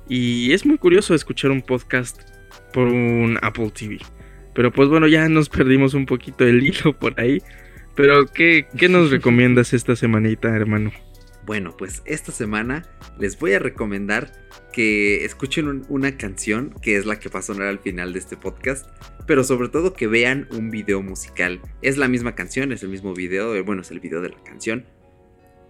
y 0.08 0.52
es 0.52 0.64
muy 0.64 0.78
curioso 0.78 1.14
escuchar 1.14 1.50
un 1.50 1.62
podcast 1.62 2.22
por 2.72 2.88
un 2.88 3.38
Apple 3.42 3.70
TV. 3.70 3.98
Pero 4.54 4.72
pues 4.72 4.88
bueno, 4.88 5.06
ya 5.06 5.28
nos 5.28 5.50
perdimos 5.50 5.92
un 5.92 6.06
poquito 6.06 6.44
el 6.44 6.66
hilo 6.66 6.98
por 6.98 7.20
ahí. 7.20 7.42
Pero 7.94 8.26
¿qué, 8.26 8.66
qué 8.78 8.88
nos 8.88 9.10
recomiendas 9.10 9.74
esta 9.74 9.94
semanita, 9.96 10.48
hermano? 10.48 10.90
Bueno, 11.44 11.76
pues 11.76 12.02
esta 12.04 12.30
semana 12.30 12.84
les 13.18 13.38
voy 13.38 13.54
a 13.54 13.58
recomendar 13.58 14.32
que 14.72 15.24
escuchen 15.24 15.84
una 15.88 16.16
canción 16.16 16.72
que 16.80 16.96
es 16.96 17.04
la 17.04 17.18
que 17.18 17.28
va 17.28 17.40
a 17.40 17.42
sonar 17.42 17.66
al 17.66 17.80
final 17.80 18.12
de 18.12 18.20
este 18.20 18.36
podcast, 18.36 18.88
pero 19.26 19.42
sobre 19.42 19.68
todo 19.68 19.92
que 19.92 20.06
vean 20.06 20.48
un 20.52 20.70
video 20.70 21.02
musical. 21.02 21.60
Es 21.82 21.98
la 21.98 22.06
misma 22.06 22.34
canción, 22.34 22.70
es 22.70 22.82
el 22.84 22.90
mismo 22.90 23.12
video, 23.12 23.56
eh, 23.56 23.62
bueno, 23.62 23.82
es 23.82 23.90
el 23.90 24.00
video 24.00 24.20
de 24.20 24.28
la 24.28 24.42
canción. 24.44 24.86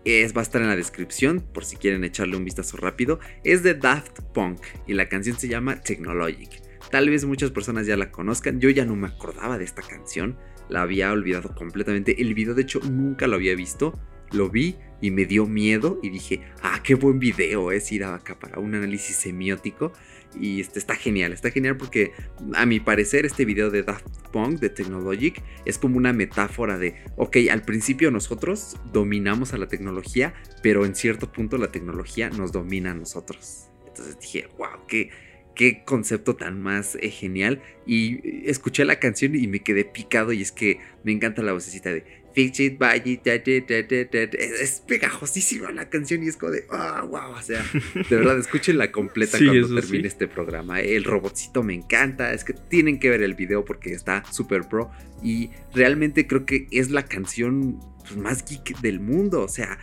Es, 0.05 0.37
va 0.37 0.41
a 0.41 0.43
estar 0.43 0.61
en 0.61 0.69
la 0.69 0.77
descripción 0.77 1.41
por 1.41 1.65
si 1.65 1.77
quieren 1.77 2.05
echarle 2.05 2.37
un 2.37 2.45
vistazo 2.45 2.77
rápido. 2.77 3.21
Es 3.45 3.63
de 3.63 3.75
Daft 3.75 4.21
Punk 4.35 4.61
y 4.87 4.95
la 4.95 5.09
canción 5.09 5.39
se 5.39 5.49
llama 5.49 5.81
Technologic. 5.81 6.61
Tal 6.91 7.09
vez 7.09 7.25
muchas 7.25 7.51
personas 7.53 7.87
ya 7.87 7.97
la 7.97 8.11
conozcan. 8.11 8.61
Yo 8.61 8.69
ya 8.69 8.85
no 8.85 8.97
me 8.97 9.07
acordaba 9.07 9.59
de 9.59 9.65
esta 9.65 9.81
canción. 9.81 10.37
La 10.69 10.83
había 10.83 11.13
olvidado 11.13 11.55
completamente. 11.55 12.21
El 12.21 12.35
video, 12.35 12.55
de 12.55 12.63
hecho, 12.63 12.81
nunca 12.81 13.29
lo 13.29 13.37
había 13.37 13.55
visto. 13.55 13.99
Lo 14.33 14.51
vi 14.51 14.77
y 15.03 15.11
me 15.11 15.27
dio 15.27 15.47
miedo 15.47 15.99
y 16.03 16.09
dije, 16.09 16.41
ah, 16.63 16.81
qué 16.83 16.95
buen 16.95 17.19
video, 17.19 17.73
es 17.73 17.93
ir 17.93 18.05
acá 18.05 18.39
para 18.39 18.59
un 18.59 18.75
análisis 18.75 19.17
semiótico. 19.17 19.93
Y 20.41 20.63
este 20.63 20.79
está 20.79 20.95
genial, 20.95 21.35
está 21.35 21.51
genial 21.51 21.77
porque 21.77 22.13
a 22.55 22.65
mi 22.65 22.81
parecer 22.81 23.27
este 23.27 23.45
video 23.45 23.69
de 23.69 23.83
Daft 23.83 24.07
Punk, 24.33 24.61
de 24.61 24.71
Technologic, 24.71 25.43
es 25.67 25.77
como 25.77 25.99
una 25.99 26.15
metáfora 26.15 26.79
de, 26.79 26.95
ok, 27.17 27.37
al 27.51 27.63
principio 27.63 28.11
nosotros 28.11 28.79
dominamos 28.95 29.53
a 29.53 29.59
la 29.59 29.69
tecnología, 29.69 30.33
pero 30.63 30.87
en 30.87 30.95
cierto 30.95 31.31
punto 31.31 31.59
la 31.59 31.71
tecnología 31.71 32.31
nos 32.31 32.51
domina 32.51 32.93
a 32.93 32.95
nosotros. 32.95 33.69
Entonces 33.87 34.19
dije, 34.21 34.49
wow, 34.57 34.87
qué 34.89 35.11
qué 35.55 35.85
concepto 35.85 36.37
tan 36.37 36.61
más 36.63 36.97
eh, 37.01 37.11
genial. 37.11 37.61
Y 37.87 38.49
escuché 38.49 38.85
la 38.85 38.99
canción 38.99 39.35
y 39.35 39.47
me 39.47 39.61
quedé 39.61 39.85
picado. 39.85 40.33
Y 40.33 40.43
es 40.43 40.53
que 40.53 40.79
me 41.05 41.13
encanta 41.13 41.43
la 41.43 41.53
vocecita 41.53 41.91
de 41.91 42.22
Fix 42.35 42.61
it, 42.61 42.79
buy 42.79 43.03
it, 43.05 43.27
es 43.27 44.83
pegajosísima 44.87 45.71
la 45.73 45.89
canción 45.89 46.23
y 46.23 46.29
es 46.29 46.37
como 46.37 46.53
de, 46.53 46.65
ah, 46.71 47.07
wow, 47.09 47.33
o 47.33 47.43
sea, 47.43 47.65
de 47.95 48.17
verdad, 48.17 48.39
escúchenla 48.39 48.91
completa 48.91 49.39
cuando 49.45 49.75
termine 49.75 50.09
este 50.09 50.29
programa. 50.29 50.81
El 50.81 51.05
robotcito 51.05 51.63
me 51.63 51.75
encanta, 51.75 52.33
es 52.33 52.45
que 52.45 52.55
tienen 52.55 52.99
que 52.99 53.11
ver 53.11 53.23
el 53.23 53.35
video 53.35 53.65
porque 53.65 53.93
está 53.93 54.25
súper 54.31 54.69
pro 54.69 54.91
y 55.23 55.51
realmente 55.75 56.27
creo 56.27 56.47
que 56.47 56.67
es 56.71 56.91
la 56.91 57.05
canción 57.05 57.79
pues, 58.01 58.17
más 58.17 58.45
geek 58.45 58.81
del 58.81 59.01
mundo, 59.01 59.43
o 59.43 59.49
sea, 59.49 59.79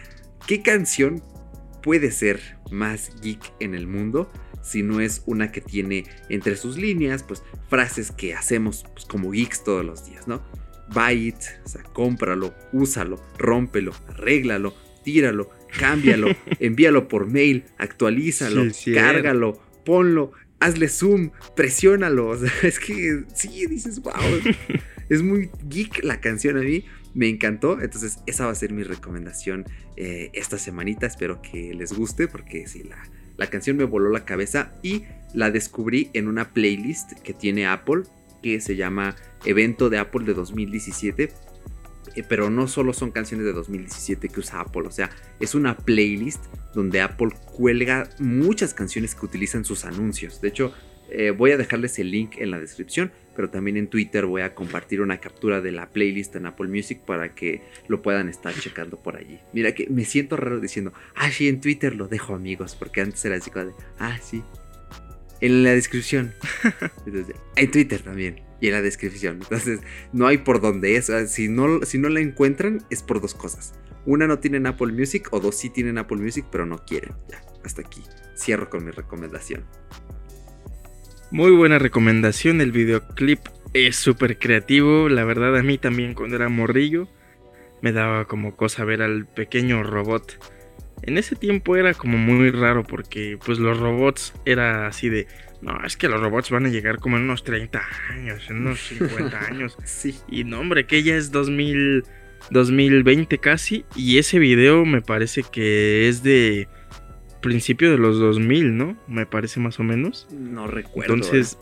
¿qué 0.47 0.61
canción 0.61 1.21
puede 1.83 2.11
ser 2.11 2.57
más 2.71 3.11
geek 3.21 3.41
en 3.59 3.75
el 3.75 3.87
mundo? 3.87 4.31
si 4.61 4.83
no 4.83 4.99
es 4.99 5.23
una 5.25 5.51
que 5.51 5.61
tiene 5.61 6.05
entre 6.29 6.55
sus 6.55 6.77
líneas, 6.77 7.23
pues 7.23 7.43
frases 7.69 8.11
que 8.11 8.35
hacemos 8.35 8.85
pues, 8.93 9.05
como 9.05 9.31
geeks 9.31 9.63
todos 9.63 9.85
los 9.85 10.05
días, 10.05 10.27
¿no? 10.27 10.41
Buy 10.93 11.27
it, 11.27 11.35
o 11.65 11.69
sea, 11.69 11.83
cómpralo, 11.83 12.53
úsalo, 12.73 13.21
rómpelo, 13.37 13.93
arréglalo, 14.07 14.73
tíralo, 15.03 15.49
cámbialo, 15.77 16.27
envíalo 16.59 17.07
por 17.07 17.27
mail, 17.27 17.65
actualízalo, 17.77 18.63
cárgalo, 18.93 19.61
ponlo, 19.85 20.31
hazle 20.59 20.87
zoom, 20.87 21.31
presiónalo. 21.55 22.29
O 22.29 22.37
sea, 22.37 22.51
es 22.63 22.79
que 22.79 23.23
sí, 23.33 23.65
dices, 23.65 24.01
wow, 24.01 24.13
es 25.09 25.23
muy 25.23 25.49
geek 25.67 26.03
la 26.03 26.19
canción 26.21 26.57
a 26.57 26.61
mí. 26.61 26.85
Me 27.15 27.27
encantó, 27.27 27.81
entonces 27.81 28.19
esa 28.27 28.45
va 28.45 28.51
a 28.51 28.55
ser 28.55 28.71
mi 28.71 28.83
recomendación 28.83 29.65
eh, 29.97 30.29
esta 30.33 30.59
semanita. 30.59 31.07
Espero 31.07 31.41
que 31.41 31.73
les 31.73 31.91
guste 31.91 32.27
porque 32.27 32.67
si 32.67 32.83
la, 32.83 33.01
la 33.35 33.47
canción 33.47 33.77
me 33.77 33.83
voló 33.83 34.11
la 34.11 34.25
cabeza 34.25 34.73
y 34.83 35.05
la 35.33 35.49
descubrí 35.49 36.11
en 36.13 36.27
una 36.27 36.53
playlist 36.53 37.13
que 37.23 37.33
tiene 37.33 37.65
Apple 37.65 38.03
que 38.41 38.61
se 38.61 38.75
llama 38.75 39.15
Evento 39.45 39.89
de 39.89 39.97
Apple 39.97 40.25
de 40.25 40.33
2017. 40.33 41.33
Eh, 42.15 42.23
pero 42.27 42.49
no 42.49 42.67
solo 42.67 42.93
son 42.93 43.11
canciones 43.11 43.45
de 43.45 43.53
2017 43.53 44.29
que 44.29 44.39
usa 44.39 44.61
Apple, 44.61 44.83
o 44.87 44.91
sea, 44.91 45.11
es 45.39 45.53
una 45.53 45.77
playlist 45.77 46.43
donde 46.73 47.01
Apple 47.01 47.29
cuelga 47.45 48.09
muchas 48.19 48.73
canciones 48.73 49.13
que 49.15 49.25
utilizan 49.25 49.63
sus 49.63 49.85
anuncios. 49.85 50.41
De 50.41 50.47
hecho, 50.47 50.73
eh, 51.11 51.31
voy 51.31 51.51
a 51.51 51.57
dejarles 51.57 51.97
el 51.99 52.11
link 52.11 52.35
en 52.37 52.51
la 52.51 52.59
descripción, 52.59 53.11
pero 53.35 53.49
también 53.49 53.77
en 53.77 53.87
Twitter 53.87 54.25
voy 54.25 54.41
a 54.41 54.53
compartir 54.53 55.01
una 55.01 55.19
captura 55.19 55.59
de 55.61 55.71
la 55.71 55.89
playlist 55.89 56.35
en 56.35 56.45
Apple 56.45 56.67
Music 56.67 57.01
para 57.05 57.33
que 57.33 57.61
lo 57.87 58.01
puedan 58.01 58.29
estar 58.29 58.53
checando 58.53 59.01
por 59.01 59.17
allí. 59.17 59.39
Mira 59.53 59.73
que 59.73 59.87
me 59.89 60.05
siento 60.05 60.37
raro 60.37 60.59
diciendo, 60.59 60.93
ah, 61.15 61.31
sí, 61.31 61.47
en 61.47 61.61
Twitter 61.61 61.95
lo 61.95 62.07
dejo 62.07 62.35
amigos, 62.35 62.75
porque 62.75 63.01
antes 63.01 63.23
era 63.25 63.35
así 63.35 63.49
como 63.49 63.65
de, 63.65 63.73
ah, 63.97 64.17
sí. 64.21 64.43
En 65.41 65.63
la 65.63 65.71
descripción. 65.71 66.33
en 67.55 67.71
Twitter 67.71 68.01
también. 68.01 68.41
Y 68.61 68.67
en 68.67 68.73
la 68.73 68.81
descripción. 68.81 69.39
Entonces, 69.41 69.79
no 70.11 70.27
hay 70.27 70.39
por 70.39 70.61
dónde 70.61 70.95
es. 70.95 71.11
Si 71.27 71.47
no, 71.47 71.81
si 71.85 71.97
no 71.97 72.09
la 72.09 72.19
encuentran, 72.19 72.83
es 72.89 73.03
por 73.03 73.21
dos 73.21 73.33
cosas. 73.33 73.73
Una 74.05 74.27
no 74.27 74.39
tienen 74.39 74.67
Apple 74.67 74.91
Music 74.91 75.29
o 75.31 75.39
dos 75.39 75.55
sí 75.55 75.69
tienen 75.69 75.97
Apple 75.97 76.17
Music, 76.17 76.45
pero 76.51 76.65
no 76.65 76.83
quieren. 76.85 77.13
Ya, 77.29 77.41
hasta 77.63 77.81
aquí. 77.81 78.03
Cierro 78.35 78.69
con 78.69 78.83
mi 78.83 78.91
recomendación. 78.91 79.65
Muy 81.31 81.51
buena 81.51 81.77
recomendación, 81.77 82.59
el 82.59 82.71
videoclip 82.71 83.39
es 83.73 83.97
súper 83.97 84.39
creativo, 84.39 85.09
la 85.09 85.23
verdad 85.23 85.55
a 85.55 85.61
mí 85.61 85.77
también 85.77 86.15
cuando 86.15 86.35
era 86.35 86.49
morrillo 86.49 87.07
me 87.81 87.91
daba 87.91 88.25
como 88.25 88.55
cosa 88.55 88.83
ver 88.83 89.01
al 89.01 89.27
pequeño 89.27 89.83
robot. 89.83 90.43
En 91.03 91.17
ese 91.17 91.35
tiempo 91.35 91.75
era 91.75 91.93
como 91.93 92.17
muy 92.17 92.51
raro 92.51 92.83
porque 92.83 93.37
pues 93.43 93.59
los 93.59 93.79
robots 93.79 94.33
era 94.45 94.87
así 94.87 95.09
de, 95.09 95.27
no, 95.61 95.83
es 95.85 95.97
que 95.97 96.09
los 96.09 96.19
robots 96.21 96.49
van 96.51 96.65
a 96.65 96.69
llegar 96.69 96.99
como 96.99 97.17
en 97.17 97.23
unos 97.23 97.43
30 97.43 97.81
años, 98.11 98.49
en 98.49 98.57
unos 98.57 98.79
50 98.79 99.39
años. 99.47 99.77
sí. 99.83 100.15
Y 100.29 100.43
no, 100.43 100.59
hombre, 100.59 100.85
que 100.85 101.03
ya 101.03 101.15
es 101.15 101.31
2000, 101.31 102.03
2020 102.51 103.37
casi 103.37 103.85
y 103.95 104.17
ese 104.17 104.39
video 104.39 104.85
me 104.85 105.01
parece 105.01 105.43
que 105.43 106.07
es 106.07 106.23
de 106.23 106.67
principio 107.41 107.91
de 107.91 107.97
los 107.97 108.19
2000, 108.19 108.77
¿no? 108.77 108.97
Me 109.07 109.25
parece 109.25 109.59
más 109.59 109.79
o 109.79 109.83
menos. 109.83 110.27
No 110.31 110.67
recuerdo. 110.67 111.13
Entonces, 111.13 111.57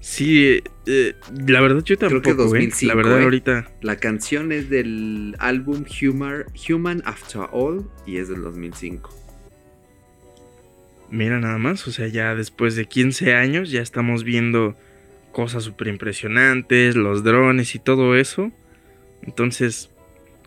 sí, 0.00 0.62
eh, 0.86 1.14
la 1.46 1.60
verdad 1.60 1.82
yo 1.84 1.96
tampoco, 1.96 2.22
Creo 2.22 2.36
que 2.36 2.42
2005, 2.42 2.84
¿eh? 2.84 2.86
La 2.88 2.94
verdad 2.94 3.20
¿eh? 3.20 3.24
ahorita. 3.24 3.70
La 3.82 3.96
canción 3.96 4.52
es 4.52 4.68
del 4.68 5.36
álbum 5.38 5.84
Human, 6.02 6.44
Human 6.68 7.02
After 7.04 7.42
All 7.52 7.88
y 8.06 8.16
es 8.16 8.28
del 8.28 8.42
2005. 8.42 9.16
Mira 11.10 11.40
nada 11.40 11.58
más, 11.58 11.86
o 11.88 11.92
sea, 11.92 12.06
ya 12.06 12.34
después 12.34 12.76
de 12.76 12.86
15 12.86 13.34
años 13.34 13.70
ya 13.70 13.82
estamos 13.82 14.22
viendo 14.22 14.76
cosas 15.32 15.64
súper 15.64 15.88
impresionantes, 15.88 16.96
los 16.96 17.24
drones 17.24 17.74
y 17.74 17.78
todo 17.78 18.16
eso. 18.16 18.52
Entonces, 19.22 19.90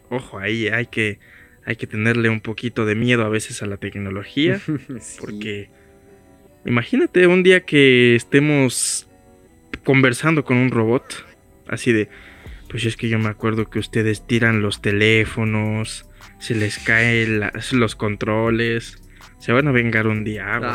ojo, 0.09 0.39
ahí 0.39 0.67
hay 0.67 0.87
que 0.87 1.19
hay 1.65 1.75
que 1.75 1.87
tenerle 1.87 2.29
un 2.29 2.41
poquito 2.41 2.85
de 2.85 2.95
miedo 2.95 3.23
a 3.23 3.29
veces 3.29 3.61
a 3.63 3.65
la 3.65 3.77
tecnología. 3.77 4.59
Porque 5.19 5.69
imagínate 6.65 7.27
un 7.27 7.43
día 7.43 7.61
que 7.61 8.15
estemos 8.15 9.07
conversando 9.83 10.43
con 10.43 10.57
un 10.57 10.71
robot. 10.71 11.25
Así 11.67 11.91
de, 11.91 12.09
pues 12.69 12.85
es 12.85 12.97
que 12.97 13.09
yo 13.09 13.19
me 13.19 13.29
acuerdo 13.29 13.69
que 13.69 13.79
ustedes 13.79 14.25
tiran 14.25 14.61
los 14.61 14.81
teléfonos, 14.81 16.09
se 16.39 16.55
les 16.55 16.79
caen 16.79 17.41
los 17.73 17.95
controles. 17.95 18.99
Se 19.39 19.51
van 19.51 19.67
a 19.67 19.71
vengar 19.71 20.07
un 20.07 20.23
día. 20.23 20.59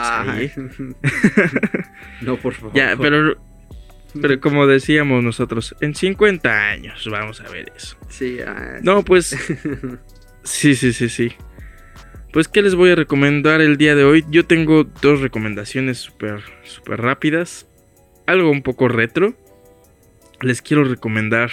no, 2.20 2.36
por 2.36 2.54
favor. 2.54 2.74
Ya, 2.74 2.96
pero, 3.00 3.36
pero 4.20 4.40
como 4.40 4.66
decíamos 4.66 5.24
nosotros, 5.24 5.74
en 5.80 5.94
50 5.94 6.70
años 6.70 7.09
vamos 7.11 7.40
a 7.40 7.48
ver 7.48 7.72
eso. 7.74 7.96
Sí, 8.09 8.38
ah, 8.46 8.78
No, 8.82 9.04
pues. 9.04 9.36
sí, 10.42 10.74
sí, 10.74 10.92
sí, 10.92 11.09
sí. 11.09 11.32
Pues, 12.32 12.46
¿qué 12.46 12.62
les 12.62 12.74
voy 12.74 12.90
a 12.90 12.94
recomendar 12.94 13.61
el 13.61 13.78
día 13.78 13.94
de 13.94 14.04
hoy? 14.04 14.24
Yo 14.28 14.44
tengo 14.44 14.84
dos 14.84 15.20
recomendaciones 15.20 15.98
súper, 15.98 16.42
súper 16.62 17.00
rápidas. 17.00 17.68
Algo 18.29 18.51
un 18.51 18.61
poco 18.61 18.89
retro. 18.89 19.33
Les 20.43 20.61
quiero 20.61 20.85
recomendar 20.85 21.51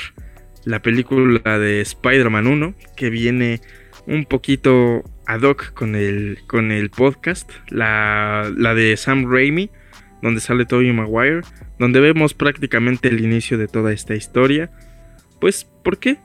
la 0.65 0.82
película 0.82 1.57
de 1.57 1.80
Spider-Man 1.80 2.47
1, 2.47 2.76
que 2.97 3.09
viene 3.09 3.61
un 4.07 4.26
poquito 4.26 5.01
ad 5.26 5.43
hoc 5.43 5.71
con 5.71 5.95
el, 5.95 6.39
con 6.47 6.73
el 6.73 6.89
podcast. 6.89 7.49
La, 7.69 8.51
la 8.57 8.76
de 8.76 8.97
Sam 8.97 9.32
Raimi, 9.32 9.69
donde 10.21 10.41
sale 10.41 10.65
Tobey 10.65 10.91
Maguire, 10.91 11.43
donde 11.80 12.01
vemos 12.01 12.34
prácticamente 12.34 13.07
el 13.07 13.23
inicio 13.23 13.57
de 13.57 13.69
toda 13.69 13.93
esta 13.93 14.13
historia. 14.13 14.69
Pues, 15.39 15.63
¿por 15.63 15.97
qué? 15.97 16.17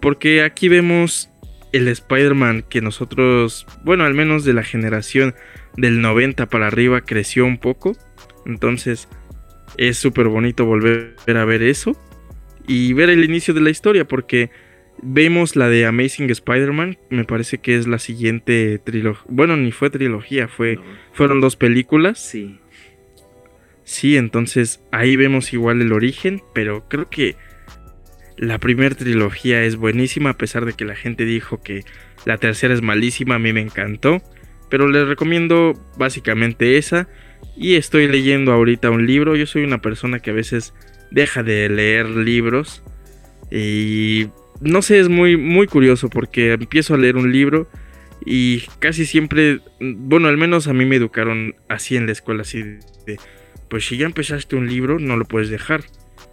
Porque 0.00 0.42
aquí 0.42 0.70
vemos 0.70 1.28
el 1.72 1.88
Spider-Man 1.88 2.64
que 2.70 2.80
nosotros, 2.80 3.66
bueno, 3.84 4.04
al 4.04 4.14
menos 4.14 4.46
de 4.46 4.54
la 4.54 4.62
generación 4.62 5.34
del 5.76 6.00
90 6.00 6.46
para 6.46 6.68
arriba 6.68 7.02
creció 7.02 7.44
un 7.44 7.58
poco. 7.58 7.98
Entonces 8.46 9.06
es 9.76 9.98
súper 9.98 10.28
bonito 10.28 10.64
volver 10.64 11.14
a 11.26 11.44
ver 11.44 11.62
eso 11.62 11.96
y 12.66 12.92
ver 12.92 13.10
el 13.10 13.24
inicio 13.24 13.54
de 13.54 13.60
la 13.60 13.70
historia 13.70 14.06
porque 14.06 14.50
vemos 15.02 15.56
la 15.56 15.68
de 15.68 15.86
Amazing 15.86 16.30
Spider-Man, 16.30 16.98
me 17.08 17.24
parece 17.24 17.58
que 17.58 17.76
es 17.76 17.86
la 17.86 17.98
siguiente 17.98 18.78
trilogía. 18.78 19.24
Bueno, 19.28 19.56
ni 19.56 19.72
fue 19.72 19.90
trilogía, 19.90 20.48
fue, 20.48 20.78
fueron 21.12 21.40
dos 21.40 21.56
películas. 21.56 22.18
Sí. 22.18 22.58
Sí, 23.84 24.16
entonces 24.16 24.82
ahí 24.92 25.16
vemos 25.16 25.52
igual 25.52 25.80
el 25.80 25.92
origen, 25.92 26.42
pero 26.54 26.88
creo 26.88 27.10
que 27.10 27.36
la 28.36 28.58
primera 28.58 28.94
trilogía 28.94 29.64
es 29.64 29.76
buenísima, 29.76 30.30
a 30.30 30.38
pesar 30.38 30.64
de 30.64 30.74
que 30.74 30.84
la 30.84 30.94
gente 30.94 31.24
dijo 31.24 31.60
que 31.60 31.84
la 32.24 32.38
tercera 32.38 32.72
es 32.72 32.82
malísima, 32.82 33.34
a 33.34 33.38
mí 33.38 33.52
me 33.52 33.60
encantó. 33.60 34.22
Pero 34.68 34.88
les 34.88 35.08
recomiendo 35.08 35.74
básicamente 35.98 36.78
esa. 36.78 37.08
Y 37.56 37.76
estoy 37.76 38.08
leyendo 38.08 38.52
ahorita 38.52 38.90
un 38.90 39.06
libro. 39.06 39.36
Yo 39.36 39.46
soy 39.46 39.64
una 39.64 39.82
persona 39.82 40.20
que 40.20 40.30
a 40.30 40.34
veces 40.34 40.74
deja 41.10 41.42
de 41.42 41.68
leer 41.68 42.08
libros. 42.08 42.82
Y 43.50 44.28
no 44.60 44.82
sé, 44.82 44.98
es 44.98 45.08
muy, 45.08 45.36
muy 45.36 45.66
curioso 45.66 46.08
porque 46.08 46.52
empiezo 46.52 46.94
a 46.94 46.98
leer 46.98 47.16
un 47.16 47.32
libro 47.32 47.68
y 48.24 48.60
casi 48.78 49.06
siempre, 49.06 49.60
bueno, 49.80 50.28
al 50.28 50.36
menos 50.36 50.68
a 50.68 50.74
mí 50.74 50.84
me 50.84 50.96
educaron 50.96 51.56
así 51.68 51.96
en 51.96 52.06
la 52.06 52.12
escuela, 52.12 52.42
así 52.42 52.62
de, 52.62 53.18
pues 53.68 53.86
si 53.86 53.96
ya 53.96 54.06
empezaste 54.06 54.56
un 54.56 54.68
libro, 54.68 54.98
no 54.98 55.16
lo 55.16 55.24
puedes 55.24 55.48
dejar. 55.48 55.82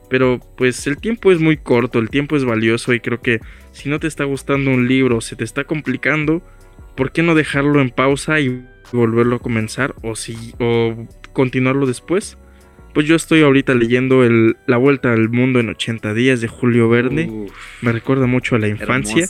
Pero 0.10 0.40
pues 0.58 0.88
el 0.88 0.98
tiempo 0.98 1.32
es 1.32 1.40
muy 1.40 1.58
corto, 1.58 2.00
el 2.00 2.10
tiempo 2.10 2.38
es 2.38 2.46
valioso 2.46 2.94
y 2.94 3.00
creo 3.00 3.22
que 3.22 3.40
si 3.72 3.90
no 3.90 4.00
te 4.00 4.08
está 4.08 4.24
gustando 4.24 4.72
un 4.72 4.88
libro, 4.88 5.20
se 5.20 5.36
te 5.36 5.44
está 5.44 5.66
complicando, 5.66 6.42
¿por 6.96 7.12
qué 7.12 7.24
no 7.24 7.36
dejarlo 7.36 7.82
en 7.82 7.90
pausa 7.90 8.40
y 8.40 8.66
volverlo 8.92 9.38
a 9.38 9.40
comenzar 9.40 9.96
o 10.02 10.16
si 10.16 10.54
o 10.60 11.08
continuarlo 11.34 11.86
después? 11.86 12.38
Pues 12.94 13.06
yo 13.06 13.16
estoy 13.16 13.42
ahorita 13.42 13.76
leyendo 13.76 14.24
el, 14.24 14.58
La 14.66 14.78
Vuelta 14.78 15.14
al 15.14 15.30
Mundo 15.30 15.60
en 15.60 15.70
80 15.70 16.14
días 16.14 16.42
de 16.42 16.48
Julio 16.48 16.90
Verne. 16.90 17.48
Me 17.82 17.92
recuerda 17.92 18.26
mucho 18.26 18.56
a 18.56 18.60
la 18.60 18.68
infancia. 18.68 19.28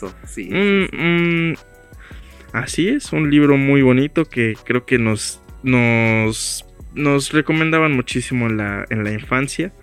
así 2.53 2.87
es, 2.87 3.11
un 3.11 3.29
libro 3.29 3.57
muy 3.57 3.81
bonito 3.81 4.25
que 4.25 4.55
creo 4.63 4.85
que 4.85 4.99
nos, 4.99 5.41
nos, 5.63 6.65
nos 6.95 7.33
recomendaban 7.33 7.91
muchísimo 7.91 8.47
en 8.47 8.57
la, 8.57 8.85
en 8.89 9.03
la 9.03 9.11
infancia 9.11 9.73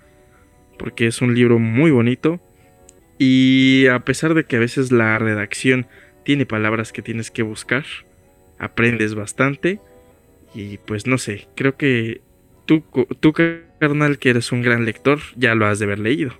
porque 0.77 1.07
es 1.07 1.21
un 1.21 1.35
libro 1.35 1.59
muy 1.59 1.91
bonito 1.91 2.39
y 3.17 3.87
a 3.87 3.99
pesar 3.99 4.33
de 4.33 4.45
que 4.45 4.57
a 4.57 4.59
veces 4.59 4.91
la 4.91 5.17
redacción 5.17 5.87
tiene 6.23 6.45
palabras 6.45 6.91
que 6.91 7.01
tienes 7.01 7.31
que 7.31 7.43
buscar, 7.43 7.85
aprendes 8.57 9.15
bastante 9.15 9.79
y 10.53 10.77
pues 10.77 11.07
no 11.07 11.17
sé, 11.17 11.47
creo 11.55 11.75
que 11.77 12.21
tú, 12.65 12.83
tú 13.19 13.33
carnal 13.79 14.19
que 14.19 14.29
eres 14.29 14.51
un 14.51 14.61
gran 14.61 14.85
lector 14.85 15.19
ya 15.35 15.55
lo 15.55 15.65
has 15.65 15.79
de 15.79 15.85
haber 15.85 15.99
leído. 15.99 16.33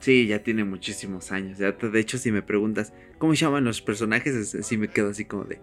Sí, 0.00 0.26
ya 0.26 0.40
tiene 0.40 0.64
muchísimos 0.64 1.32
años. 1.32 1.56
de 1.58 1.98
hecho, 1.98 2.18
si 2.18 2.30
me 2.30 2.42
preguntas 2.42 2.92
cómo 3.18 3.32
llaman 3.32 3.64
los 3.64 3.80
personajes, 3.80 4.54
sí 4.62 4.76
me 4.76 4.88
quedo 4.88 5.10
así 5.10 5.24
como 5.24 5.44
de... 5.44 5.58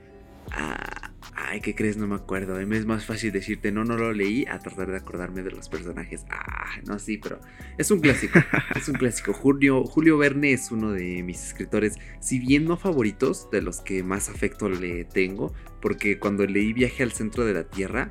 Ah, 0.52 1.11
ay, 1.36 1.62
¿qué 1.62 1.76
crees? 1.76 1.98
No 1.98 2.08
me 2.08 2.16
acuerdo. 2.16 2.56
A 2.56 2.60
mí 2.60 2.76
es 2.76 2.86
más 2.86 3.06
fácil 3.06 3.32
decirte, 3.32 3.72
no, 3.72 3.84
no 3.84 3.98
lo 3.98 4.14
leí, 4.14 4.46
a 4.48 4.60
tratar 4.60 4.92
de 4.92 4.98
acordarme 4.98 5.44
de 5.44 5.52
los 5.52 5.70
personajes. 5.70 6.26
Ah, 6.30 6.76
no, 6.86 7.00
sí, 7.00 7.18
pero 7.18 7.40
es 7.78 7.92
un 7.92 8.00
clásico. 8.00 8.40
es 8.76 8.88
un 8.88 8.96
clásico. 8.96 9.34
Julio, 9.34 9.84
Julio 9.86 10.18
Verne 10.18 10.54
es 10.54 10.72
uno 10.72 10.92
de 10.92 11.24
mis 11.24 11.46
escritores, 11.46 11.98
si 12.20 12.40
bien 12.40 12.66
no 12.66 12.78
favoritos, 12.78 13.50
de 13.52 13.62
los 13.62 13.82
que 13.82 14.04
más 14.04 14.30
afecto 14.30 14.70
le 14.70 15.06
tengo, 15.06 15.54
porque 15.82 16.20
cuando 16.20 16.46
leí 16.46 16.74
Viaje 16.74 17.04
al 17.04 17.12
centro 17.12 17.46
de 17.46 17.54
la 17.54 17.64
Tierra, 17.64 18.10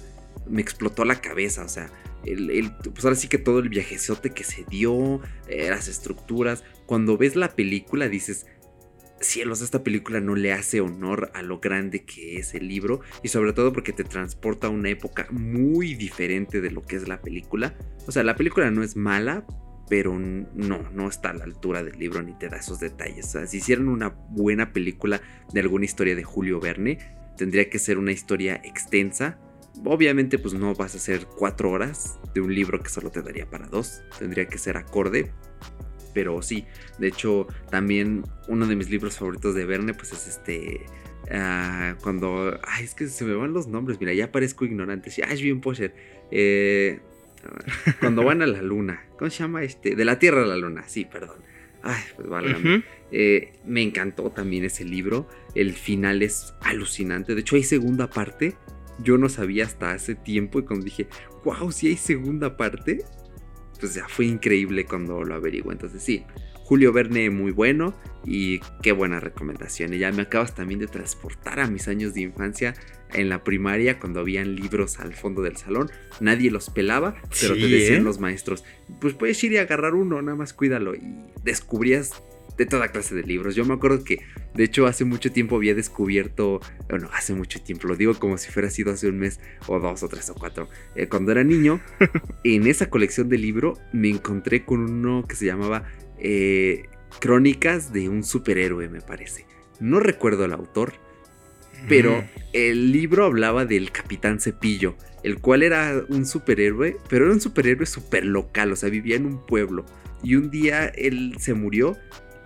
me 0.49 0.61
explotó 0.61 1.05
la 1.05 1.21
cabeza, 1.21 1.65
o 1.65 1.69
sea, 1.69 1.91
el, 2.25 2.73
pues 2.93 3.05
ahora 3.05 3.17
sí 3.17 3.29
que 3.29 3.39
todo 3.39 3.61
el 3.61 3.69
viajezote 3.69 4.31
que 4.31 4.45
se 4.45 4.65
dio, 4.65 5.21
eh, 5.49 5.71
las 5.71 5.89
estructuras, 5.89 6.65
cuando 6.87 7.17
ves 7.17 7.37
la 7.37 7.55
película 7.55 8.09
dices, 8.09 8.47
cielos, 9.21 9.61
esta 9.61 9.85
película 9.85 10.21
no 10.21 10.35
le 10.35 10.53
hace 10.53 10.81
honor 10.81 11.31
a 11.35 11.43
lo 11.43 11.61
grande 11.61 12.05
que 12.05 12.39
es 12.39 12.55
el 12.55 12.69
libro 12.69 13.01
y 13.23 13.29
sobre 13.29 13.53
todo 13.53 13.73
porque 13.73 13.93
te 13.93 14.05
transporta 14.05 14.67
a 14.67 14.71
una 14.71 14.89
época 14.89 15.27
muy 15.31 15.95
diferente 15.95 16.61
de 16.61 16.71
lo 16.71 16.83
que 16.83 16.97
es 16.97 17.07
la 17.07 17.21
película. 17.21 17.75
O 18.07 18.13
sea, 18.13 18.23
la 18.25 18.37
película 18.37 18.71
no 18.71 18.83
es 18.83 18.97
mala, 18.97 19.47
pero 19.89 20.19
no, 20.19 20.91
no 20.93 21.09
está 21.09 21.31
a 21.31 21.35
la 21.35 21.45
altura 21.45 21.83
del 21.83 21.99
libro 21.99 22.23
ni 22.23 22.33
te 22.39 22.49
da 22.49 22.57
esos 22.57 22.81
detalles. 22.81 23.27
O 23.27 23.31
sea, 23.31 23.47
si 23.47 23.59
hicieran 23.59 23.89
una 23.89 24.09
buena 24.09 24.73
película 24.73 25.21
de 25.53 25.61
alguna 25.61 25.85
historia 25.85 26.15
de 26.15 26.25
Julio 26.25 26.61
Verne, 26.61 26.99
tendría 27.37 27.69
que 27.69 27.79
ser 27.79 27.99
una 27.99 28.13
historia 28.13 28.61
extensa. 28.65 29.39
Obviamente 29.85 30.39
pues 30.39 30.55
no 30.55 30.75
vas 30.75 30.95
a 30.95 30.99
hacer 30.99 31.27
cuatro 31.27 31.71
horas 31.71 32.19
de 32.35 32.41
un 32.41 32.55
libro 32.55 32.83
que 32.83 32.89
solo 32.89 33.11
te 33.11 33.23
daría 33.23 33.49
para 33.49 33.67
dos, 33.67 34.03
tendría 34.19 34.47
que 34.47 34.59
ser 34.59 34.77
acorde, 34.77 35.33
pero 36.13 36.43
sí, 36.43 36.67
de 36.99 37.09
hecho, 37.09 37.47
también 37.71 38.25
uno 38.49 38.67
de 38.67 38.77
mis 38.77 38.91
libros 38.91 39.17
favoritos 39.17 39.55
de 39.55 39.65
Verne, 39.65 39.95
pues 39.95 40.13
es 40.13 40.29
este. 40.29 40.87
Ah, 41.31 41.97
cuando. 42.03 42.59
Ay, 42.65 42.85
es 42.85 42.95
que 42.95 43.09
se 43.09 43.25
me 43.25 43.35
van 43.35 43.53
los 43.53 43.67
nombres. 43.67 43.99
Mira, 44.01 44.13
ya 44.13 44.33
parezco 44.33 44.65
ignorante. 44.65 45.11
Sí, 45.11 45.23
ah, 45.23 45.33
es 45.33 45.41
bien 45.41 45.61
Poser. 45.61 45.95
Eh, 46.31 47.01
cuando 48.01 48.25
van 48.25 48.43
a 48.43 48.47
la 48.47 48.63
luna. 48.63 49.05
¿Cómo 49.19 49.31
se 49.31 49.39
llama 49.39 49.63
este? 49.63 49.95
De 49.95 50.05
la 50.05 50.19
Tierra 50.19 50.43
a 50.43 50.47
la 50.47 50.57
Luna. 50.57 50.85
Sí, 50.89 51.05
perdón. 51.05 51.39
Ay, 51.83 52.03
pues 52.17 52.29
válgame. 52.29 52.85
Eh, 53.11 53.53
me 53.65 53.83
encantó 53.83 54.31
también 54.31 54.65
ese 54.65 54.85
libro. 54.85 55.29
El 55.55 55.73
final 55.73 56.23
es 56.23 56.55
alucinante. 56.61 57.35
De 57.35 57.41
hecho, 57.41 57.57
hay 57.57 57.63
segunda 57.63 58.11
parte. 58.11 58.55
Yo 59.03 59.17
no 59.17 59.29
sabía 59.29 59.65
hasta 59.65 59.93
hace 59.93 60.15
tiempo. 60.15 60.59
Y 60.59 60.65
cuando 60.65 60.85
dije, 60.85 61.07
wow, 61.45 61.73
si 61.73 61.89
hay 61.89 61.97
segunda 61.97 62.57
parte 62.57 63.05
pues 63.81 63.95
ya 63.95 64.07
fue 64.09 64.27
increíble 64.27 64.85
cuando 64.85 65.25
lo 65.25 65.35
averigué. 65.35 65.71
Entonces 65.71 66.03
sí, 66.03 66.25
Julio 66.71 66.93
Verne 66.93 67.31
muy 67.31 67.51
bueno 67.51 67.95
y 68.25 68.61
qué 68.83 68.93
buena 68.93 69.19
recomendación. 69.19 69.93
Y 69.93 69.99
ya 69.99 70.13
me 70.13 70.23
acabas 70.23 70.55
también 70.55 70.79
de 70.79 70.87
transportar 70.87 71.59
a 71.59 71.67
mis 71.67 71.89
años 71.89 72.15
de 72.15 72.21
infancia 72.21 72.75
en 73.13 73.29
la 73.29 73.43
primaria 73.43 73.99
cuando 73.99 74.21
habían 74.21 74.55
libros 74.55 75.01
al 75.01 75.15
fondo 75.15 75.43
del 75.43 75.57
salón. 75.57 75.91
Nadie 76.21 76.51
los 76.51 76.71
pelaba, 76.71 77.17
pero 77.41 77.55
te 77.55 77.67
decían 77.67 78.03
¿eh? 78.03 78.05
los 78.05 78.21
maestros, 78.21 78.65
pues 79.01 79.15
puedes 79.15 79.43
ir 79.43 79.53
y 79.53 79.57
agarrar 79.57 79.95
uno, 79.95 80.23
nada 80.23 80.37
más 80.37 80.53
cuídalo. 80.53 80.95
Y 80.95 81.03
descubrías 81.43 82.23
de 82.61 82.67
toda 82.67 82.89
clase 82.89 83.15
de 83.15 83.23
libros. 83.23 83.55
Yo 83.55 83.65
me 83.65 83.73
acuerdo 83.73 84.05
que, 84.05 84.19
de 84.55 84.65
hecho, 84.65 84.87
hace 84.87 85.07
mucho 85.07 85.33
tiempo 85.33 85.57
había 85.57 85.75
descubierto, 85.75 86.61
bueno, 86.91 87.09
hace 87.15 87.33
mucho 87.33 87.59
tiempo, 87.63 87.89
lo 87.89 87.97
digo 87.97 88.13
como 88.19 88.37
si 88.37 88.51
fuera 88.51 88.69
sido 88.69 88.93
hace 88.93 89.09
un 89.09 89.19
mes 89.19 89.41
o 89.67 89.81
dos 89.81 90.03
o 90.03 90.09
tres 90.09 90.29
o 90.29 90.35
cuatro, 90.35 90.69
eh, 90.95 91.09
cuando 91.09 91.33
era 91.33 91.43
niño, 91.43 91.81
en 92.45 92.67
esa 92.67 92.91
colección 92.91 93.31
de 93.31 93.39
libro 93.39 93.79
me 93.95 94.11
encontré 94.11 94.67
con 94.67 94.81
uno 94.81 95.25
que 95.27 95.37
se 95.37 95.47
llamaba 95.47 95.85
eh, 96.19 96.85
Crónicas 97.19 97.95
de 97.95 98.11
un 98.11 98.23
superhéroe, 98.23 98.91
me 98.91 99.01
parece. 99.01 99.47
No 99.81 99.99
recuerdo 99.99 100.45
el 100.45 100.53
autor, 100.53 100.93
pero 101.89 102.23
el 102.53 102.93
libro 102.93 103.25
hablaba 103.25 103.65
del 103.65 103.91
Capitán 103.91 104.39
Cepillo, 104.39 104.97
el 105.23 105.39
cual 105.39 105.63
era 105.63 106.05
un 106.11 106.27
superhéroe, 106.27 106.99
pero 107.09 107.25
era 107.25 107.33
un 107.33 107.41
superhéroe 107.41 107.87
super 107.87 108.27
local, 108.27 108.71
o 108.73 108.77
sea, 108.77 108.91
vivía 108.91 109.17
en 109.17 109.25
un 109.25 109.47
pueblo. 109.47 109.87
Y 110.23 110.35
un 110.35 110.51
día 110.51 110.89
él 110.89 111.37
se 111.39 111.55
murió 111.55 111.97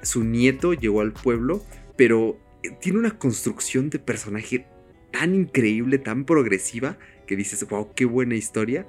su 0.05 0.24
nieto 0.24 0.74
llegó 0.74 1.00
al 1.00 1.12
pueblo, 1.12 1.62
pero 1.96 2.38
eh, 2.62 2.70
tiene 2.80 2.98
una 2.98 3.18
construcción 3.18 3.90
de 3.90 3.98
personaje 3.98 4.66
tan 5.11 5.34
increíble, 5.34 5.98
tan 5.98 6.24
progresiva, 6.24 6.98
que 7.26 7.36
dices, 7.36 7.66
wow, 7.68 7.94
qué 7.94 8.05
buena 8.05 8.34
historia. 8.34 8.86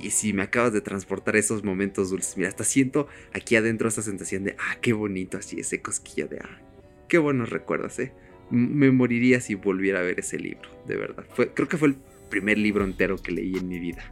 Y 0.00 0.10
si 0.10 0.32
me 0.32 0.42
acabas 0.42 0.72
de 0.72 0.80
transportar 0.80 1.36
esos 1.36 1.64
momentos 1.64 2.10
dulces, 2.10 2.36
mira, 2.36 2.48
hasta 2.48 2.64
siento 2.64 3.08
aquí 3.32 3.56
adentro 3.56 3.88
esa 3.88 4.02
sensación 4.02 4.44
de, 4.44 4.56
ah, 4.58 4.76
qué 4.80 4.92
bonito, 4.92 5.38
así 5.38 5.58
ese 5.58 5.82
cosquilla 5.82 6.26
de, 6.26 6.38
ah, 6.38 6.60
qué 7.08 7.18
buenos 7.18 7.50
recuerdos, 7.50 7.98
eh. 7.98 8.12
me 8.50 8.90
moriría 8.92 9.40
si 9.40 9.56
volviera 9.56 10.00
a 10.00 10.02
ver 10.02 10.20
ese 10.20 10.38
libro, 10.38 10.68
de 10.86 10.96
verdad. 10.96 11.26
Creo 11.54 11.68
que 11.68 11.76
fue 11.76 11.88
el 11.88 11.96
primer 12.30 12.58
libro 12.58 12.84
entero 12.84 13.16
que 13.16 13.32
leí 13.32 13.56
en 13.56 13.68
mi 13.68 13.78
vida. 13.78 14.08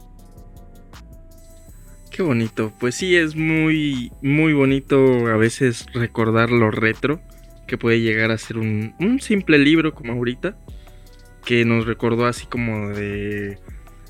Qué 2.17 2.23
bonito. 2.23 2.73
Pues 2.79 2.95
sí, 2.95 3.15
es 3.15 3.35
muy, 3.35 4.11
muy 4.23 4.51
bonito 4.51 5.27
a 5.27 5.37
veces 5.37 5.85
recordar 5.93 6.49
lo 6.49 6.71
retro, 6.71 7.21
que 7.67 7.77
puede 7.77 8.01
llegar 8.01 8.31
a 8.31 8.39
ser 8.39 8.57
un, 8.57 8.95
un 8.99 9.21
simple 9.21 9.59
libro 9.59 9.93
como 9.93 10.13
ahorita, 10.13 10.57
que 11.45 11.63
nos 11.63 11.85
recordó 11.85 12.25
así 12.25 12.47
como 12.47 12.89
de, 12.89 13.59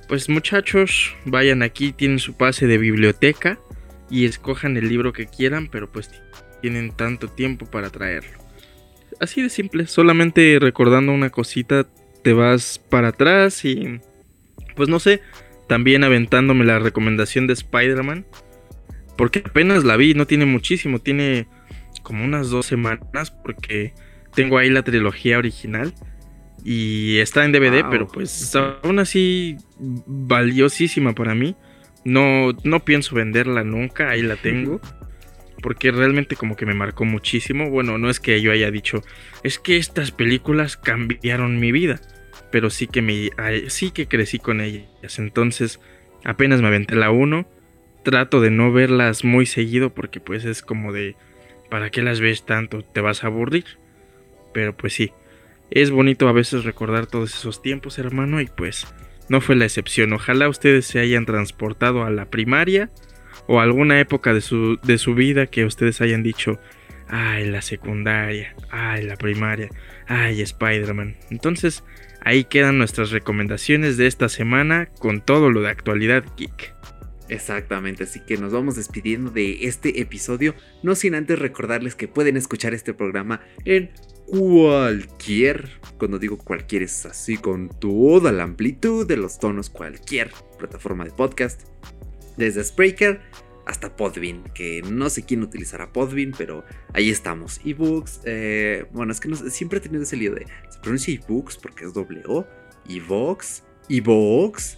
pues 0.07 0.29
muchachos, 0.29 1.17
vayan 1.25 1.61
aquí, 1.61 1.91
tienen 1.91 2.19
su 2.19 2.37
pase 2.37 2.65
de 2.65 2.77
biblioteca 2.77 3.59
y 4.09 4.23
escojan 4.23 4.77
el 4.77 4.87
libro 4.87 5.11
que 5.11 5.25
quieran, 5.25 5.67
pero 5.69 5.91
pues 5.91 6.09
tienen 6.61 6.91
tanto 6.95 7.27
tiempo 7.27 7.65
para 7.65 7.89
traerlo. 7.89 8.39
Así 9.19 9.41
de 9.41 9.49
simple, 9.49 9.85
solamente 9.85 10.59
recordando 10.61 11.11
una 11.11 11.29
cosita, 11.29 11.85
te 12.23 12.31
vas 12.31 12.79
para 12.79 13.09
atrás 13.09 13.65
y, 13.65 13.99
pues 14.77 14.87
no 14.87 15.01
sé, 15.01 15.19
también 15.67 16.03
aventándome 16.03 16.65
la 16.65 16.79
recomendación 16.79 17.47
de 17.47 17.53
Spider-Man. 17.53 18.25
Porque 19.17 19.43
apenas 19.45 19.83
la 19.83 19.97
vi, 19.97 20.13
no 20.13 20.27
tiene 20.27 20.45
muchísimo, 20.45 20.99
tiene 20.99 21.47
como 22.03 22.23
unas 22.23 22.49
dos 22.49 22.65
semanas 22.65 23.31
porque 23.31 23.93
tengo 24.33 24.57
ahí 24.57 24.69
la 24.69 24.83
trilogía 24.83 25.37
original 25.37 25.93
y 26.63 27.17
está 27.17 27.43
en 27.43 27.51
DVD, 27.51 27.85
pero 27.89 28.07
pues 28.07 28.55
aún 28.55 28.99
así 28.99 29.57
valiosísima 29.79 31.13
para 31.13 31.33
mí. 31.33 31.55
No, 32.05 32.53
no 32.63 32.85
pienso 32.85 33.15
venderla 33.15 33.63
nunca, 33.63 34.09
ahí 34.09 34.21
la 34.21 34.35
tengo. 34.35 34.79
Porque 35.63 35.91
realmente 35.91 36.35
como 36.35 36.55
que 36.55 36.67
me 36.67 36.75
marcó 36.75 37.03
muchísimo. 37.03 37.71
Bueno, 37.71 37.97
no 37.97 38.11
es 38.11 38.19
que 38.19 38.39
yo 38.41 38.51
haya 38.51 38.69
dicho, 38.69 39.01
es 39.43 39.57
que 39.57 39.77
estas 39.77 40.11
películas 40.11 40.77
cambiaron 40.77 41.59
mi 41.59 41.71
vida 41.71 41.99
pero 42.51 42.69
sí 42.69 42.87
que 42.87 43.01
me 43.01 43.29
sí 43.67 43.91
que 43.91 44.07
crecí 44.07 44.39
con 44.39 44.61
ellas. 44.61 45.19
Entonces, 45.19 45.79
apenas 46.23 46.61
me 46.61 46.67
aventé 46.67 46.95
la 46.95 47.11
1, 47.11 47.47
trato 48.03 48.41
de 48.41 48.51
no 48.51 48.71
verlas 48.71 49.23
muy 49.23 49.45
seguido 49.45 49.93
porque 49.93 50.19
pues 50.19 50.45
es 50.45 50.61
como 50.61 50.93
de 50.93 51.15
¿para 51.69 51.89
qué 51.89 52.01
las 52.01 52.19
ves 52.19 52.45
tanto? 52.45 52.81
Te 52.81 53.01
vas 53.01 53.23
a 53.23 53.27
aburrir. 53.27 53.65
Pero 54.53 54.75
pues 54.75 54.93
sí, 54.93 55.11
es 55.69 55.91
bonito 55.91 56.27
a 56.27 56.33
veces 56.33 56.63
recordar 56.63 57.07
todos 57.07 57.33
esos 57.33 57.61
tiempos, 57.61 57.99
hermano, 57.99 58.41
y 58.41 58.47
pues 58.47 58.87
no 59.29 59.41
fue 59.41 59.55
la 59.55 59.65
excepción. 59.65 60.13
Ojalá 60.13 60.49
ustedes 60.49 60.85
se 60.85 60.99
hayan 60.99 61.25
transportado 61.25 62.03
a 62.03 62.09
la 62.09 62.25
primaria 62.25 62.89
o 63.47 63.59
a 63.59 63.63
alguna 63.63 63.99
época 63.99 64.33
de 64.33 64.41
su, 64.41 64.79
de 64.83 64.97
su 64.97 65.15
vida 65.15 65.47
que 65.47 65.65
ustedes 65.65 66.01
hayan 66.01 66.23
dicho, 66.23 66.59
ay, 67.07 67.49
la 67.49 67.61
secundaria, 67.61 68.55
ay, 68.69 69.03
la 69.03 69.15
primaria, 69.15 69.69
ay, 70.07 70.41
Spider-Man. 70.41 71.15
Entonces, 71.29 71.83
Ahí 72.27 72.43
quedan 72.43 72.77
nuestras 72.77 73.11
recomendaciones 73.11 73.95
de 73.95 74.05
esta 74.05 74.27
semana 74.27 74.89
con 74.99 75.21
todo 75.21 75.49
lo 75.49 75.61
de 75.61 75.69
actualidad 75.69 76.25
geek. 76.35 76.75
Exactamente, 77.29 78.03
así 78.03 78.19
que 78.19 78.35
nos 78.35 78.51
vamos 78.51 78.75
despidiendo 78.75 79.31
de 79.31 79.65
este 79.65 80.01
episodio, 80.01 80.53
no 80.83 80.93
sin 80.95 81.15
antes 81.15 81.39
recordarles 81.39 81.95
que 81.95 82.09
pueden 82.09 82.35
escuchar 82.35 82.73
este 82.73 82.93
programa 82.93 83.39
en 83.63 83.91
cualquier, 84.25 85.69
cuando 85.97 86.19
digo 86.19 86.37
cualquier 86.37 86.83
es 86.83 87.05
así 87.05 87.37
con 87.37 87.69
toda 87.69 88.33
la 88.33 88.43
amplitud 88.43 89.07
de 89.07 89.15
los 89.15 89.39
tonos, 89.39 89.69
cualquier 89.69 90.31
plataforma 90.59 91.05
de 91.05 91.11
podcast, 91.11 91.61
desde 92.35 92.61
Spreaker 92.61 93.21
hasta 93.67 93.95
Podbean, 93.95 94.43
que 94.53 94.81
no 94.81 95.09
sé 95.09 95.23
quién 95.23 95.43
utilizará 95.43 95.91
Podbean, 95.91 96.33
pero 96.37 96.63
ahí 96.93 97.09
estamos. 97.09 97.59
Ebooks, 97.65 98.21
eh, 98.23 98.85
bueno, 98.91 99.11
es 99.11 99.19
que 99.19 99.35
siempre 99.49 99.79
he 99.79 99.81
tenido 99.81 100.03
ese 100.03 100.15
lío 100.15 100.33
de, 100.33 100.47
se 100.69 100.79
pronuncia 100.79 101.13
ebooks 101.13 101.57
porque 101.57 101.85
es 101.85 101.93
doble 101.93 102.23
O, 102.27 102.47
Evox, 102.89 103.63
Evox, 103.89 104.77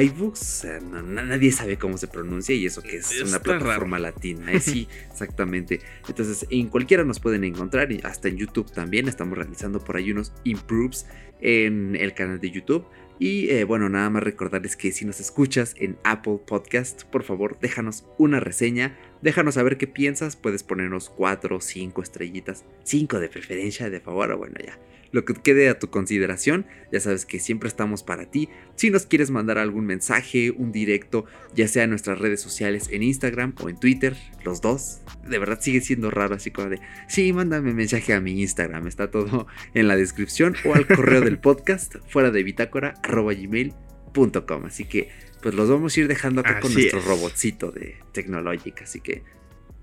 iBooks, 0.00 0.66
nadie 0.82 1.52
sabe 1.52 1.78
cómo 1.78 1.96
se 1.98 2.08
pronuncia 2.08 2.54
y 2.54 2.66
eso 2.66 2.82
que 2.82 2.96
es 2.96 3.22
una 3.22 3.40
plataforma 3.40 3.98
latina. 3.98 4.52
¿eh? 4.52 4.60
sí, 4.60 4.88
exactamente. 5.10 5.80
Entonces, 6.08 6.46
en 6.50 6.68
cualquiera 6.68 7.04
nos 7.04 7.20
pueden 7.20 7.44
encontrar, 7.44 7.88
hasta 8.02 8.28
en 8.28 8.36
YouTube 8.36 8.70
también. 8.72 9.08
Estamos 9.08 9.38
realizando 9.38 9.78
por 9.78 9.96
ahí 9.96 10.10
unos 10.10 10.32
improves 10.44 11.06
en 11.40 11.96
el 11.96 12.12
canal 12.12 12.40
de 12.40 12.50
YouTube. 12.50 12.84
Y 13.18 13.50
eh, 13.50 13.64
bueno, 13.64 13.88
nada 13.88 14.10
más 14.10 14.22
recordarles 14.22 14.76
que 14.76 14.92
si 14.92 15.04
nos 15.04 15.18
escuchas 15.20 15.74
en 15.78 15.98
Apple 16.04 16.38
Podcast, 16.46 17.02
por 17.04 17.24
favor 17.24 17.58
déjanos 17.60 18.06
una 18.16 18.38
reseña, 18.38 18.96
déjanos 19.22 19.54
saber 19.54 19.78
qué 19.78 19.86
piensas, 19.86 20.36
puedes 20.36 20.62
ponernos 20.62 21.10
4 21.10 21.56
o 21.56 21.60
5 21.60 22.02
estrellitas, 22.02 22.64
5 22.84 23.20
de 23.20 23.28
preferencia, 23.28 23.90
de 23.90 24.00
favor, 24.00 24.30
o 24.32 24.38
bueno 24.38 24.56
ya, 24.64 24.78
lo 25.12 25.24
que 25.24 25.34
quede 25.34 25.68
a 25.68 25.78
tu 25.78 25.90
consideración. 25.90 26.66
Ya 26.92 27.00
sabes 27.00 27.26
que 27.26 27.40
siempre 27.40 27.68
estamos 27.68 28.02
para 28.02 28.30
ti. 28.30 28.48
Si 28.76 28.90
nos 28.90 29.06
quieres 29.06 29.30
mandar 29.30 29.58
algún 29.58 29.86
mensaje, 29.86 30.50
un 30.50 30.72
directo, 30.72 31.24
ya 31.54 31.68
sea 31.68 31.84
en 31.84 31.90
nuestras 31.90 32.18
redes 32.18 32.40
sociales, 32.40 32.88
en 32.90 33.02
Instagram 33.02 33.54
o 33.60 33.68
en 33.68 33.78
Twitter, 33.78 34.16
los 34.44 34.60
dos, 34.60 35.00
de 35.28 35.38
verdad 35.38 35.60
sigue 35.60 35.80
siendo 35.80 36.10
raro 36.10 36.34
así 36.34 36.50
como 36.50 36.70
de, 36.70 36.80
sí, 37.08 37.32
mándame 37.32 37.74
mensaje 37.74 38.14
a 38.14 38.20
mi 38.20 38.40
Instagram, 38.40 38.86
está 38.86 39.10
todo 39.10 39.46
en 39.74 39.88
la 39.88 39.96
descripción 39.96 40.56
o 40.64 40.74
al 40.74 40.86
correo 40.86 41.20
del 41.20 41.38
podcast, 41.40 41.96
fuera 42.08 42.30
de 42.30 42.42
bitácora, 42.42 42.94
arroba 43.02 43.32
gmail.com. 43.34 44.64
Así 44.64 44.84
que, 44.84 45.08
pues 45.42 45.54
los 45.54 45.68
vamos 45.68 45.96
a 45.96 46.00
ir 46.00 46.08
dejando 46.08 46.40
acá 46.40 46.60
con 46.60 46.72
nuestro 46.72 47.00
robotcito 47.00 47.70
de 47.70 47.96
tecnológica. 48.12 48.84
Así 48.84 49.00
que, 49.00 49.22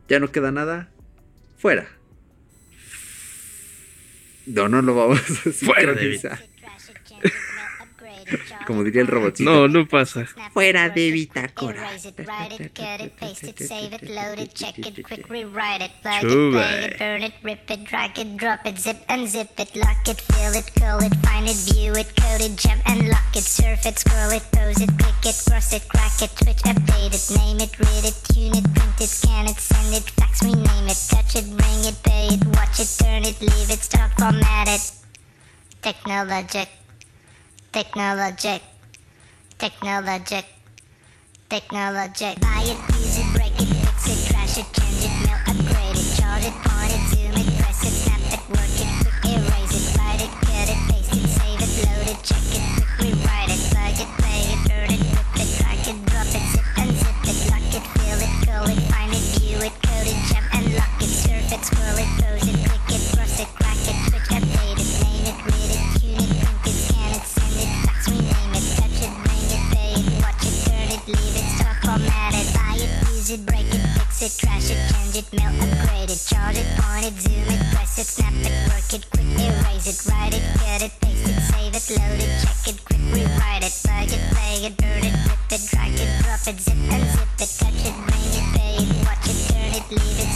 ya 0.07 0.19
no 0.19 0.31
queda 0.31 0.51
nada, 0.51 0.91
fuera. 1.57 1.87
No, 4.45 4.69
no 4.69 4.81
lo 4.81 4.95
vamos 4.95 5.21
a 5.21 5.51
sincronizar. 5.51 6.39
Como 8.67 8.83
diría 8.83 9.01
el 9.01 9.07
robotcito. 9.07 9.49
No, 9.49 9.67
no 9.67 9.87
pasa. 9.87 10.25
Fuera 10.53 10.89
de 10.89 11.11
bitácora. 11.11 11.89
Technologic. 35.81 36.84
Technologic. 37.75 38.61
Technologic. 39.59 40.45
Technologic. 41.49 42.39
Buy 42.39 42.63
it, 42.63 42.79
use 42.95 43.19
it, 43.19 43.27
break 43.35 43.51
it, 43.51 43.67
fix 43.67 43.99
it, 44.07 44.31
crash 44.31 44.55
it, 44.55 44.67
change 44.71 45.03
it, 45.03 45.11
mail, 45.27 45.35
upgrade 45.43 45.99
it, 45.99 46.07
charge 46.15 46.47
it, 46.47 46.55
point 46.63 46.95
it, 46.95 47.03
zoom 47.11 47.35
it, 47.35 47.51
press 47.59 47.83
it, 47.83 47.91
snap 47.91 48.23
it, 48.31 48.39
work 48.47 48.79
it, 48.79 48.87
erase 49.27 49.75
it, 49.75 49.91
write 49.99 50.23
it, 50.23 50.31
cut 50.47 50.71
it, 50.71 50.79
paste 50.87 51.19
it, 51.19 51.27
save 51.35 51.59
it, 51.59 51.71
load 51.83 52.07
it, 52.15 52.19
check 52.23 52.47
it, 52.55 52.63
quick 52.79 53.11
rewrite 53.11 53.51
it, 53.51 53.59
plug 53.67 53.99
it, 53.99 54.11
play 54.23 54.55
it, 54.55 54.59
burn 54.71 54.91
it, 54.95 55.03
rip 55.11 55.35
it, 55.35 55.49
drag 55.59 55.83
it, 55.83 55.99
drop 56.07 56.31
it, 56.31 56.45
zip 56.55 56.79
and 56.79 56.95
zip 56.95 57.27
it, 57.27 57.39
lock 57.51 57.71
it, 57.75 57.83
fill 57.99 58.19
it, 58.23 58.31
call 58.47 58.71
it, 58.71 58.79
find 58.87 59.11
it, 59.11 59.25
view 59.35 59.59
it, 59.59 59.75
code 59.83 60.07
it, 60.07 60.19
jump 60.31 60.47
and 60.55 60.79
lock 60.79 60.95
it, 61.03 61.11
surf 61.11 61.51
it, 61.51 61.59
scroll 61.59 61.99
it, 61.99 62.24
it, 74.25 74.31
fix 74.31 74.69
it, 74.71 74.79
change 74.91 75.15
it, 75.15 75.27
mail, 75.33 75.53
upgrade 75.61 76.09
it, 76.09 76.21
charge 76.25 76.57
it, 76.57 76.65
point 76.81 77.05
it, 77.05 77.13
zoom 77.21 77.45
it, 77.45 77.61
press 77.73 77.99
it, 77.99 78.07
snap 78.07 78.33
it, 78.33 78.53
work 78.69 78.89
it, 78.93 79.05
quick 79.11 79.29
erase 79.37 79.85
it, 79.85 79.97
write 80.09 80.33
it, 80.33 80.41
cut 80.57 80.81
it, 80.81 80.91
paste 81.01 81.29
it, 81.29 81.39
save 81.53 81.75
it, 81.77 81.85
load 81.93 82.19
it, 82.25 82.31
check 82.41 82.73
it, 82.73 82.77
quick 82.85 83.05
rewrite 83.13 83.63
it, 83.63 83.73
plug 83.85 84.09
it, 84.09 84.23
play 84.33 84.65
it, 84.65 84.77
burn 84.77 85.03
it, 85.05 85.15
rip 85.29 85.51
it, 85.51 85.61
drag 85.69 85.93
it, 85.93 86.09
drop 86.23 86.41
it, 86.47 86.57
zip 86.59 86.73
and 86.73 87.05
zip 87.13 87.33
it, 87.37 87.51
touch 87.59 87.81
it, 87.85 87.95
bring 88.09 88.29
it, 88.33 88.47
pay 88.57 88.75
it, 88.81 88.89
watch 89.05 89.29
it, 89.29 89.37
turn 89.53 89.73
it, 89.77 89.85
leave 89.91 90.19
it, 90.19 90.34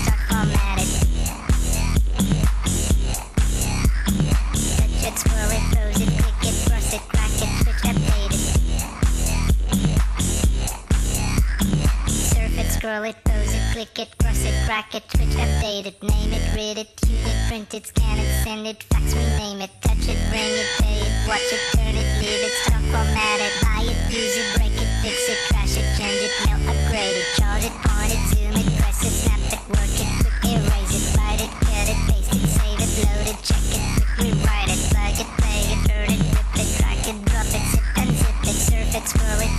it, 13.99 14.17
cross 14.17 14.45
it, 14.45 14.55
crack 14.65 14.95
it, 14.95 15.03
switch, 15.11 15.35
update 15.35 15.85
it, 15.85 16.01
name 16.01 16.31
it, 16.31 16.55
read 16.55 16.77
it, 16.77 16.87
use 17.03 17.25
it, 17.27 17.37
print 17.49 17.73
it, 17.73 17.85
scan 17.85 18.17
it, 18.17 18.29
send 18.43 18.65
it, 18.65 18.81
fax, 18.83 19.13
rename 19.13 19.59
it, 19.59 19.71
touch 19.81 20.07
it, 20.07 20.19
ring 20.31 20.55
it, 20.55 20.69
pay 20.79 21.03
it, 21.03 21.13
watch 21.27 21.51
it, 21.51 21.59
turn 21.75 21.95
it, 21.99 22.07
leave 22.23 22.43
it, 22.47 22.53
stop, 22.63 22.79
format 22.95 23.39
it, 23.43 23.53
buy 23.59 23.83
it, 23.83 23.99
use 24.07 24.35
it, 24.39 24.47
break 24.55 24.71
it, 24.71 24.89
fix 25.03 25.17
it, 25.27 25.39
crash 25.51 25.75
it, 25.75 25.87
change 25.99 26.21
it, 26.23 26.33
mail, 26.47 26.59
upgrade 26.71 27.17
it, 27.19 27.27
charge 27.35 27.65
it, 27.67 27.75
point 27.83 28.11
it, 28.15 28.23
zoom 28.31 28.55
it, 28.55 28.67
press 28.79 29.03
it, 29.03 29.11
snap 29.11 29.43
it, 29.51 29.61
work 29.67 29.95
it, 29.99 30.09
quick, 30.23 30.37
erase 30.47 30.95
it, 30.95 31.05
write 31.19 31.41
it, 31.43 31.51
cut 31.59 31.87
it, 31.91 31.99
paste 32.07 32.31
it, 32.39 32.43
save 32.55 32.79
it, 32.79 32.91
load 33.03 33.27
it, 33.27 33.39
check 33.43 33.67
it, 33.67 33.83
quick, 33.99 34.31
rewrite 34.31 34.71
it, 34.71 34.79
plug 34.95 35.17
it, 35.19 35.29
play 35.43 35.59
it, 35.75 35.79
turn 35.91 36.07
it, 36.07 36.21
flip 36.31 36.49
it, 36.55 36.69
crack 36.79 37.03
it, 37.03 37.17
drop 37.27 37.51
it, 37.51 37.63
zip 37.67 37.83
and 37.99 38.11
zip 38.15 38.39
it, 38.47 38.57
surf 38.63 38.95
it, 38.95 39.05
scroll 39.11 39.43
it, 39.43 39.58